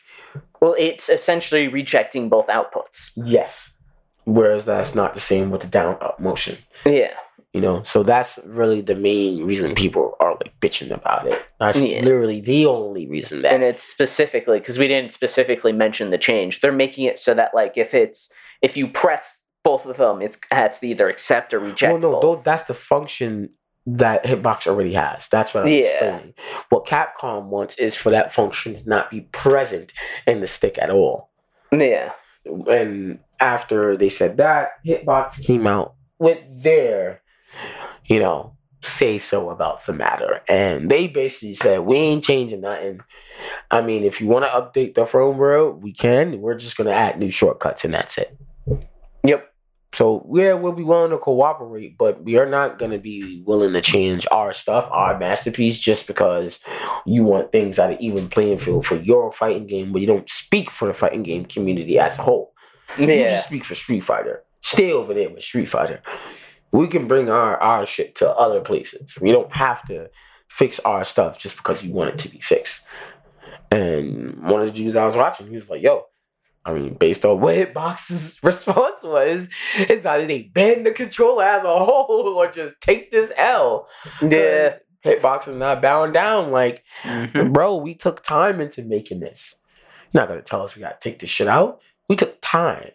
[0.61, 3.11] Well, it's essentially rejecting both outputs.
[3.15, 3.73] Yes.
[4.23, 6.57] Whereas that's not the same with the down up motion.
[6.85, 7.13] Yeah.
[7.53, 11.45] You know, so that's really the main reason people are like bitching about it.
[11.59, 12.01] That's Yeah.
[12.01, 16.59] literally the only reason that and it's specifically because we didn't specifically mention the change.
[16.59, 18.30] They're making it so that like if it's
[18.61, 21.92] if you press both of them, it's has to either accept or reject.
[22.02, 22.44] Well, no, both.
[22.46, 23.50] that's the function
[23.88, 25.28] that Hitbox already has.
[25.30, 25.80] That's what I'm Yeah.
[25.86, 26.34] explaining.
[26.70, 29.92] What Capcom wants is for that function to not be present
[30.26, 31.30] in the stick at all.
[31.72, 32.12] yeah.
[32.70, 37.22] And after they said that, Hitbox came out with their,
[38.06, 40.42] you know, say so about the matter.
[40.48, 43.00] And they basically said, we ain't changing nothing.
[43.72, 46.40] I mean, if you want to update the firmware, we can.
[46.40, 48.38] We're just going to add new shortcuts and that's it.
[49.24, 49.52] Yep.
[49.95, 53.80] So yeah, we'll be willing to cooperate, but we are not gonna be willing to
[53.81, 56.59] change our stuff, our masterpiece, just because
[57.05, 60.30] you want things at an even playing field for your fighting game, but you don't
[60.30, 62.53] speak for the fighting game community as a whole.
[62.97, 63.35] You Yeah.
[63.35, 64.43] just speak for Street Fighter.
[64.61, 66.01] Stay over there with Street Fighter.
[66.73, 69.15] We can bring our our shit to other places.
[69.22, 70.09] We don't have to
[70.49, 72.81] fix our stuff just because you want it to be fixed.
[73.72, 76.03] And one of the dudes I was watching, he was like, "Yo."
[76.66, 81.64] I mean, based on what Hitbox's response was, it's either they ban the controller as
[81.64, 83.88] a whole or just take this L.
[84.22, 84.78] Yeah.
[85.06, 86.50] Hitbox is not bowing down.
[86.52, 87.54] Like, Mhm.
[87.54, 89.56] bro, we took time into making this.
[90.12, 91.80] You're not gonna tell us we gotta take this shit out.
[92.10, 92.92] We took time,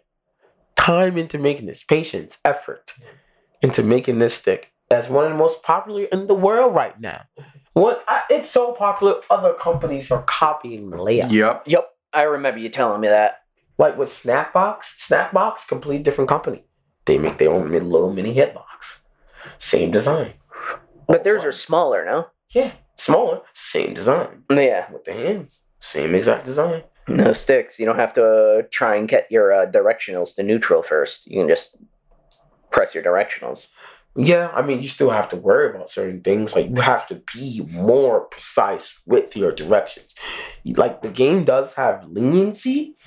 [0.75, 2.93] time into making this, patience, effort
[3.61, 4.71] into making this stick.
[4.89, 7.21] That's one of the most popular in the world right now.
[7.73, 11.31] What I, it's so popular, other companies are copying the layout.
[11.31, 11.63] Yep.
[11.67, 11.89] Yep.
[12.11, 13.40] I remember you telling me that.
[13.77, 16.65] Like with Snack Box, Snapbox, complete different company.
[17.05, 19.01] They make their own mid- little mini hitbox.
[19.57, 20.33] Same design.
[21.07, 22.27] But theirs are smaller, no?
[22.51, 24.43] Yeah, smaller, same design.
[24.49, 24.91] Yeah.
[24.91, 26.83] With the hands, same exact design.
[27.07, 27.79] No sticks.
[27.79, 31.27] You don't have to uh, try and get your uh, directionals to neutral first.
[31.27, 31.77] You can just
[32.69, 33.67] press your directionals.
[34.15, 36.53] Yeah, I mean, you still have to worry about certain things.
[36.53, 40.13] Like, you have to be more precise with your directions.
[40.65, 42.97] Like, the game does have leniency,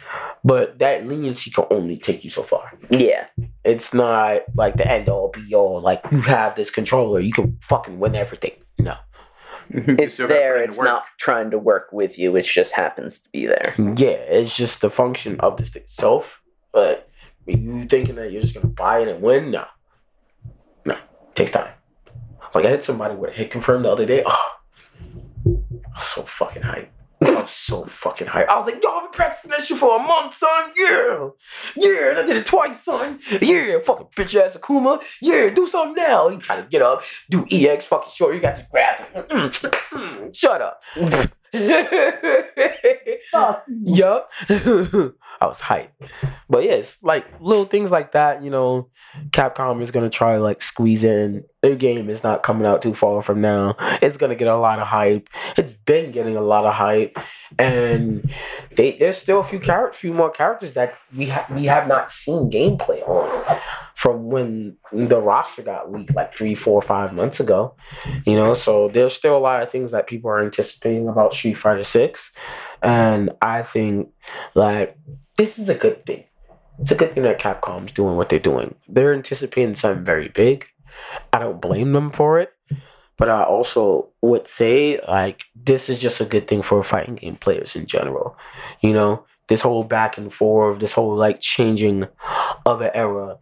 [0.43, 2.72] but that leniency can only take you so far.
[2.89, 3.26] Yeah.
[3.64, 5.81] It's not like the end all be all.
[5.82, 8.52] Like, you have this controller, you can fucking win everything.
[8.78, 8.97] No.
[9.70, 10.62] It's still gotta there.
[10.62, 10.86] It's work.
[10.86, 12.36] not trying to work with you.
[12.36, 13.74] It just happens to be there.
[13.78, 16.43] Yeah, it's just the function of the stick itself.
[16.72, 17.09] But
[17.47, 19.51] you thinking that you're just gonna buy it and win?
[19.51, 19.73] No, no, it
[21.35, 21.69] takes time.
[22.55, 24.23] Like I had somebody with a hit confirm the other day.
[24.27, 24.52] Oh,
[25.98, 26.90] so fucking hype.
[27.23, 28.48] I was so fucking hype.
[28.48, 30.73] I was like, yo, I've been practicing that shit for a month, son.
[30.77, 31.28] Yeah,
[31.77, 33.19] yeah, I did it twice, son.
[33.40, 35.01] Yeah, fucking bitch ass Akuma.
[35.23, 36.28] Yeah, do something now.
[36.28, 38.35] He tried to get up, do EX fucking short.
[38.35, 39.28] You got to grab it.
[39.28, 40.82] Mm, mm, Shut up.
[43.85, 44.31] yup.
[45.44, 46.08] I was.
[46.48, 48.88] But yeah, it's like little things like that, you know,
[49.30, 51.44] Capcom is gonna try like squeeze in.
[51.62, 53.76] Their game is not coming out too far from now.
[54.02, 55.28] It's gonna get a lot of hype.
[55.56, 57.16] It's been getting a lot of hype.
[57.58, 58.30] And
[58.76, 62.10] they there's still a few char- few more characters that we ha- we have not
[62.10, 63.60] seen gameplay on
[63.94, 67.74] from when the roster got leaked like three, four, five months ago.
[68.26, 71.54] You know, so there's still a lot of things that people are anticipating about Street
[71.54, 72.30] Fighter Six,
[72.82, 74.10] and I think
[74.54, 74.98] like
[75.36, 76.24] this is a good thing.
[76.81, 78.74] It's a good thing that Capcom's doing what they're doing.
[78.89, 80.66] They're anticipating something very big.
[81.32, 82.52] I don't blame them for it,
[83.16, 87.36] But I also would say like this is just a good thing for fighting game
[87.36, 88.36] players in general.
[88.81, 92.09] You know, this whole back and forth, this whole like changing
[92.66, 93.39] of an era.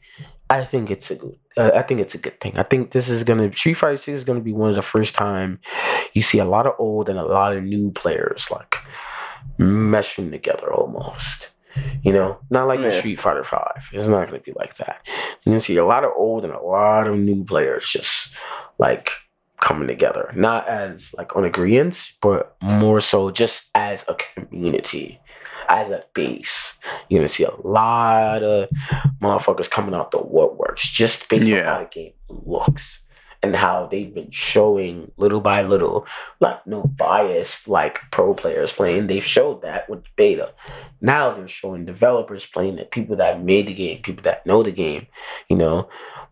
[0.51, 1.37] I think it's a good.
[1.57, 2.57] Uh, I think it's a good thing.
[2.59, 5.15] I think this is gonna Street Fighter Six is gonna be one of the first
[5.15, 5.61] time
[6.15, 8.77] you see a lot of old and a lot of new players like
[9.61, 11.52] meshing together almost.
[12.03, 12.91] You know, not like the Yeah.
[12.91, 13.89] Street Fighter Five.
[13.93, 15.07] It's not gonna be like that.
[15.43, 18.35] You're gonna see a lot of old and a lot of new players just
[18.79, 19.11] like
[19.61, 25.21] coming together, not as like on agreements, but more so just as a community,
[25.69, 26.75] as a base.
[27.09, 28.69] You're gonna see a lot of
[29.21, 31.65] motherfuckers coming out the woodworks just based on Yeah.
[31.75, 33.02] how the game looks
[33.43, 36.07] and how they've been showing little by little,
[36.41, 39.09] like no biased like pro players playing.
[39.09, 40.53] They've showed that with beta.
[41.01, 44.71] Now they're showing developers playing it, people that made the game, people that know the
[44.71, 45.09] game.
[45.49, 45.89] You know,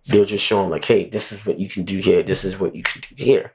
[0.07, 2.23] they're just showing like, hey, this is what you can do here.
[2.23, 3.53] This is what you can do here,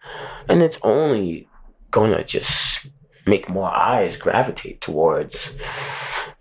[0.50, 1.48] and it's only
[1.92, 2.88] gonna just
[3.26, 5.58] make more eyes gravitate towards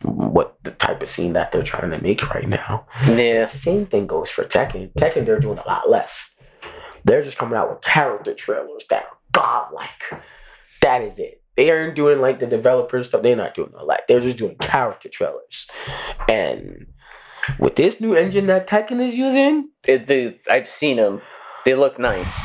[0.02, 2.86] what the type of scene that they're trying to make right now.
[3.06, 3.46] Yeah.
[3.46, 4.92] The same thing goes for Tekken.
[4.94, 6.33] Tekken, they're doing a lot less.
[7.04, 10.22] They're just coming out with character trailers that are godlike.
[10.80, 11.42] That is it.
[11.56, 13.22] They aren't doing like the developer stuff.
[13.22, 14.04] They're not doing all that.
[14.08, 15.68] They're just doing character trailers.
[16.28, 16.86] And
[17.58, 21.20] with this new engine that Tekken is using, It, the, I've seen them.
[21.64, 22.40] They look nice.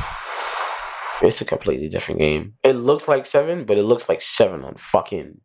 [1.21, 2.53] it's a completely different game.
[2.63, 5.41] It looks like seven, but it looks like seven on fucking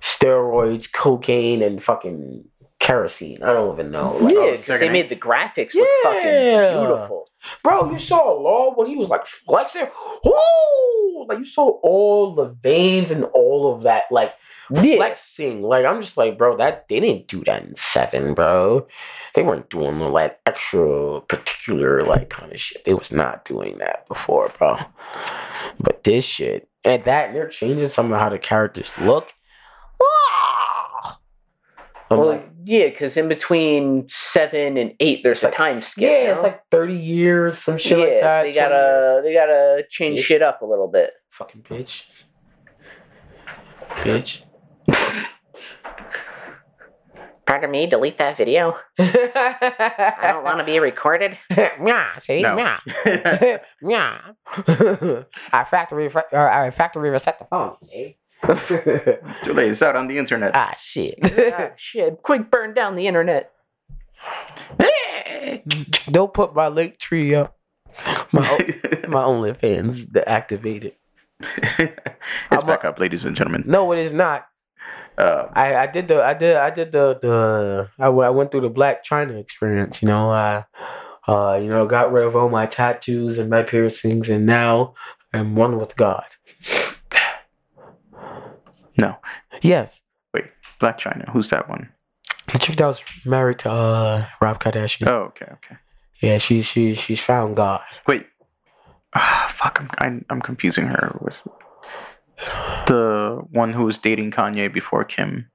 [0.00, 2.44] steroids, cocaine, and fucking
[2.88, 3.42] kerosene.
[3.42, 4.16] I don't even know.
[4.16, 7.28] Like, yeah, because they made the graphics look fucking beautiful.
[7.62, 9.86] Bro, you saw Law when he was like flexing.
[10.24, 11.26] Woo!
[11.28, 14.34] Like you saw all the veins and all of that, like
[14.70, 14.96] Yeah.
[14.96, 15.62] flexing.
[15.62, 18.86] Like I'm just like, bro, that they didn't do that in seven, bro.
[19.34, 22.84] They weren't doing all that extra particular like kind of shit.
[22.86, 24.78] They was not doing that before, bro.
[25.78, 29.32] But this shit and that they're changing some of how the characters look.
[32.10, 36.02] I'm Well, like, yeah, because in between seven and eight, there's a like- time skip.
[36.10, 40.20] yeah, it's like 30 years, some shit like Yeah, so they gotta they gotta change
[40.20, 40.24] Bitch.
[40.24, 41.12] shit up a little bit.
[41.30, 42.04] Fucking bitch.
[44.02, 44.42] Bitch.
[47.46, 48.76] Pardon me, delete that video.
[48.98, 51.38] I don't want to be recorded.
[51.80, 52.42] Meow, see?
[52.42, 52.78] Meow.
[53.80, 54.20] Meow.
[55.50, 58.17] I factory, uh, I factory reset the phone, see?
[58.44, 58.68] It's
[59.42, 59.70] too late.
[59.70, 60.52] It's out on the internet.
[60.54, 61.18] ah, shit.
[61.54, 62.22] ah, shit!
[62.22, 63.52] Quick, burn down the internet.
[66.10, 67.56] Don't put my link tree up.
[68.32, 68.42] My,
[69.08, 70.92] my OnlyFans deactivated.
[71.40, 71.92] it's
[72.50, 73.64] I'm back up, ladies and gentlemen.
[73.66, 74.46] No, it is not.
[75.16, 78.52] Uh, I, I did the I did I did the the I, w- I went
[78.52, 80.00] through the Blac Chyna experience.
[80.00, 80.64] You know, I
[81.26, 84.94] uh you know got rid of all my tattoos and my piercings, and now
[85.32, 86.24] I'm one with God.
[88.98, 89.16] No,
[89.62, 90.02] Yes,
[90.34, 90.46] Wait,
[90.80, 91.28] Blac Chyna.
[91.30, 91.90] Who's that one?
[92.52, 95.06] the chick that was married to uh Rob Kardashian.
[95.08, 95.76] Oh, okay, okay.
[96.20, 97.82] Yeah, she she she's found God.
[98.06, 98.26] Wait.
[99.14, 101.42] Ah, fuck, I'm, I'm I'm confusing her with
[102.86, 105.50] the one who was dating Kanye before Kim.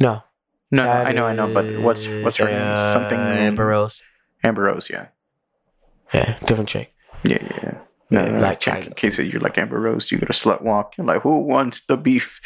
[0.00, 0.22] No,
[0.70, 2.72] No, no, that I know, I know, but what's what's her is, name?
[2.72, 4.02] uh, Something Amber Rose.
[4.44, 5.06] Amber Rose, yeah,
[6.14, 6.92] Yeah, different chick.
[7.24, 7.58] yeah, yeah.
[7.62, 7.74] yeah.
[8.10, 8.86] No, Yeah, no, Black in- China.
[8.86, 10.94] In case you're like Amber Rose, you got a slut walk.
[10.98, 12.40] You're like, who wants the beef?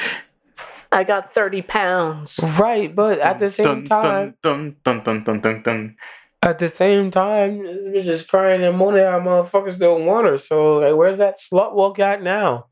[0.97, 2.41] I got thirty pounds.
[2.59, 5.97] Right, but at the same dun, time, dun, dun, dun, dun, dun, dun.
[6.43, 10.39] at the same time, this bitch is crying and moaning how motherfuckers don't want her.
[10.39, 12.69] So like, where's that slut walk at now?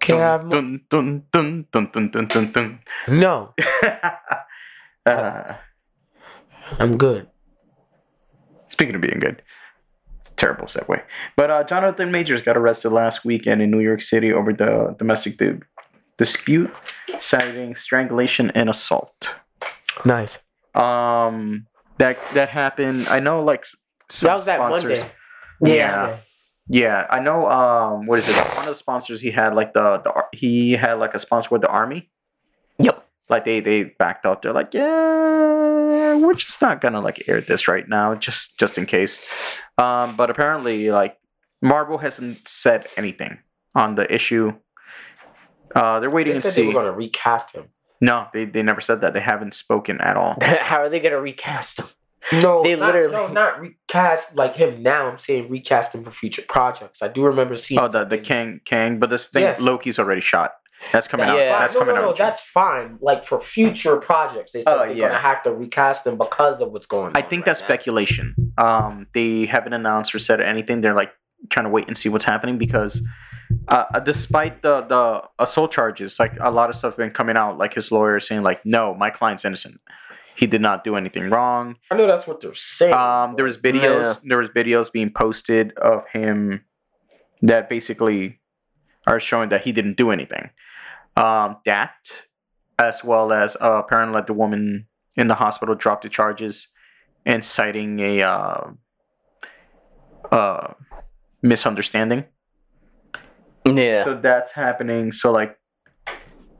[0.00, 2.78] Can't have Dun, dun, dun, dun, dun, dun, dun, dun.
[3.08, 3.54] no.
[5.06, 5.54] uh,
[6.78, 7.28] I'm good.
[8.68, 9.42] Speaking of being good,
[10.20, 11.02] it's a terrible segue.
[11.36, 15.36] But uh, Jonathan Majors got arrested last weekend in New York City over the domestic
[15.38, 15.60] di-
[16.18, 16.70] dispute,
[17.20, 19.40] citing strangulation and assault.
[20.04, 20.38] Nice.
[20.74, 21.66] Um,
[21.98, 23.06] that that happened.
[23.08, 23.66] I know, like
[24.10, 25.04] some that was that sponsors.
[25.60, 25.78] Monday.
[25.78, 26.16] Yeah.
[26.66, 27.46] Yeah, I know.
[27.50, 28.36] Um, what is it?
[28.36, 31.60] One of the sponsors he had, like the, the he had like a sponsor with
[31.60, 32.10] the army.
[32.78, 33.06] Yep.
[33.28, 34.40] Like they they backed out.
[34.40, 38.86] They're like, yeah, we're just not gonna like air this right now, just just in
[38.86, 39.20] case.
[39.76, 41.18] Um, but apparently, like
[41.60, 43.38] Marvel hasn't said anything
[43.74, 44.54] on the issue.
[45.74, 46.66] Uh, they're waiting They to said they see.
[46.68, 47.64] were gonna recast him.
[48.00, 49.14] No, they they never said that.
[49.14, 50.36] They haven't spoken at all.
[50.42, 51.86] How are they gonna recast them?
[52.40, 55.08] No, They not, literally- no, not recast like him now.
[55.10, 57.02] I'm saying recast him for future projects.
[57.02, 57.78] I do remember seeing.
[57.80, 58.22] Oh, the the something.
[58.24, 59.60] Kang Kang, but this thing Yes.
[59.60, 60.52] Loki's already shot.
[60.92, 61.42] That's coming That's out.
[61.42, 61.58] Yeah.
[61.58, 62.16] That's no, coming no, no, out.
[62.16, 62.98] that's fine.
[63.00, 65.08] Like for future projects, they said Oh, they're yeah.
[65.08, 67.12] gonna have to recast him because of what's going on.
[67.16, 67.66] I think right that's now.
[67.66, 68.34] speculation.
[68.58, 70.80] Um, they haven't announced or said anything.
[70.80, 71.12] They're like
[71.50, 73.02] trying to wait and see what's happening because
[73.68, 77.58] uh, uh, despite the the assault charges, like a lot of stuff been coming out,
[77.58, 79.80] like his lawyer saying like, no, my client's innocent.
[80.36, 81.76] He did not do anything wrong.
[81.90, 82.92] I know that's what they're saying.
[82.92, 84.04] Um, there was videos.
[84.04, 84.14] Yeah.
[84.24, 86.64] There was videos being posted of him
[87.42, 88.40] that basically
[89.06, 90.50] are showing that he didn't do anything.
[91.16, 92.26] Um, that,
[92.78, 96.68] as well as uh, apparently the woman in the hospital dropped the charges
[97.24, 98.70] and citing a uh,
[100.32, 100.72] uh,
[101.42, 102.24] misunderstanding.
[103.66, 104.04] Yeah.
[104.04, 105.12] So that's happening.
[105.12, 105.58] So like,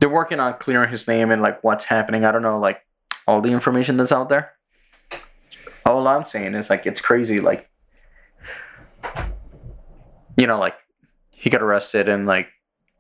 [0.01, 2.25] they're working on clearing his name and like what's happening.
[2.25, 2.81] I don't know like
[3.27, 4.53] all the information that's out there.
[5.87, 7.41] All I'm saying is like it's crazy.
[7.41, 7.69] Like,
[10.37, 10.75] you know, like
[11.31, 12.49] he got arrested and like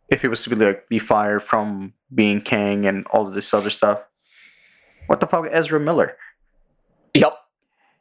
[0.08, 3.52] if he was to be like be fired from being king and all of this
[3.52, 4.00] other stuff,
[5.06, 6.16] what the fuck, Ezra Miller?
[7.14, 7.36] Yep.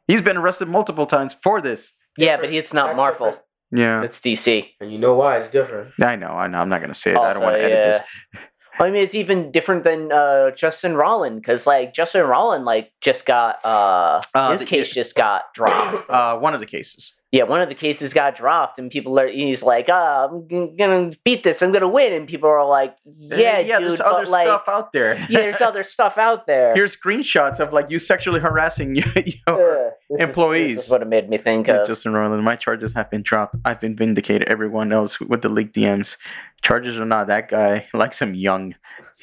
[0.06, 1.92] He's been arrested multiple times for this.
[2.16, 3.26] Yeah, but it's not That's Marvel.
[3.26, 3.44] different.
[3.74, 4.68] Yeah, It's DC.
[4.80, 5.92] And you know why it's different.
[6.00, 6.58] I know, I know.
[6.58, 7.16] I'm not gonna say it.
[7.16, 7.86] I don't want to edit yeah.
[7.92, 8.42] this.
[8.80, 13.24] I mean, it's even different than uh, Justin Roiland because, like, Justin Roiland, like, just
[13.24, 16.10] got uh, Uh, his the- case just got dropped.
[16.10, 17.14] Uh, one of the cases.
[17.32, 19.26] yeah, one of the cases got dropped, and people are.
[19.26, 21.62] He's like, "Ah, I'm gonna beat this.
[21.62, 23.78] I'm gonna win," and people are like, "Yeah, yeah.
[23.78, 25.16] dude, there's but other like, stuff out there.
[25.28, 29.92] yeah, there's other stuff out there." Here's screenshots of like you sexually harassing your, your
[30.10, 30.76] this is- employees.
[30.76, 31.86] this is what it made me think of.
[31.86, 32.42] Justin Roiland.
[32.42, 33.56] My charges have been dropped.
[33.64, 34.46] I've been vindicated.
[34.48, 36.16] Everyone else with the leaked DMs,
[36.64, 37.86] charges are not that guy.
[37.94, 38.74] Likes him young.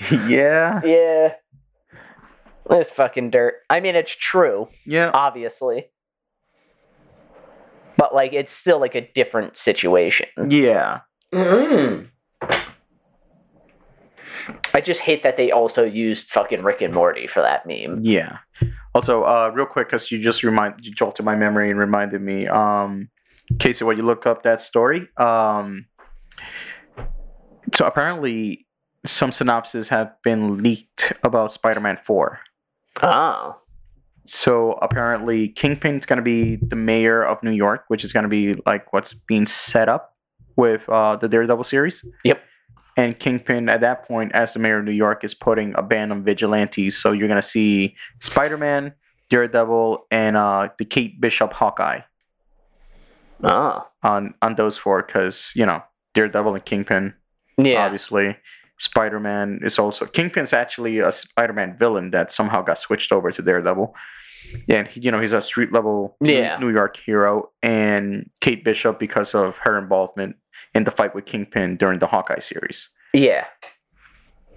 [0.27, 1.33] yeah, yeah,
[2.69, 3.55] this fucking dirt.
[3.69, 5.11] I mean, it's true, yeah.
[5.13, 5.89] obviously,
[7.97, 10.27] but like, it's still like a different situation.
[10.47, 11.01] Yeah.
[11.33, 12.05] Mm-hmm.
[14.73, 17.99] I just hate that they also used fucking Rick and Morty for that meme.
[18.01, 18.37] Yeah.
[18.95, 22.47] Also, uh, real quick, because you just remind you jolted my memory and reminded me.
[22.47, 23.09] Um,
[23.59, 25.85] Casey, when you look up that story, um,
[27.73, 28.67] so apparently
[29.05, 32.39] some synopses have been leaked about Spider-Man Four.
[33.01, 33.57] Oh.
[34.25, 38.29] So apparently, Kingpin's going to be the mayor of New York, which is going to
[38.29, 40.15] be like what's being set up
[40.55, 42.05] with uh, the Daredevil series.
[42.23, 42.41] Yep.
[42.97, 46.11] And Kingpin, at that point, as the mayor of New York, is putting a ban
[46.11, 46.97] on vigilantes.
[46.97, 48.93] So you're going to see Spider Man,
[49.29, 52.01] Daredevil, and uh, the Kate Bishop Hawkeye
[53.43, 53.87] Oh.
[54.03, 55.81] on on those four, because you know
[56.13, 57.15] Daredevil and Kingpin,
[57.57, 57.83] Yeah.
[57.85, 58.37] obviously.
[58.77, 63.31] Spider Man is also Kingpin's actually a Spider Man villain that somehow got switched over
[63.31, 63.93] to Daredevil.
[64.67, 66.57] And he, you know he's a street level New- Yeah.
[66.57, 70.35] New York hero, and Kate Bishop because of her involvement
[70.73, 72.89] in the fight with Kingpin during the Hawkeye series.
[73.13, 73.45] Yeah.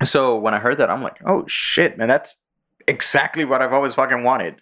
[0.02, 2.42] So when I heard that, I'm like, oh shit, man, that's
[2.88, 4.60] exactly what I've always fucking wanted.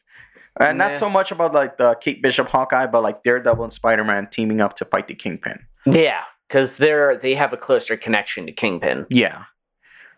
[0.60, 0.98] And not Yeah.
[0.98, 4.60] so much about like the Kate Bishop Hawkeye, but like Daredevil and Spider Man teaming
[4.60, 5.60] up to fight the Kingpin.
[5.86, 6.22] Yeah.
[6.52, 9.06] Because they're they have a closer connection to Kingpin.
[9.08, 9.44] Yeah.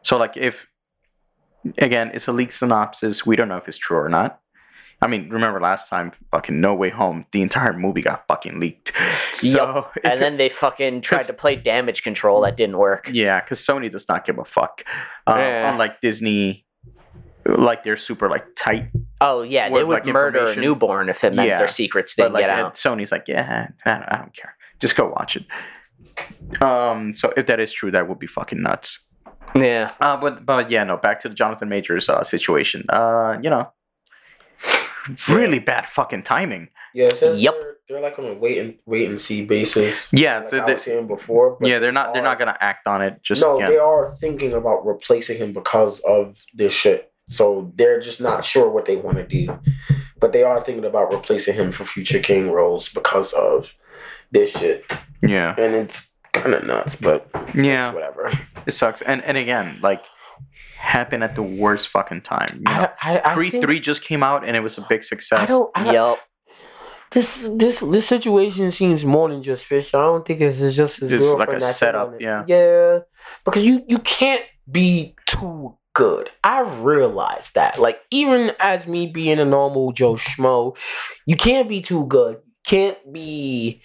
[0.03, 0.67] So like if
[1.79, 3.25] again, it's a leaked synopsis.
[3.25, 4.41] We don't know if it's true or not.
[5.01, 8.91] I mean, remember last time, fucking No Way Home, the entire movie got fucking leaked.
[9.33, 12.41] So it And then they fucking tried to play damage control.
[12.43, 13.11] That didn't work.
[13.13, 14.85] yeah, because Sony does not give a fuck.
[15.27, 15.73] Uh, Yeah.
[15.73, 16.67] Unlike Disney,
[17.45, 18.91] like they're super like tight.
[19.21, 21.59] Oh yeah, they With, would like, murder a newborn if it meant Yeah.
[21.59, 22.75] their secrets But didn't like get out.
[22.75, 24.57] Sony's like, yeah, I don't, I don't care.
[24.81, 25.45] Just go watch it.
[26.61, 29.07] Um, so if that is true, that would be fucking nuts.
[29.57, 29.93] Yeah.
[30.01, 30.97] Uh, but but yeah, no.
[30.97, 32.85] Back to the Jonathan Majors uh, situation.
[32.89, 33.71] Uh, you know,
[35.29, 36.69] really bad fucking timing.
[36.95, 37.55] Yeah, it says Yep.
[37.61, 40.09] they're, they're like on a wait and wait and see basis.
[40.13, 41.57] Yeah, like so I they- was saying before.
[41.61, 43.23] but yeah, they're not they're are- not gonna act on it.
[43.23, 43.69] Just no, yeah.
[43.69, 47.11] they are thinking about replacing him because of this shit.
[47.29, 49.59] So they're just not sure what they want to do,
[50.21, 53.73] but they are thinking about replacing him for future king roles because of
[54.35, 54.85] this shit.
[55.23, 57.87] yeah, And it's kind of nuts, but yeah.
[57.87, 58.33] it's whatever.
[58.67, 59.01] It sucks.
[59.03, 60.05] And and again, like,
[60.77, 62.49] happened at the worst fucking time.
[62.57, 62.89] You know?
[63.03, 65.41] I, I, I Creed think- three just came out and it was a big success.
[65.41, 65.71] I don't.
[65.75, 66.19] I don't Yup.
[67.13, 69.95] this this this situation seems more than just fish.
[69.95, 72.21] I don't think it's it's just his Just like girlfriend a that's in setup, it.
[72.21, 72.45] yeah.
[72.47, 72.99] Yeah,
[73.45, 76.31] because you you can't be too good.
[76.43, 77.79] I realize that.
[77.79, 80.77] Like even as me being a normal Joe schmo,
[81.27, 82.39] you can't be too good.
[82.67, 83.81] Can't be.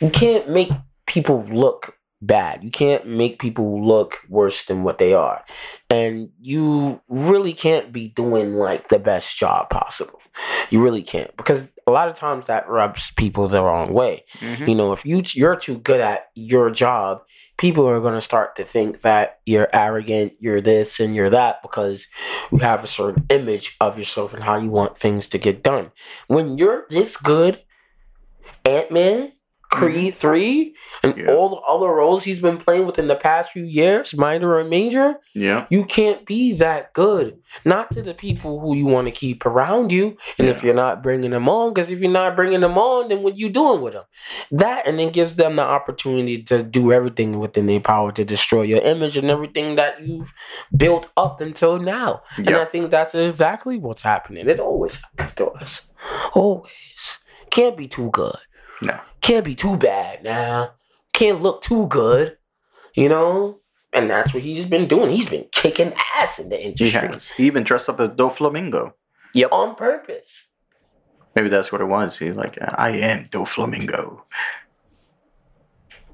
[0.00, 0.70] You can't make
[1.06, 2.64] people look bad.
[2.64, 5.44] You can't make people look worse than what they are.
[5.90, 10.20] And you really can't be doing like the best job possible.
[10.70, 14.24] You really can't because a lot of times that rubs people the wrong way.
[14.40, 14.68] Mhm.
[14.68, 17.22] You know, if you you're too good at your job,
[17.56, 21.62] people are going to start to think that you're arrogant, you're this and you're that
[21.62, 22.08] because
[22.50, 25.92] you have a certain image of yourself and how you want things to get done.
[26.26, 27.62] When you're this good,
[28.64, 29.32] Ant Man,
[29.74, 30.18] Creed mm-hmm.
[30.18, 31.32] three, and Yeah.
[31.32, 35.16] all the other roles he's been playing within the past few years, minor or major.
[35.34, 35.66] Yeah.
[35.70, 37.38] You can't be that good.
[37.64, 41.02] Not to the people who you want to keep around you, and if you're not
[41.02, 43.92] bringing them on, because if you're not bringing them on, then what you doing with
[43.94, 44.04] them?
[44.50, 48.62] That and then gives them the opportunity to do everything within their power to destroy
[48.62, 50.32] your image and everything that you've
[50.76, 52.22] built up until now.
[52.36, 54.48] And I think that's exactly what's happening.
[54.48, 55.90] It always happens to us.
[56.34, 57.18] Always.
[57.50, 58.36] Can't be too good.
[58.84, 58.98] No.
[59.20, 60.72] Can't be too bad now.
[61.12, 62.36] Can't look too good.
[62.94, 63.60] You know?
[63.92, 65.10] And that's what he's been doing.
[65.10, 67.08] He's been kicking ass in the He industry.
[67.08, 67.28] has.
[67.30, 68.92] He even dressed up as Doflamingo.
[69.52, 70.48] On purpose.
[71.36, 72.18] Maybe that's what it was.
[72.18, 74.20] He's like, I am Doflamingo.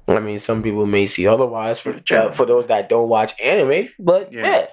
[0.07, 2.29] I mean, some people may see otherwise for, Sure.
[2.29, 4.41] uh, for those that don't watch anime, but Yeah.
[4.47, 4.67] yeah.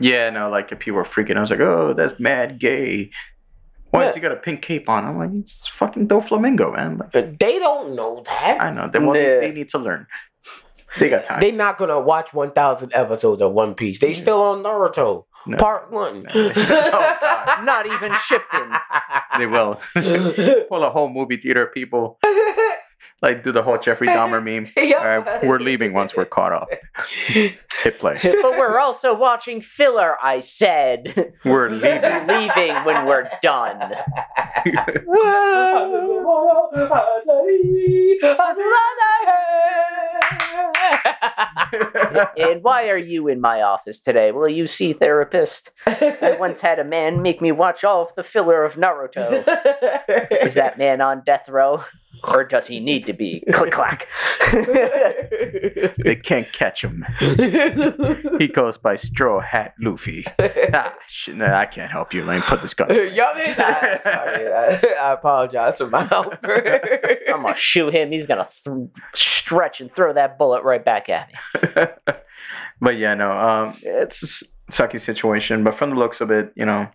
[0.00, 3.10] Yeah, no, like if people were freaking, I was like, oh, that's mad gay.
[3.94, 4.06] Why Yeah.
[4.06, 5.04] has he got a pink cape on?
[5.04, 6.98] I'm like, it's fucking Doflamingo, man.
[6.98, 8.60] Like, But they don't know that.
[8.60, 8.88] I know.
[8.92, 9.40] They, well, they, Yeah.
[9.40, 10.08] they need to learn.
[10.98, 11.38] They got time.
[11.40, 14.00] They're not gonna watch 1,000 episodes of One Piece.
[14.00, 15.56] They still on Naruto, No.
[15.58, 16.24] part one.
[16.34, 16.52] No.
[16.56, 18.68] Oh, Not even shipped in.
[19.38, 19.80] they will.
[19.94, 22.18] Pull a whole movie theater people.
[23.22, 24.70] Like, do the whole Jeffrey Dahmer meme.
[24.76, 26.68] All right, we're leaving once we're caught up.
[27.82, 28.18] Hit play.
[28.22, 31.32] but we're also watching filler, I said.
[31.44, 32.26] We're leaving.
[32.26, 33.92] Leaving when we're done.
[42.36, 44.32] And why are you in my office today?
[44.32, 45.70] Will you see therapist?
[45.86, 49.44] I once had a man make me watch all of the filler of Naruto.
[50.44, 51.84] Is that man on death row?
[52.22, 53.42] Or does he need to be?
[53.52, 54.08] Click clack.
[56.04, 57.04] They can't catch him.
[58.38, 60.24] He goes by Straw Hat Luffy.
[60.76, 62.40] Ah, shit, no, I can't help you, Lane.
[62.40, 62.88] Put this gun.
[62.88, 64.02] Mean that?
[64.02, 66.80] Sorry, I, I apologize for my helper.
[67.32, 68.10] I'm gonna shoot him.
[68.10, 71.86] He's gonna th- stretch and throw that bullet right back at me.
[72.80, 75.62] but yeah, no, um, it's a sucky situation.
[75.62, 76.88] But from the looks of it, you know,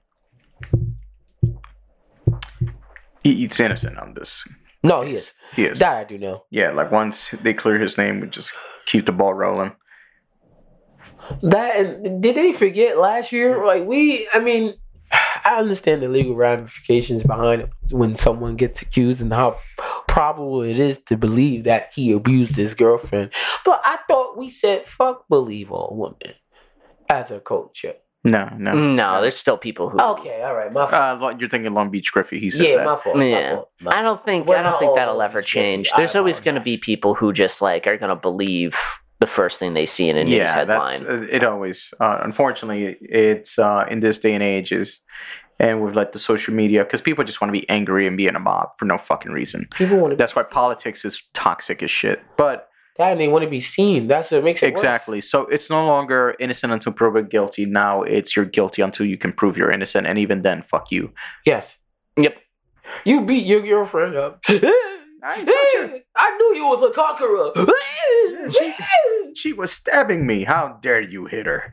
[3.23, 4.45] he, he's innocent on this.
[4.83, 5.33] No, he is.
[5.55, 5.79] He is.
[5.79, 6.45] That I do know.
[6.49, 8.53] Yeah, like once they clear his name, we just
[8.85, 9.73] keep the ball rolling.
[11.41, 13.65] That did they forget last year?
[13.65, 14.75] Like we, I mean,
[15.11, 19.57] I understand the legal ramifications behind it when someone gets accused and how
[20.07, 23.31] probable it is to believe that he abused his girlfriend.
[23.65, 26.35] But I thought we said fuck believe all women
[27.09, 27.95] as a culture.
[28.23, 28.73] No, no.
[28.73, 29.97] No, there's still people who.
[29.97, 31.21] Okay, all right, my fault.
[31.23, 32.39] Uh, you're thinking Long Beach Griffy.
[32.39, 32.85] He said yeah, that.
[32.85, 33.15] my fault.
[33.15, 33.55] My Yeah.
[33.55, 33.71] fault.
[33.79, 35.89] my I don't think We're I don't think that'll ever change.
[35.95, 38.77] There's always going to be people who just like are going to believe
[39.19, 41.23] the first thing they see in a news yeah, that's headline.
[41.23, 41.43] uh, it.
[41.43, 44.99] Always, uh, unfortunately, it's uh, in this day and age is,
[45.59, 48.27] and with like the social media, because people just want to be angry and be
[48.27, 49.67] in a mob for no fucking reason.
[49.75, 50.17] People want to.
[50.17, 52.21] That's why politics is toxic as shit.
[52.37, 52.68] But
[52.99, 54.07] that and they want to be seen.
[54.07, 54.79] That's what makes it worse.
[54.79, 57.65] exactly, so it's no longer innocent until proven guilty.
[57.65, 61.11] Now it's you're guilty until you can prove you're innocent, and even then, fuck you.
[61.45, 61.79] Yes.
[62.17, 62.37] Yep.
[63.05, 64.43] You beat your girlfriend up.
[64.49, 65.99] I ain't touch her.
[66.15, 67.51] I knew you was a conqueror.
[68.49, 68.73] She,
[69.35, 70.43] she was stabbing me.
[70.43, 71.69] How dare you hit her?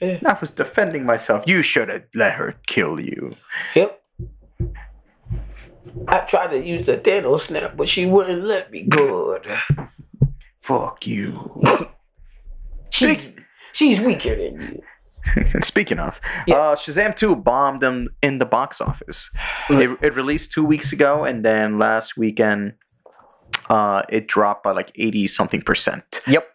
[0.00, 0.18] Yeah.
[0.26, 1.44] I was defending myself.
[1.46, 3.30] You should have let her kill you.
[3.74, 4.02] Yep.
[6.08, 8.82] I tried to use the Thanos snap, but she wouldn't let me.
[8.82, 9.46] Good.
[10.64, 11.62] Fuck you.
[12.90, 13.26] She's
[13.72, 14.80] she's weaker than
[15.36, 15.60] you.
[15.62, 16.56] Speaking of, Yeah.
[16.56, 19.30] uh, Shazam 2 bombed them in the box office.
[19.68, 22.74] It, it released two weeks ago, and then last weekend,
[23.68, 26.20] uh, it dropped by like 80 something percent.
[26.26, 26.46] Yep.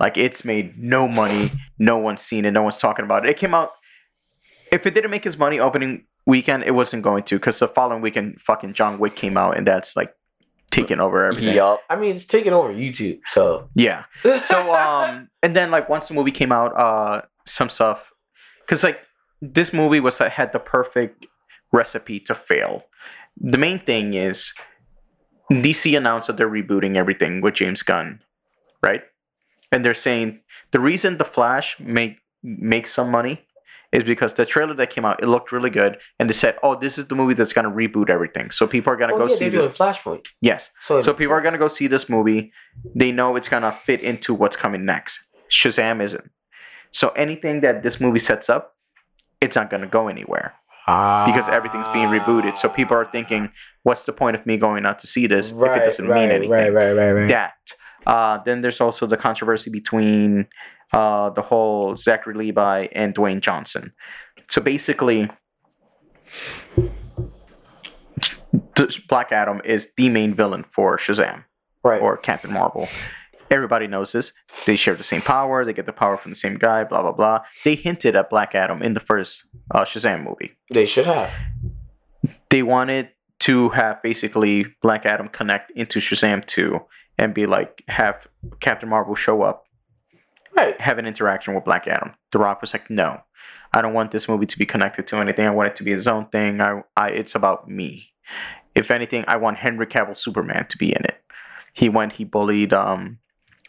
[0.00, 1.52] Like it's made no money.
[1.78, 2.50] No one's seen it.
[2.50, 3.30] No one's talking about it.
[3.30, 3.70] It came out.
[4.72, 8.02] If it didn't make its money opening weekend, it wasn't going to because the following
[8.02, 10.12] weekend, fucking John Wick came out, and that's like
[10.76, 11.54] taking over everything.
[11.54, 11.80] Yup.
[11.88, 13.68] I mean, it's taking over YouTube, so.
[13.74, 14.04] Yeah.
[14.44, 18.12] So um, and then like once the movie came out, uh, some stuff,
[18.60, 19.06] because like
[19.40, 21.26] this movie was uh, had the perfect
[21.72, 22.84] recipe to fail.
[23.36, 24.54] The main thing is
[25.50, 28.20] DC announced that they're rebooting everything with James Gunn,
[28.82, 29.02] right?
[29.70, 30.40] And they're saying
[30.70, 33.45] the reason the Flash make makes some money
[33.96, 36.74] is because the trailer that came out it looked really good, and they said, "Oh,
[36.78, 39.34] this is the movie that's gonna reboot everything." So people are gonna oh, go yeah,
[39.34, 39.76] see doing this.
[39.76, 40.26] Flashpoint.
[40.40, 40.70] Yes.
[40.80, 42.52] So, So people are gonna go see this movie.
[42.94, 45.26] They know it's gonna fit into what's coming next.
[45.50, 46.30] Shazam isn't.
[46.90, 48.76] So anything that this movie sets up,
[49.40, 50.54] it's not gonna go anywhere
[50.86, 52.56] because everything's being rebooted.
[52.58, 53.50] So people are thinking,
[53.82, 56.30] "What's the point of me going out to see this if it doesn't right, mean
[56.30, 57.28] anything?" Right, right, right, right.
[57.28, 57.54] That.
[58.06, 60.46] Uh, then there's also the controversy between
[60.92, 63.92] uh, the whole Zachary Levi and Dwayne Johnson.
[64.48, 65.28] So basically,
[69.08, 71.44] Black Adam is the main villain for Shazam
[71.82, 72.00] Right.
[72.00, 72.88] or Captain Marvel.
[73.50, 74.32] Everybody knows this.
[74.64, 75.64] They share the same power.
[75.64, 76.82] They get the power from the same guy.
[76.84, 77.40] Blah blah blah.
[77.64, 80.56] They hinted at Black Adam in the first uh, Shazam movie.
[80.70, 81.32] they should have.
[82.50, 83.10] They wanted
[83.40, 86.80] to have basically Black Adam connect into Shazam 2
[87.18, 88.26] and be like have
[88.60, 89.65] Captain Marvel show up
[90.56, 92.14] Have an interaction with Black Adam.
[92.32, 93.20] The Rock was like, "No,
[93.72, 95.46] I don't want this movie to be connected to anything.
[95.46, 96.60] I want it to be its own thing.
[96.60, 98.12] I, I, it's about me.
[98.74, 101.22] If anything, I want Henry Cavill Superman to be in it."
[101.72, 103.18] He went, he bullied um,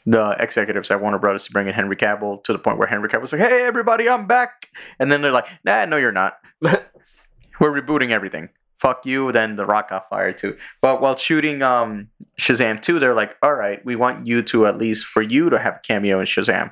[0.06, 3.10] the executives at Warner Brothers to bring in Henry Cavill to the point where Henry
[3.10, 6.38] Cavill was like, "Hey, everybody, I'm back," and then they're like, "Nah, no, you're not.
[6.62, 9.32] We're rebooting everything." Fuck you.
[9.32, 10.56] Then The Rock got fired too.
[10.82, 12.10] But while shooting um,
[12.40, 15.58] Shazam 2, they're like, all right, we want you to at least for you to
[15.60, 16.72] have a cameo in Shazam.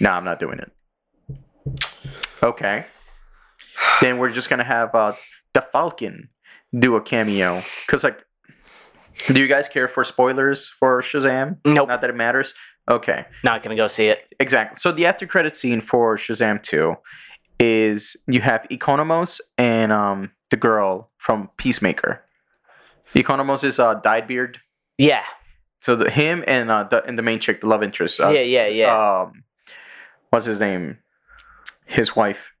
[0.00, 0.72] No, I'm not doing it.
[2.42, 2.86] Okay.
[4.00, 5.12] Then we're just gonna have uh,
[5.54, 6.28] the Falcon
[6.76, 7.62] do a cameo.
[7.86, 8.24] Cause like,
[9.28, 11.58] do you guys care for spoilers for Shazam?
[11.64, 12.54] Nope, Not that it matters.
[12.90, 14.34] Okay, not gonna go see it.
[14.40, 14.76] exactly.
[14.78, 16.94] So the after credit scene for Shazam 2
[17.60, 22.22] is you have Economos and um the girl from Peacemaker.
[23.14, 24.60] Economos is uh dyed beard.
[24.98, 25.24] Yeah,
[25.80, 28.20] So the him and uh the and the main chick, the love interest.
[28.20, 29.22] Uh, yeah, yeah, yeah.
[29.22, 29.42] um
[30.32, 30.98] what's his name
[31.84, 32.52] his wife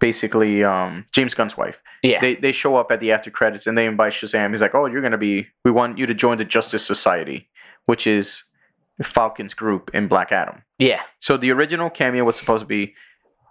[0.00, 2.20] basically um james gunn's wife yeah.
[2.20, 4.86] they they show up at the after credits and they invite shazam he's like oh
[4.86, 7.48] you're gonna be we want you to join the justice society
[7.84, 8.44] which is
[9.02, 11.02] falcon's group in black adam yeah.
[11.18, 12.94] so the original cameo was supposed to be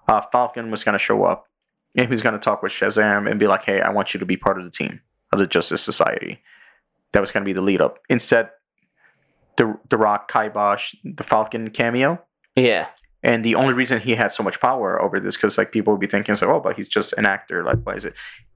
[0.09, 1.48] uh, falcon was gonna show up
[1.95, 4.25] and he was gonna talk with shazam and be like hey i want you to
[4.25, 5.01] be part of the team
[5.33, 6.39] of the justice society
[7.11, 8.49] that was gonna be the lead up instead
[9.57, 12.21] the the rock kibosh the falcon cameo
[12.55, 12.87] Yeah.
[13.23, 15.99] and the only reason he had so much power over this, because like people would
[15.99, 17.63] be thinking, so, oh, but he's just an actor.
[17.63, 18.13] Like, why is it?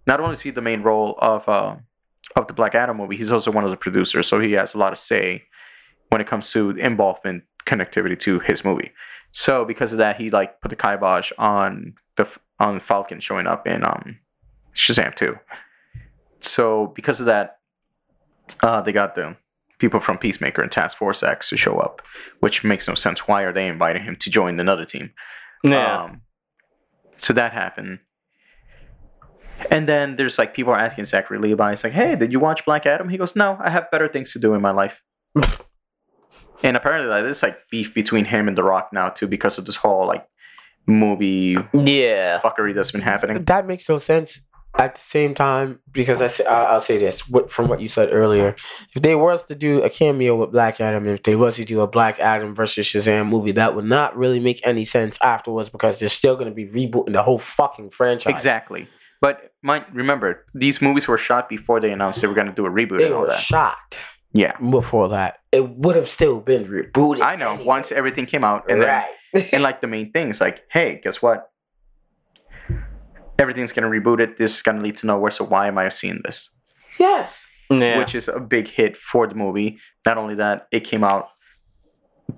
[0.08, 1.76] Not only is he the main role of uh,
[2.38, 4.78] of the Black Adam movie, he's also one of the producers, so he has a
[4.78, 5.44] lot of say
[6.10, 8.92] when it comes to involvement connectivity to his movie.
[9.32, 12.26] So because of that, he like put the kibosh on the
[12.60, 14.18] on Falcon showing up in um
[14.76, 15.38] Shazam too.
[16.40, 17.60] So because of that,
[18.62, 19.38] uh, they got the
[19.80, 22.02] people from Peacemaker and Task Force X to show up,
[22.40, 23.28] which makes no sense.
[23.28, 25.12] Why are they inviting him to join another team?
[25.64, 26.04] Yeah.
[26.04, 26.22] Um,
[27.18, 28.00] so that happened.
[29.72, 32.66] And then there's like people are asking Zachary Levi, it's like, hey, did you watch
[32.66, 33.10] Black Adam?
[33.10, 35.02] He goes, no, I have better things to do in my life.
[36.64, 39.66] and apparently, like, there's like beef between him and The Rock now too because of
[39.66, 40.28] this whole like
[40.86, 42.40] movie yeah.
[42.40, 43.44] fuckery that's been happening.
[43.46, 44.42] That makes no sense.
[44.76, 47.88] At the same time, because I say, I- I'll say this what, from what you
[47.88, 48.56] said earlier,
[48.96, 51.82] if they was to do a cameo with Black Adam, if they was to do
[51.82, 56.00] a Black Adam versus Shazam movie, that would not really make any sense afterwards because
[56.00, 58.32] they're still going to be rebooting the whole fucking franchise.
[58.34, 58.88] Exactly.
[59.22, 62.66] But mind, remember, these movies were shot before they announced they were going to do
[62.66, 63.40] a reboot They and all were that.
[63.40, 63.78] shot
[64.32, 65.38] Yeah, before that.
[65.52, 67.22] It would have still been rebooted.
[67.22, 67.52] I know.
[67.52, 67.66] anyway.
[67.66, 69.12] Once everything came out, and then right.
[69.52, 71.50] And like the main thing is like, hey, guess what?
[73.40, 74.38] Everything's gonna reboot it.
[74.38, 75.32] This is gonna lead to nowhere.
[75.32, 76.50] So why am I seeing this?
[77.00, 77.50] yes.
[77.70, 77.98] Yeah.
[77.98, 79.80] Which is a big hit for the movie.
[80.06, 81.30] Not only that, it came out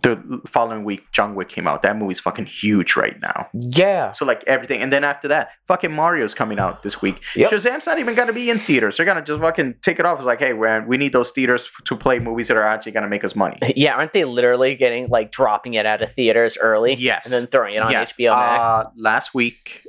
[0.01, 1.11] the following week.
[1.11, 1.81] John Wick came out.
[1.83, 3.47] That movie's fucking huge right now.
[3.53, 4.11] Yeah.
[4.11, 7.21] So like everything, and then after that, fucking Mario's coming out this week.
[7.35, 7.51] Yep.
[7.51, 8.97] Shazam's not even gonna be in theaters.
[8.97, 10.17] They're gonna just fucking take it off.
[10.19, 13.07] It's like, hey, man, we need those theaters to play movies that are actually gonna
[13.07, 13.59] make us money.
[13.75, 16.95] yeah, aren't they literally getting like dropping it out of theaters early?
[16.95, 17.25] Yes.
[17.25, 18.15] And then throwing it on Yes.
[18.15, 18.69] HBO Max?
[18.69, 19.87] Uh, last week,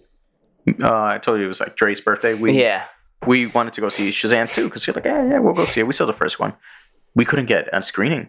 [0.83, 2.35] uh, I told you it was like Dre's birthday.
[2.35, 2.85] We yeah.
[3.27, 5.81] we wanted to go see Shazam too because you're like, yeah, yeah, we'll go see
[5.81, 5.87] it.
[5.87, 6.55] We saw the first one.
[7.15, 8.29] We couldn't get a screening.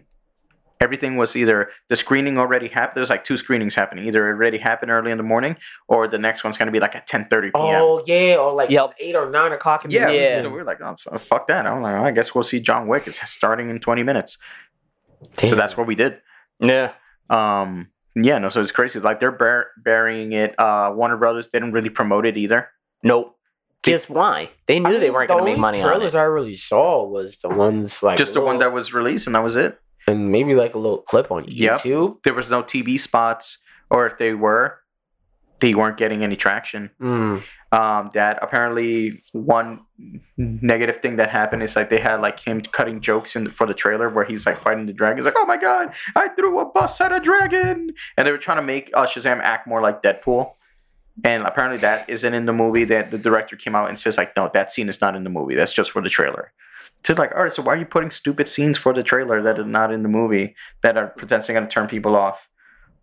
[0.80, 2.96] Everything was either the screening already happened.
[2.96, 4.06] There's like two screenings happening.
[4.06, 5.56] Either it already happened early in the morning,
[5.88, 7.52] or the next one's gonna be like at 10:30 p.m.
[7.54, 8.94] Oh yeah, or like Yep.
[9.00, 10.20] eight or nine o'clock in the yeah, morning.
[10.22, 10.42] Yeah.
[10.42, 11.66] So we are like, oh, fuck that.
[11.66, 13.06] I'm like, I guess we'll see John Wick.
[13.06, 14.38] It's starting in 20 minutes.
[15.36, 16.20] So that's what we did.
[16.60, 16.92] Yeah.
[17.28, 19.00] Um, yeah, no, so it's crazy.
[19.00, 20.58] Like they're bur- burying it.
[20.58, 22.68] Uh, Warner Brothers didn't really promote it either.
[23.02, 23.36] Nope.
[23.84, 24.50] Just why?
[24.66, 26.14] They knew I they weren't the going to make money on trailers.
[26.14, 29.44] I really saw was the ones like Just the one that was released, and that
[29.44, 29.78] was it.
[30.08, 31.80] And maybe like a little clip on Yep.
[31.80, 32.22] YouTube.
[32.24, 33.58] There was no TV spots,
[33.90, 34.78] or if they were,
[35.60, 36.90] they weren't getting any traction.
[37.00, 37.42] Mm.
[37.70, 39.80] Um, that apparently one
[40.38, 43.74] negative thing that happened is like they had like him cutting jokes in for the
[43.74, 45.18] trailer where he's like fighting the dragon.
[45.18, 48.38] He's like, "Oh my god, I threw a bus at a dragon!" And they were
[48.38, 50.52] trying to make uh, Shazam act more like Deadpool.
[51.24, 52.84] And apparently that isn't in the movie.
[52.84, 55.30] That the director came out and says like, "No, that scene is not in the
[55.30, 55.54] movie.
[55.54, 56.52] That's just for the trailer."
[57.04, 59.58] So like, all right, so why are you putting stupid scenes for the trailer that
[59.58, 62.48] are not in the movie that are potentially going to turn people off?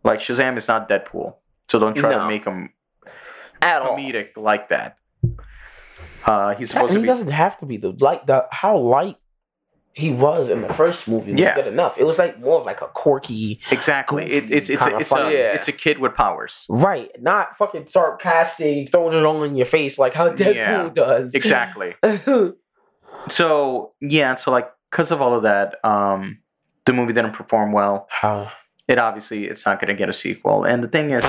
[0.03, 1.35] Like Shazam is not Deadpool,
[1.67, 2.69] so don't try to make him
[3.61, 3.97] At all.
[3.97, 4.97] comedic like that.
[6.25, 7.07] Uh, he's supposed and to he be.
[7.07, 9.17] doesn't have to be the like the how light the how light
[9.93, 11.55] he was in the first movie was Yeah.
[11.55, 11.97] good enough.
[11.97, 14.25] It was like more of like a quirky, Exactly.
[14.29, 15.31] It, it's it's a, it's a.
[15.31, 15.53] Yeah.
[15.53, 16.65] it's a kid with powers.
[16.69, 17.09] right?
[17.21, 20.89] Not fucking sarcastic, throwing it all in your face like how Deadpool Yeah.
[20.93, 21.33] does.
[21.33, 21.95] Exactly.
[23.29, 26.39] So yeah, so like because of all of that, um,
[26.85, 28.07] the movie didn't perform well.
[28.09, 28.51] how
[28.87, 30.63] It obviously it's not going to get a sequel.
[30.63, 31.25] And the thing is,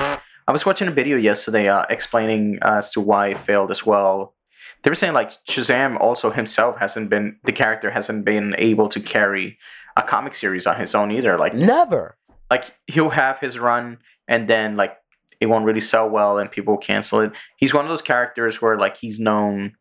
[0.47, 3.85] I was watching a video yesterday uh, explaining uh, as to why it failed as
[3.85, 4.35] well.
[4.83, 8.99] They were saying like Shazam also himself hasn't been the character hasn't been able to
[8.99, 9.57] carry
[9.95, 11.37] a comic series on his own either.
[11.37, 12.17] Like never.
[12.51, 13.97] like he'll have his run
[14.27, 14.95] and then like
[15.41, 17.31] it won't really sell well and people will cancel it.
[17.57, 19.73] He's one of those characters where like he's known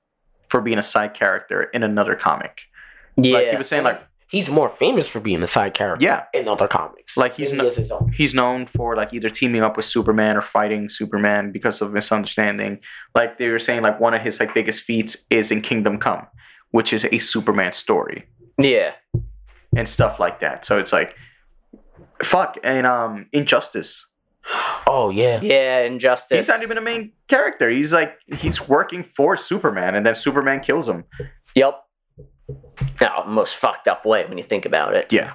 [0.57, 2.63] for being a side character in another comic.
[3.17, 3.35] Yeah.
[3.35, 6.49] Like he was saying like He's more famous for being a side character yeah, in
[6.49, 7.17] other comics.
[7.17, 8.13] Like, he's than he is his own.
[8.13, 12.81] he's known for like either teaming up with Superman or fighting Superman because of misunderstanding.
[13.15, 16.27] Like they were saying like one of his like biggest feats is in Kingdom Come,
[16.73, 18.25] which is a Superman story
[18.59, 18.95] yeah.
[19.77, 20.65] and stuff like that.
[20.65, 21.15] So it's like
[22.25, 24.11] fuck and um Injustice.
[24.89, 25.41] Oh yeah.
[25.43, 26.37] Yeah, Injustice.
[26.37, 27.69] He's not even a main character.
[27.69, 31.05] He's like he's working for Superman, and then Superman kills him.
[31.57, 31.83] Yep.
[33.01, 35.13] No, most fucked up way when you think about it.
[35.13, 35.35] Yeah.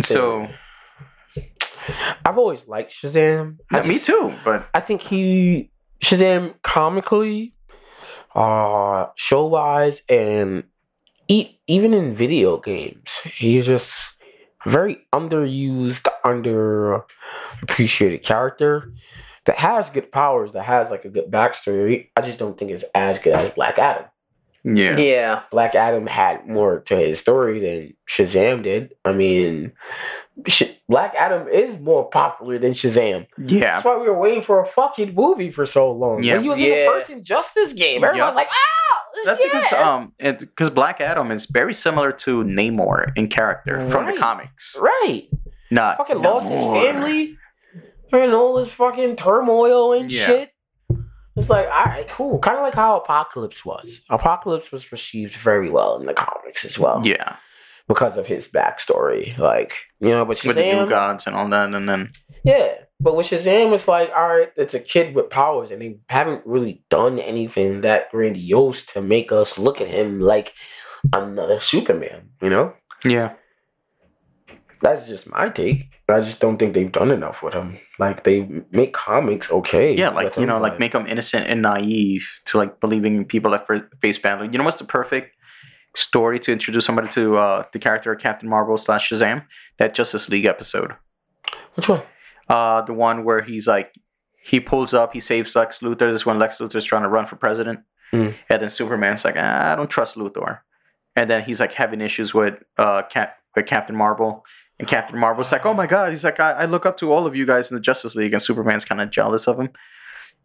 [0.00, 0.46] So
[2.24, 3.56] I've always liked Shazam.
[3.72, 5.70] I yeah, me too, but I think he
[6.02, 7.54] Shazam comically,
[8.34, 10.64] uh, show wise, and
[11.28, 14.19] e- even in video games, he's just a
[14.66, 17.02] very underused, under
[17.62, 18.92] appreciated character
[19.46, 22.08] that has good powers, that has like a good backstory.
[22.16, 24.04] I just don't think it's as good as Black Adam.
[24.64, 25.42] yeah, Yeah.
[25.50, 28.92] Black Adam had more to his story than Shazam did.
[29.04, 29.72] I mean,
[30.46, 33.26] Sh- Black Adam is more popular than Shazam.
[33.38, 36.22] yeah, That's why we were waiting for a fucking movie for so long.
[36.22, 36.34] Yeah.
[36.34, 38.36] When he was in the first Injustice game, everyone's Yup.
[38.36, 38.79] like, "Oh,
[39.24, 39.46] That's yeah.
[39.46, 44.76] because um, because Black Adam is very similar to Namor in character from the comics.
[44.80, 45.28] right."
[45.72, 47.36] Not Fucking lost his family
[48.12, 50.26] and all his fucking turmoil and Yeah.
[50.26, 50.50] shit.
[51.36, 52.38] It's like, all right, cool.
[52.40, 54.00] Kind of like how Apocalypse was.
[54.10, 57.36] Apocalypse was received very well in the comics as well Yeah,
[57.90, 59.36] because of his backstory.
[59.36, 62.12] Like, you know, but with the new gods and all that, and then
[62.44, 65.98] Yeah, but with Shazam, it's like, all right, it's a kid with powers, and they
[66.08, 70.54] haven't really done anything that grandiose to make us look at him like
[71.12, 72.28] another Superman.
[72.40, 73.32] You know, yeah,
[74.80, 75.86] that's just my take.
[76.08, 77.78] I just don't think they've done enough with him.
[77.98, 79.96] Like they make comics okay.
[79.96, 83.52] yeah, like you him, know, like make them innocent and naive to like believing people
[83.54, 84.48] at first face value.
[84.50, 85.34] You know what's the perfect
[85.96, 89.44] story to introduce somebody to uh the character of Captain Marvel slash Shazam?
[89.78, 90.92] That Justice League episode.
[91.74, 92.02] which one?
[92.48, 93.94] Uh, the one where he's like,
[94.42, 96.10] he pulls up, he saves Lex Luthor.
[96.12, 97.80] This is when Lex Luthor's trying to run for president,
[98.12, 98.34] Mm.
[98.48, 100.58] and then Superman's like, ah, I don't trust Luthor,
[101.14, 104.44] and then he's like having issues with uh Cap with Captain Marvel,
[104.80, 107.24] and Captain Marvel's like, oh my god, he's like, I, I look up to all
[107.26, 109.70] of you guys in the Justice League, and Superman's kind of jealous of him,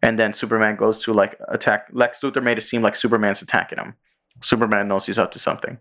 [0.00, 3.78] and then Superman goes to like attack Lex Luthor, made it seem like Superman's attacking
[3.78, 3.94] him.
[4.42, 5.78] Superman knows he's up to something.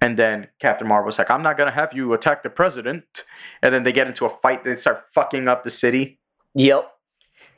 [0.00, 3.24] And then Captain Marvel's like, I'm not gonna have you attack the president.
[3.62, 4.62] And then they get into a fight.
[4.64, 6.20] They start fucking up the city.
[6.54, 6.90] Yep.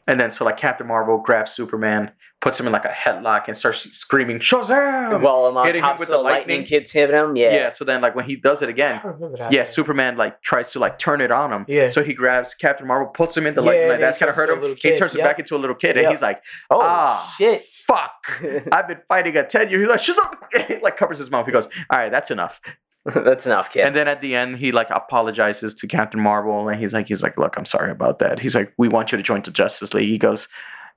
[0.07, 3.55] And then so like Captain Marvel grabs Superman, puts him in like a headlock, and
[3.57, 5.21] starts screaming Shazam!
[5.21, 6.65] While I'm on hitting him with of the the lightning, lightning.
[6.67, 7.37] kids hitting him.
[7.37, 7.53] Yeah.
[7.55, 7.71] yeah.
[7.71, 10.99] So then like when he does it again, don't yeah, Superman like tries to like
[10.99, 11.67] turn it on him.
[11.69, 11.91] Yeah.
[11.91, 13.83] So he grabs Captain Marvel, puts him in the Yeah, lightning.
[13.83, 14.61] and Like, that's gonna hurt a him.
[14.61, 16.05] little He kid, turns him back into a little kid, Yep.
[16.05, 17.63] and he's like, Oh ah, shit!
[17.89, 18.13] Fuck!
[18.73, 19.81] I've been fighting a ten year.
[19.81, 20.49] He's like, shut up!
[20.83, 21.47] like covers his mouth.
[21.47, 22.61] He goes, all right, that's enough.
[23.15, 23.87] That's enough, kid.
[23.87, 27.23] And then at the end, he like apologizes to Captain Marvel, and he's like, he's
[27.23, 28.41] like, look, I'm sorry about that.
[28.41, 30.09] He's like, we want you to join the Justice League.
[30.11, 30.47] He goes,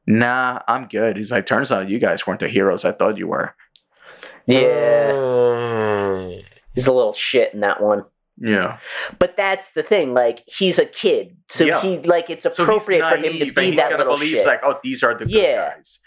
[0.06, 1.16] nah, I'm good.
[1.16, 3.56] He's like, turns out you guys weren't the heroes I thought you were.
[4.46, 5.12] yeah.
[5.12, 6.44] Mm.
[6.76, 8.04] He's a little shit in that one.
[8.38, 8.80] Yeah.
[9.20, 10.14] But that's the thing.
[10.14, 11.80] Like he's a kid, so Yeah.
[11.82, 14.46] he like it's So appropriate for him to be that gonna little believe shit.
[14.48, 15.76] like, oh, these are the good Yeah.
[15.76, 16.00] guys.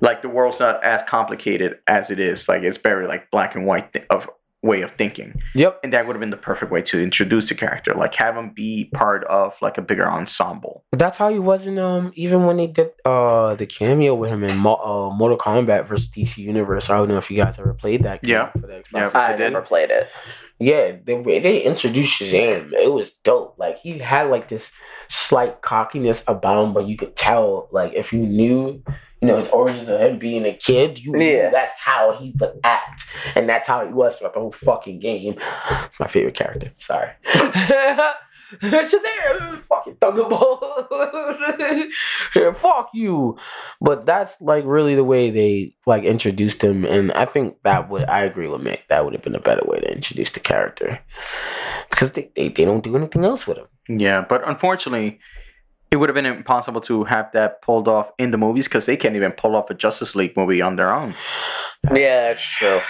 [0.00, 2.48] Like the world's not as complicated as it is.
[2.48, 4.28] Like it's very like black and white th- of
[4.62, 5.80] way of thinking, Yep.
[5.82, 7.94] and that would have been the perfect way to introduce the character.
[7.94, 10.84] Like have him be part of like a bigger ensemble.
[10.92, 14.44] That's how he was in um even when they did uh the cameo with him
[14.44, 14.74] in Mo-
[15.10, 16.90] uh, Mortal Kombat versus DC Universe.
[16.90, 18.22] I don't know if you guys ever played that.
[18.22, 18.50] game Yeah.
[18.52, 19.52] For the Xbox Yeah, I I did.
[19.52, 20.08] never played it.
[20.58, 23.54] Yeah, the way they introduced Shazam, it was dope.
[23.58, 24.72] Like he had like this
[25.08, 28.82] slight cockiness about him, but you could tell like if you knew,
[29.20, 31.50] you know, his origins of him being a kid, you Yeah.
[31.50, 33.02] that's how he would act,
[33.34, 35.36] and that's how he was throughout the whole fucking game.
[36.00, 36.70] My favorite character.
[36.76, 37.10] Sorry.
[38.62, 39.62] Shazam!
[39.64, 40.88] Fucking Thunderbolt.
[42.34, 43.36] yeah, fuck you.
[43.80, 48.04] But that's like really the way they like introduced him, and I think that would
[48.08, 48.80] I agree with Mick.
[48.88, 50.98] That would have been a better way to introduce the character
[51.90, 53.66] because they, they, they don't do anything else with him.
[54.00, 55.20] Yeah, but unfortunately,
[55.90, 58.96] it would have been impossible to have that pulled off in the movies because they
[58.96, 61.14] can't even pull off a Justice League movie on their own.
[61.92, 62.80] Yeah, that's true.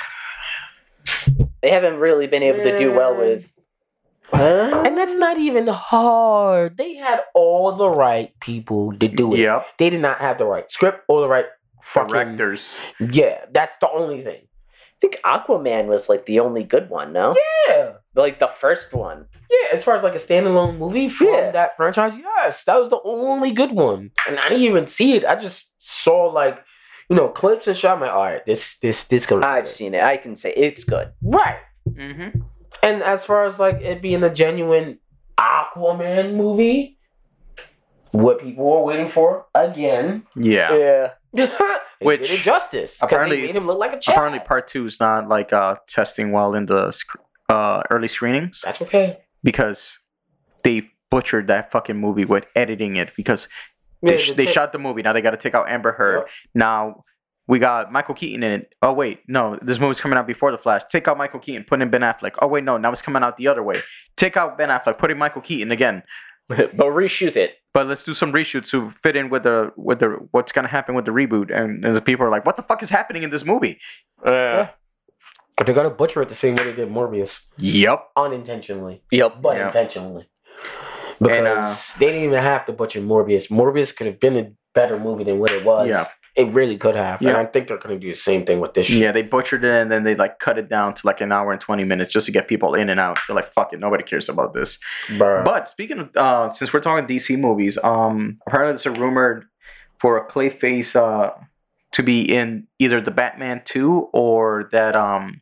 [1.62, 3.56] They haven't really been able to do well with.
[4.32, 6.76] And that's not even hard.
[6.76, 9.40] They had all the right people to do it.
[9.40, 9.66] Yep.
[9.78, 11.46] They did not have the right script or the right
[11.82, 12.12] fucking.
[12.12, 12.80] Directors.
[13.00, 14.42] Yeah, that's the only thing.
[14.42, 17.34] I think Aquaman was like the only good one, no?
[17.68, 17.94] Yeah.
[18.14, 19.26] Like the first one.
[19.50, 21.50] Yeah, as far as like a standalone movie from Yeah.
[21.52, 24.10] that franchise, yes, that was the only good one.
[24.28, 25.24] And I didn't even see it.
[25.24, 26.58] I just saw like,
[27.08, 27.90] you know, clips and shit.
[27.90, 29.70] I'm like, all right, this this this gonna be I've good.
[29.72, 30.02] seen it.
[30.02, 31.12] I can say it's good.
[31.22, 31.58] right.
[31.88, 32.40] Mm-hmm.
[32.82, 34.98] And as far as like it being a genuine
[35.38, 36.98] Aquaman movie,
[38.12, 40.74] what people were waiting for again, Yeah.
[40.74, 41.10] Yeah.
[41.32, 42.98] they Which, did it justice.
[43.02, 44.16] Apparently- they made him look like a child.
[44.16, 47.16] Apparently, part two is not like uh, testing well in the sc-
[47.50, 49.18] uh, early screenings That's okay.
[49.42, 49.98] because
[50.64, 53.48] they butchered that fucking movie with editing it because
[54.02, 55.02] they, Yeah, sh- they shot the movie.
[55.02, 56.18] Now they got to take out Amber Heard.
[56.18, 56.28] Yep.
[56.54, 57.04] Now
[57.48, 58.72] we got Michael Keaton in it.
[58.80, 60.82] Oh wait, no, this movie's coming out before the Flash.
[60.90, 62.32] Take out Michael Keaton, put in Ben Affleck.
[62.40, 63.80] Oh wait, no, now it's coming out the other way.
[64.16, 66.04] Take out Ben Affleck, put in Michael Keaton again.
[66.48, 67.56] but reshoot it.
[67.74, 70.94] But let's do some reshoots to fit in with the with the what's gonna happen
[70.94, 71.56] with the reboot.
[71.56, 73.78] And, and the people are like, what the fuck is happening in this movie?
[74.26, 74.70] Yeah.
[75.60, 77.40] But they're gonna butcher it the same way they did Morbius.
[77.58, 78.12] Yep.
[78.16, 79.02] Unintentionally.
[79.10, 79.42] Yep.
[79.42, 79.66] but Yeah.
[79.66, 80.26] intentionally.
[81.18, 83.50] Because And, uh, they didn't even have to butcher Morbius.
[83.50, 85.86] Morbius could have been a better movie than what it was.
[85.86, 86.06] Yeah.
[86.34, 87.20] It really could have.
[87.20, 87.38] And Yeah.
[87.38, 89.02] I think they're going to do the same thing with this shit.
[89.02, 91.52] Yeah, they butchered it and then they like cut it down to like an hour
[91.52, 93.18] and twenty minutes just to get people in and out.
[93.26, 94.78] They're like, fuck it, nobody cares about this.
[95.08, 95.44] Bruh.
[95.44, 99.44] But speaking of, uh, since we're talking DC movies, um, apparently there's a rumored
[99.98, 101.32] for a Clayface uh
[101.92, 105.40] to be in either the Batman two or that um,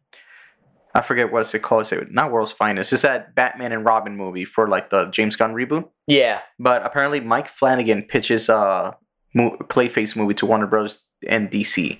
[0.99, 1.91] I forget what it called.
[1.93, 2.93] It's not World's Finest.
[2.93, 5.89] It's that Batman and Robin movie for like the James Gunn reboot.
[6.09, 6.41] Yeah.
[6.59, 8.97] But apparently Mike Flanagan pitches a
[9.33, 11.05] mo- Clayface movie to Warner Bros.
[11.29, 11.99] and DC.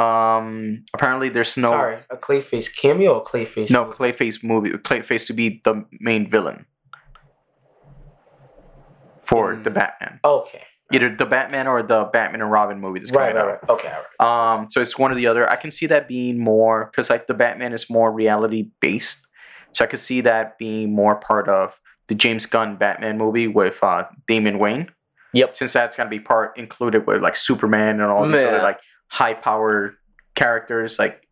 [0.00, 3.70] Um, apparently there's no Sorry, a Clayface cameo or Clayface?
[3.70, 3.96] no movie?
[3.98, 4.70] Clayface movie.
[4.70, 6.64] Clayface to be the main villain
[9.20, 9.74] for the Mm.
[9.74, 10.20] Batman.
[10.24, 10.62] Okay.
[10.92, 13.68] Either the Batman or the Batman and Robin movie that's Right, coming right, out.
[13.68, 13.70] right.
[13.70, 14.54] Okay, all right.
[14.56, 15.48] Um, so it's one or the other.
[15.48, 19.26] I can see that being more because like the Batman is more reality based,
[19.72, 23.78] so I could see that being more part of the James Gunn Batman movie with
[23.84, 24.90] uh, Damian Wayne.
[25.32, 25.54] Yep.
[25.54, 28.62] Since that's gonna be part included with like Superman and all these other Yeah.
[28.62, 29.94] like high power
[30.34, 31.22] characters, like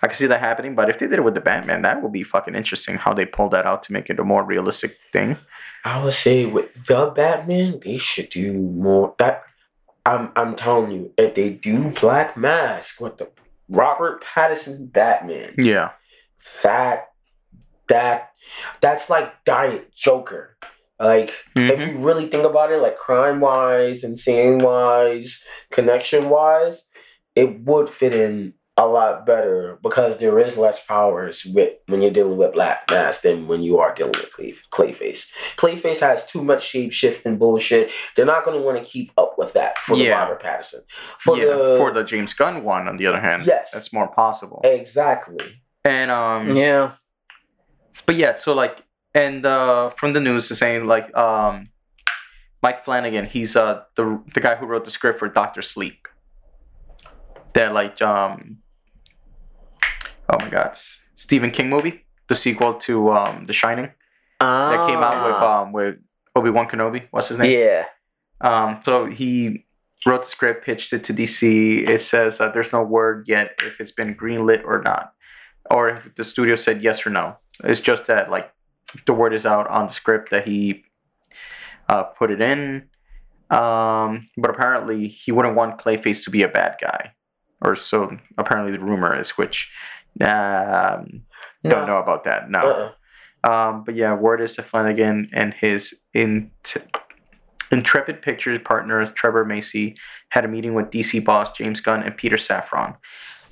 [0.00, 0.76] I can see that happening.
[0.76, 3.26] But if they did it with the Batman, that would be fucking interesting how they
[3.26, 5.36] pulled that out to make it a more realistic thing.
[5.84, 9.14] I would say with the Batman, they should do more.
[9.18, 9.42] That
[10.04, 13.28] I'm I'm telling you, if they do Black Mask with the
[13.68, 15.90] Robert Pattinson Batman, Yeah.
[16.62, 17.08] that
[17.88, 18.30] that
[18.80, 20.56] that's like Diet Joker.
[21.00, 21.92] Like if Mhm.
[21.98, 26.88] you really think about it, like crime wise, insane wise, connection wise,
[27.36, 32.12] it would fit in a lot better because there is less powers with when you're
[32.12, 35.26] dealing with Black Mask than when you are dealing with Clay, Clayface.
[35.56, 37.90] Clayface has too much shape shifting bullshit.
[38.14, 40.82] They're not going to want to keep up with that for the Robert Pattinson.
[41.18, 41.44] For yeah.
[41.46, 43.72] the for the James Gunn one, on the other hand, Yes.
[43.72, 44.60] that's more possible.
[44.64, 45.60] exactly.
[45.84, 46.92] And um, Yeah.
[48.06, 51.70] but yeah, so like, and uh, from the news is saying like, um,
[52.62, 56.06] Mike Flanagan, he's uh the the guy who wrote the script for Doctor Sleep.
[57.54, 58.58] That like um,
[60.32, 60.76] oh my God,
[61.14, 63.90] Stephen King movie, the sequel to um The Shining
[64.40, 65.62] that came out with Ah.
[65.62, 65.96] um with
[66.36, 67.06] Obi Wan Kenobi.
[67.10, 67.50] What's his name?
[67.50, 67.84] Yeah.
[68.40, 69.64] Um, so he
[70.06, 71.88] wrote the script, pitched it to DC.
[71.88, 75.12] It says uh, there's no word yet if it's been greenlit or not,
[75.70, 77.36] or if the studio said yes or no.
[77.64, 78.52] It's just that like
[79.06, 80.84] the word is out on the script that he
[81.88, 82.88] uh, put it in.
[83.50, 87.12] Um, but apparently he wouldn't want Clayface to be a bad guy,
[87.64, 89.30] or so apparently the rumor is.
[89.30, 89.72] Which
[90.22, 91.22] um,
[91.64, 92.50] don't know about that.
[92.50, 92.60] No.
[92.60, 92.92] Uh-uh.
[93.50, 96.50] Um, but yeah, word is to Flanagan and his in-
[97.70, 99.96] Intrepid Pictures partners Trevor Macy
[100.30, 102.96] had a meeting with DC boss James Gunn and Peter Safran.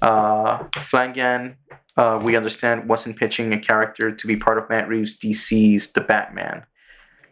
[0.02, 1.56] Uh, Flanagan,
[1.96, 6.00] uh, we understand, wasn't pitching a character to be part of Matt Reeves' DC's The
[6.00, 6.64] Batman.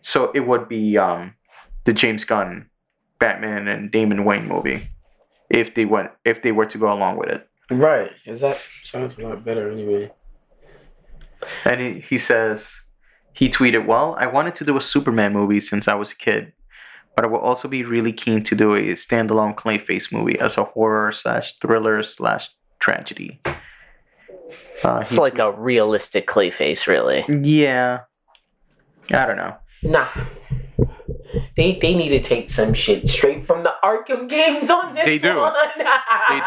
[0.00, 1.34] So it would be um,
[1.84, 2.68] the James Gunn
[3.18, 4.88] Batman and Damian Wayne movie
[5.48, 7.48] if they went if they were to go along with it.
[7.70, 8.10] Right.
[8.26, 10.12] Is that sounds a lot better anyway.
[11.64, 12.78] And he, he says
[13.32, 16.52] he tweeted, "Well, I wanted to do a Superman movie since I was a kid,
[17.16, 20.64] but I will also be really keen to do a standalone Clayface movie as a
[20.64, 22.48] horror slash thriller slash
[22.80, 23.40] tragedy."
[24.84, 27.24] Uh, It's like a realistic Clayface, really.
[27.28, 28.00] Yeah.
[29.10, 29.56] I don't know.
[29.82, 30.08] Nah.
[31.56, 35.18] They they need to take some shit straight from the Arkham games on this They
[35.18, 35.36] do.
[35.38, 35.52] one.
[35.76, 35.84] They do.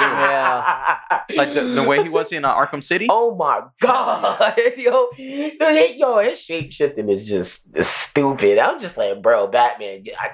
[0.06, 1.08] Yeah.
[1.36, 3.08] Like the, the way he was in uh, Arkham City.
[3.20, 8.58] Oh my god, yo, The- yo, his shape shifting is just stupid.
[8.60, 10.32] I'm just like, bro, Batman, I,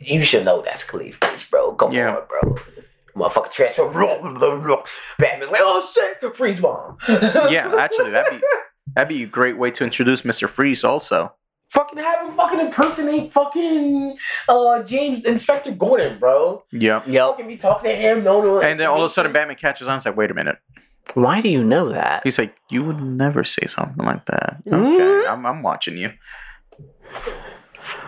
[0.00, 1.74] you should know that's Clayface, bro.
[1.74, 2.16] Come Yeah.
[2.16, 2.56] on, bro.
[3.16, 3.92] Motherfucker transform.
[5.18, 6.96] Batman's like, oh shit, freeze bomb.
[7.08, 8.46] Yeah, actually, that'd be
[8.94, 10.84] that'd be a great way to introduce Mister Freeze.
[10.84, 11.32] Also,
[11.70, 14.16] fucking have him fucking impersonate fucking
[14.48, 16.64] uh James Inspector Gordon, bro.
[16.72, 17.04] yep.
[17.06, 17.26] Yep.
[17.30, 18.60] Fucking be talking to him, no, no.
[18.60, 19.96] And then all of a sudden, Batman catches on.
[19.96, 20.58] It's like, wait a minute.
[21.14, 22.22] Why do you know that?
[22.22, 24.58] He's like, you would never say something like that.
[24.66, 25.28] Okay, Mhm.
[25.28, 26.12] I'm, I'm watching you.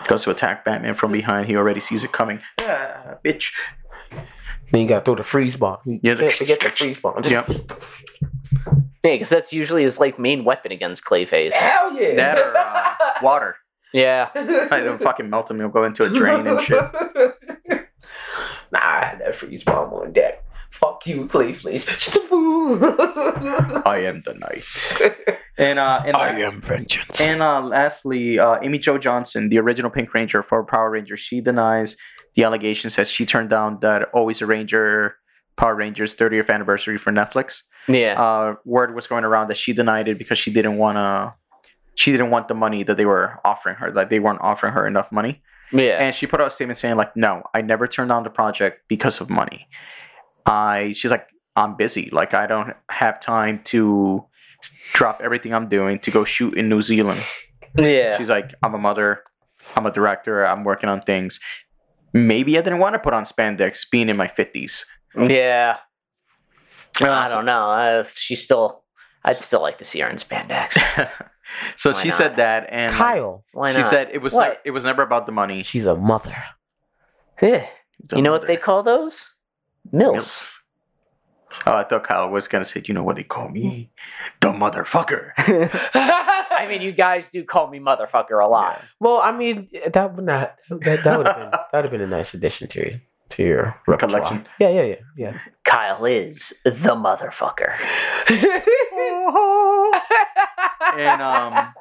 [0.07, 1.47] Goes to attack Batman from behind.
[1.49, 2.41] He already sees it coming.
[2.61, 3.53] Ah, bitch.
[4.71, 5.79] Then you got to throw the freeze bomb.
[5.85, 7.23] You Yeah, can't the- forget the freeze bomb.
[7.25, 7.49] Yep.
[9.05, 11.53] Yeah, because that's usually his like main weapon against Clayface.
[11.53, 12.15] Hell yeah.
[12.15, 13.57] That or uh, water.
[13.93, 14.31] Yeah.
[14.35, 15.59] Like, it'll fucking melt them.
[15.59, 16.82] He'll go into a drain and shit.
[18.73, 20.43] Nah, I had that freeze bomb on deck.
[20.70, 21.86] Fuck you, Clayface.
[23.86, 24.65] I am the knight.
[25.59, 27.20] And uh, and I am vengeance.
[27.20, 31.43] And uh, lastly, uh, Amy Jo Johnson, the original Pink Ranger for Power Rangers, she
[31.43, 31.97] denies
[32.35, 32.89] the allegation.
[32.89, 35.16] Says she turned down that Always a Ranger
[35.57, 37.62] Power Rangers 30th anniversary for Netflix.
[37.89, 38.20] Yeah.
[38.20, 41.35] Uh, word was going around that she denied it because she didn't want to.
[41.94, 43.90] She didn't want the money that they were offering her.
[43.93, 45.43] Like they weren't offering her enough money.
[45.73, 45.98] yeah.
[46.01, 48.82] And she put out a statement saying like, "No, I never turned down the project
[48.89, 49.69] because of money.
[50.47, 52.09] I." She's like, "I'm busy.
[52.10, 54.27] Like I don't have time to."
[54.93, 57.20] Drop everything I'm doing to go shoot in New Zealand.
[57.77, 58.16] yeah.
[58.16, 59.24] She's like, I'm a mother,
[59.74, 61.40] I'm a director, I'm working on things.
[62.12, 64.85] Maybe I didn't want to put on spandex being in my 50s.
[65.16, 65.78] Yeah.
[67.01, 67.70] I don't know.
[67.70, 68.85] Uh, she's still.
[69.24, 70.78] I'd still like to see her in spandex.
[71.77, 72.16] so Why she not?
[72.19, 73.44] said that, and Kyle.
[73.52, 73.90] Why she not?
[73.90, 74.48] said it was What?
[74.48, 75.62] ne- it was never about the money.
[75.62, 76.36] She's a mother.
[77.40, 77.66] Yeah.
[78.06, 79.31] The You know what they call those?
[79.93, 80.14] Milfs.
[80.14, 80.48] Milf.
[81.66, 83.90] Oh, I thought Kyle was gonna say, you know what they call me,
[84.40, 85.32] the motherfucker.
[85.94, 88.81] I mean, you guys do call me motherfucker a lot.
[89.01, 90.56] Well, I mean, that would not.
[90.70, 93.01] That, that would have been that would have been a nice addition to your
[93.31, 94.20] to your repertoire.
[94.20, 94.48] Collection.
[94.60, 95.39] Yeah, yeah, yeah, yeah.
[95.64, 97.74] Kyle is the motherfucker.
[100.97, 101.73] and um,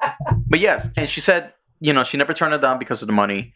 [0.46, 3.12] but yes, and she said, you know, she never turned it down because of the
[3.12, 3.54] money,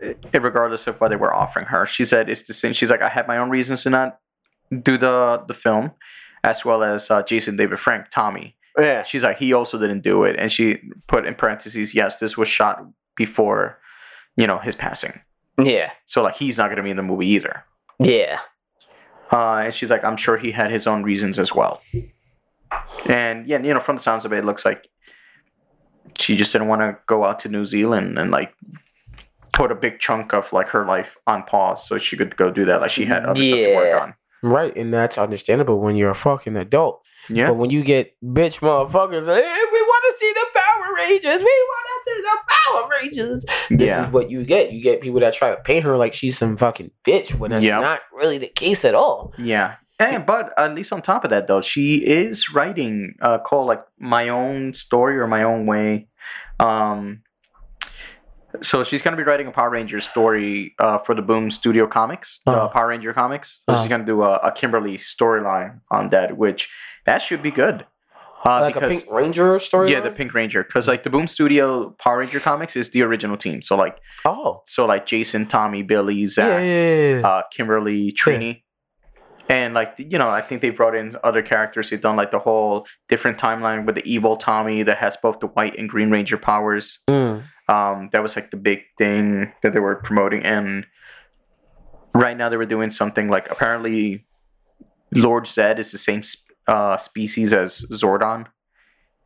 [0.00, 1.86] eh, regardless of what they were offering her.
[1.86, 2.72] She said it's the same.
[2.72, 4.18] She's like, I had my own reasons to not
[4.82, 5.92] do the the film,
[6.44, 8.56] as well as uh, Jason David Frank Tommy.
[8.78, 9.02] Yeah.
[9.02, 12.48] She's like, he also didn't do it, and she put in parentheses, yes, this was
[12.48, 12.84] shot
[13.16, 13.78] before,
[14.36, 15.20] you know, his passing.
[15.62, 15.90] Yeah.
[16.06, 17.64] So like, he's not gonna be in the movie either.
[17.98, 18.40] Yeah.
[19.30, 21.80] Uh, and she's like, I'm sure he had his own reasons as well.
[23.06, 24.88] And yeah, you know, from the sounds of it, it looks like
[26.18, 28.54] she just didn't want to go out to New Zealand and like
[29.52, 32.64] put a big chunk of like her life on pause so she could go do
[32.66, 32.80] that.
[32.80, 34.14] Like she had other stuff to work on.
[34.44, 37.02] Right, and that's understandable when you're a fucking adult.
[37.28, 37.48] Yeah.
[37.48, 41.40] But when you get bitch motherfuckers, hey, we want to see the Power Rangers.
[41.40, 43.44] We want to see the Power Rangers.
[43.70, 44.06] This yeah.
[44.06, 44.72] is what you get.
[44.72, 47.64] You get people that try to paint her like she's some fucking bitch when that's
[47.64, 47.80] Yep.
[47.80, 49.32] not really the case at all.
[49.38, 49.76] Yeah.
[50.02, 53.82] And but at least on top of that though, she is writing uh called like
[53.98, 56.06] my own story or my own way.
[56.60, 57.22] Um
[58.60, 62.40] so she's gonna be writing a Power Ranger story uh, for the Boom Studio Comics,
[62.46, 62.68] uh, Uh-huh.
[62.68, 63.62] Power Ranger Comics.
[63.64, 63.82] So Uh-huh.
[63.82, 66.68] she's gonna do a, a Kimberly storyline on that, which
[67.06, 67.86] that should be good.
[68.44, 69.92] Uh, like a Pink Ranger story.
[69.92, 73.36] yeah, the Pink Ranger, because like the Boom Studio Power Ranger comics is the original
[73.36, 73.62] team.
[73.62, 77.26] So like Oh, so like Jason, Tommy, Billy, Zach, yeah, yeah, yeah.
[77.26, 78.62] uh, Kimberly, Trini.
[79.52, 81.90] And like you know, I think they brought in other characters.
[81.90, 85.46] They've done like the whole different timeline with the evil Tommy that has both the
[85.48, 87.00] white and green ranger powers.
[87.06, 87.42] Mm.
[87.68, 90.42] Um, that was like the big thing that they were promoting.
[90.42, 90.86] And
[92.14, 94.24] right now they were doing something like apparently
[95.14, 96.22] Lord Zedd is the same
[96.66, 98.46] uh, species as Zordon.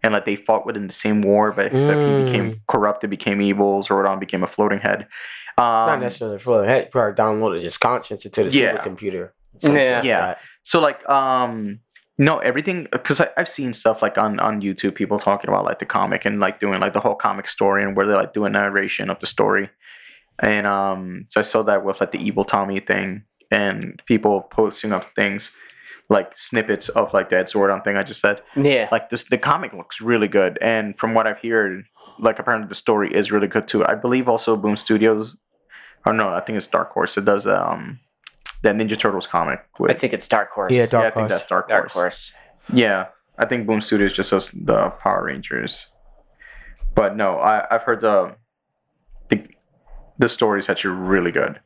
[0.02, 3.80] And like they fought within the same war, but except he became corrupted, became evil.
[3.82, 5.06] Zordon became a floating head.
[5.56, 6.90] Not Um, necessarily for the head.
[6.90, 8.76] Probably downloaded his conscience into the Yeah.
[8.76, 9.30] supercomputer.
[9.60, 10.02] Yeah.
[10.02, 10.34] Yeah.
[10.62, 11.80] So like um
[12.18, 15.86] no everything because I've seen stuff like on on YouTube people talking about like the
[15.86, 18.50] comic and like doing like the whole comic story and where they like do a
[18.50, 19.70] narration of the story.
[20.42, 24.92] And um so I saw that with like the evil Tommy thing and people posting
[24.92, 25.50] up things.
[26.08, 28.40] like snippets of like the Ed Zordon thing I just said.
[28.54, 28.88] Yeah.
[28.92, 31.84] Like this, the comic looks really good, and from what I've heard,
[32.20, 33.84] like apparently the story is really good too.
[33.84, 35.36] I believe also Boom Studios,
[36.06, 37.16] or no, I think it's Dark Horse.
[37.18, 37.98] It does um
[38.66, 39.60] that Ninja Turtles comic.
[39.78, 40.72] With, I think it's Dark Horse.
[40.72, 41.94] Yeah, yeah, Dark I think that's Dark, Dark Horse.
[41.94, 42.32] Horse.
[42.72, 43.06] Yeah,
[43.38, 45.86] I think Boom Studios just does the Power Rangers.
[46.94, 48.36] But no, I, I've heard the,
[49.28, 49.46] the
[50.18, 51.60] the stories actually really good.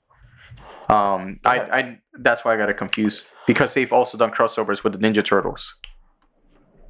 [0.90, 4.93] Um, I, I that's why I got it confused because they've also done crossovers with
[4.93, 5.77] the Ninja Turtles,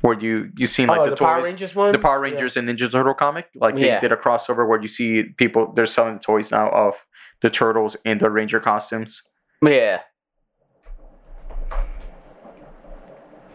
[0.00, 1.92] where you you seen like oh, the, the, toys, Power Rangers one.
[1.92, 3.48] the Power Rangers and Ninja Turtle comic.
[3.54, 4.00] Like they Yeah.
[4.00, 7.04] did a crossover where you see people they're selling the toys now of
[7.42, 9.22] the turtles in the Ranger costumes.
[9.62, 10.00] Yeah.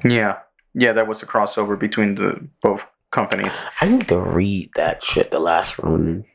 [0.03, 0.37] Yeah,
[0.75, 3.59] yeah, that was a crossover between the both companies.
[3.81, 5.31] I need to read that shit.
[5.31, 6.25] The last Ronin.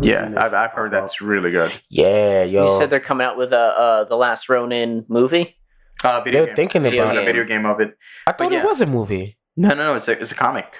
[0.00, 1.70] Yeah, I've, I've heard that's really good.
[1.88, 2.64] Yeah, yo.
[2.64, 5.56] You said they're coming out with a uh, the Last Ronin movie.
[6.02, 6.56] Uh, video they're game.
[6.56, 7.96] thinking Video about a video game of it.
[8.26, 8.60] I thought yeah.
[8.60, 9.36] it was a movie.
[9.56, 9.94] No, no, no.
[9.94, 10.78] It's a it's a comic.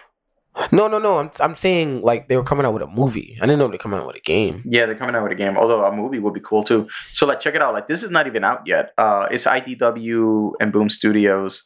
[0.70, 1.18] No, no, no.
[1.18, 3.38] I'm I'm saying like they were coming out with a movie.
[3.40, 4.62] I didn't know they're coming out with a game.
[4.66, 5.56] Yeah, they're coming out with a game.
[5.56, 6.88] Although a movie would be cool too.
[7.12, 7.72] So like, check it out.
[7.72, 8.92] Like, this is not even out yet.
[8.98, 11.64] Uh, it's IDW and Boom Studios.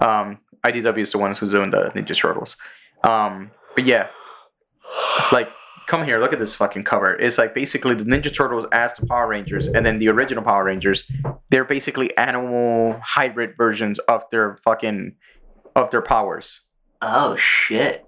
[0.00, 2.56] Um, IDW is the ones who's doing the Ninja Turtles.
[3.02, 4.08] Um, but yeah,
[5.30, 5.50] like,
[5.86, 6.18] come here.
[6.18, 7.14] Look at this fucking cover.
[7.14, 10.64] It's like basically the Ninja Turtles as the Power Rangers, and then the original Power
[10.64, 11.04] Rangers.
[11.50, 15.16] They're basically animal hybrid versions of their fucking
[15.76, 16.62] of their powers.
[17.02, 18.06] Oh shit.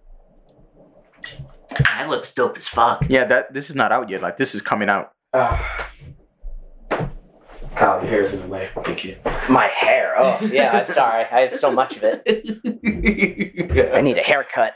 [1.70, 3.04] That looks dope as fuck.
[3.08, 4.22] Yeah, that this is not out yet.
[4.22, 5.12] Like, this is coming out.
[5.34, 5.90] Ah.
[7.76, 8.70] Kyle, your hair's in the way.
[8.84, 9.16] Thank you.
[9.50, 10.14] My hair.
[10.18, 10.78] Oh yeah.
[10.78, 11.24] I'm sorry.
[11.30, 12.22] I have so much of it.
[13.94, 14.74] I need a haircut.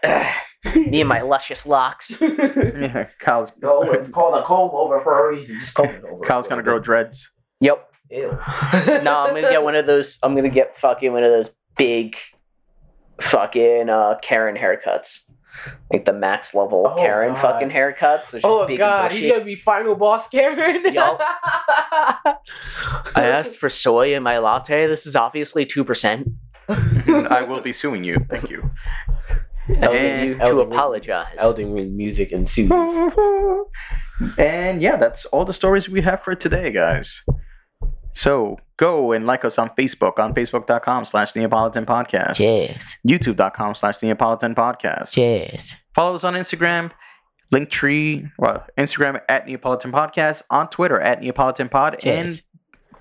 [0.77, 2.21] Me and my luscious locks.
[2.21, 5.59] Yeah, Kyle's No, it's called a comb over for a reason.
[5.59, 6.23] Just comb it over.
[6.25, 7.31] Kyle's gonna grow dreads.
[7.61, 7.87] Yep.
[8.11, 8.31] Ew.
[9.03, 10.19] No, I'm gonna get one of those.
[10.23, 12.17] I'm gonna get fucking one of those big,
[13.21, 15.21] fucking uh, Karen haircuts,
[15.93, 17.41] like the max level Oh, Karen God.
[17.41, 18.31] fucking haircuts.
[18.31, 20.93] They're just Oh big god, and he's gonna be final boss Karen.
[20.93, 21.21] Yup.
[22.25, 22.43] I
[23.17, 24.87] asked for soy in my latte.
[24.87, 26.29] This is obviously two percent.
[26.69, 28.17] Mm, I will be suing you.
[28.31, 28.71] Thank you.
[29.81, 30.73] Elden you to Elden Ring.
[30.73, 31.35] apologize.
[31.39, 32.71] Elden Ring music ensues.
[34.37, 37.23] And yeah, that's all the stories we have for today, guys.
[38.13, 43.99] So go and like us on Facebook on facebook.com slash Neopolitan Podcast, Yes, youtube.com slash
[43.99, 45.17] Neopolitan Podcast.
[45.17, 45.77] yes.
[45.95, 46.91] Follow us on Instagram,
[47.53, 52.43] Linktree, well, Instagram at Neopolitan Podcast, on Twitter at Neopolitan Pod, Yes.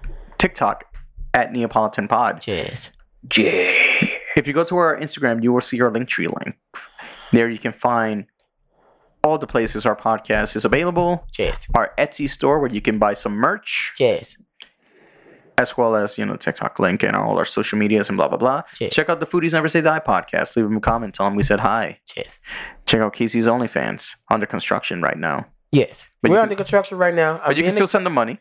[0.03, 0.85] and TikTok
[1.33, 2.45] at Neopolitan Pod.
[2.47, 2.91] Yes.
[3.35, 4.07] Yeah.
[4.35, 6.57] If you go to our Instagram, you will see our Linktree link.
[7.31, 8.25] There you can find
[9.23, 11.67] all the places our podcast is available, Yes.
[11.75, 14.37] our Etsy store where you can buy some merch, Yes.
[15.59, 18.37] As well as you know TikTok link and all our social medias and blah blah
[18.37, 18.61] blah.
[18.79, 18.93] Yes.
[18.93, 20.55] Check out the Foodies Never Say Die podcast.
[20.55, 21.99] Leave them a comment, tell them we said hi.
[22.15, 22.41] Yes.
[22.85, 26.09] Check out Casey's OnlyFans under construction right now, Yes.
[26.21, 27.41] But We're under construction right now.
[27.45, 28.39] but you can still send the money.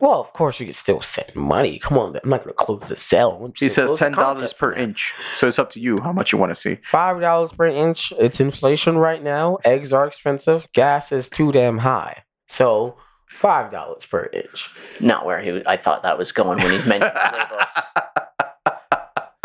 [0.00, 1.78] Well, of course, you can still send money.
[1.78, 3.52] Come on, I'm not going to close the sale.
[3.56, 6.50] He says ten dollars per inch, so it's up to you how much you want
[6.50, 6.78] to see.
[6.90, 8.12] Five dollars per inch.
[8.18, 9.58] It's inflation right now.
[9.64, 10.66] Eggs are expensive.
[10.72, 12.24] Gas is too damn high.
[12.48, 12.96] So
[13.34, 14.70] five dollars per inch.
[15.00, 15.62] Not where he.
[15.66, 17.68] I thought that was going when he mentioned huevos.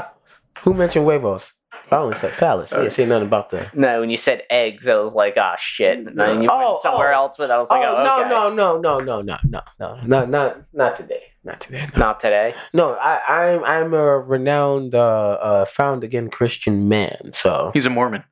[0.61, 1.51] Who mentioned huevos?
[1.91, 2.71] I only said phallus.
[2.71, 3.75] You didn't say nothing about that.
[3.75, 5.97] No, when you said eggs, I was like, ah, oh, shit.
[5.99, 7.23] And then you oh, went somewhere oh.
[7.23, 7.49] else with.
[7.49, 8.29] I was like, oh, oh, no, okay.
[8.29, 11.23] no, no, no, no, no, no, no, not not not today.
[11.43, 11.87] Not today.
[11.93, 11.99] No.
[11.99, 12.53] Not today.
[12.73, 17.31] No, I, I'm I'm a renowned, uh, uh, found again Christian man.
[17.31, 18.23] So he's a Mormon.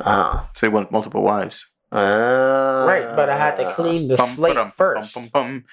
[0.00, 1.66] Ah, so he went multiple wives.
[1.92, 5.64] Uh, right but I had to clean the Bum, slate ba-dum, first bum, bum, bum.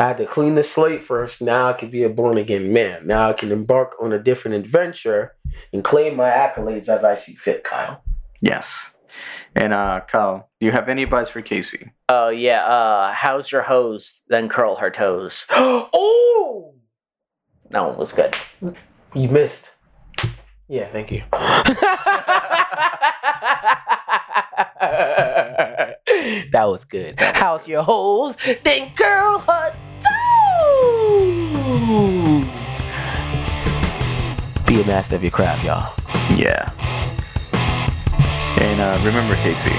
[0.00, 3.06] I had to clean the slate first now I can be a born again man
[3.06, 5.36] now I can embark on a different adventure
[5.72, 8.02] and claim my accolades as I see fit Kyle
[8.40, 8.90] Yes.
[9.54, 11.90] And uh, Kyle, do you have any advice for Casey?
[12.08, 12.64] Oh yeah.
[12.64, 14.22] Uh, how's your hose?
[14.28, 15.46] Then curl her toes.
[15.50, 16.74] oh
[17.70, 18.36] That one was good.
[19.14, 19.70] You missed.
[20.68, 21.22] Yeah, thank you.
[26.52, 27.18] that was good.
[27.18, 31.24] How's your holes, Then girl her toes.
[34.66, 35.92] Be a master of your craft, y'all.
[36.36, 36.72] Yeah.
[38.60, 39.70] And uh, remember, Casey,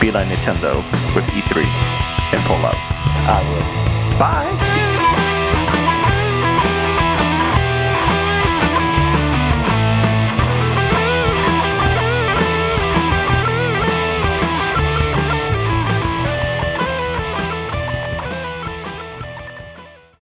[0.00, 0.76] be like Nintendo
[1.14, 2.74] with E3 and pull up.
[2.76, 4.18] I will.
[4.18, 4.87] Bye.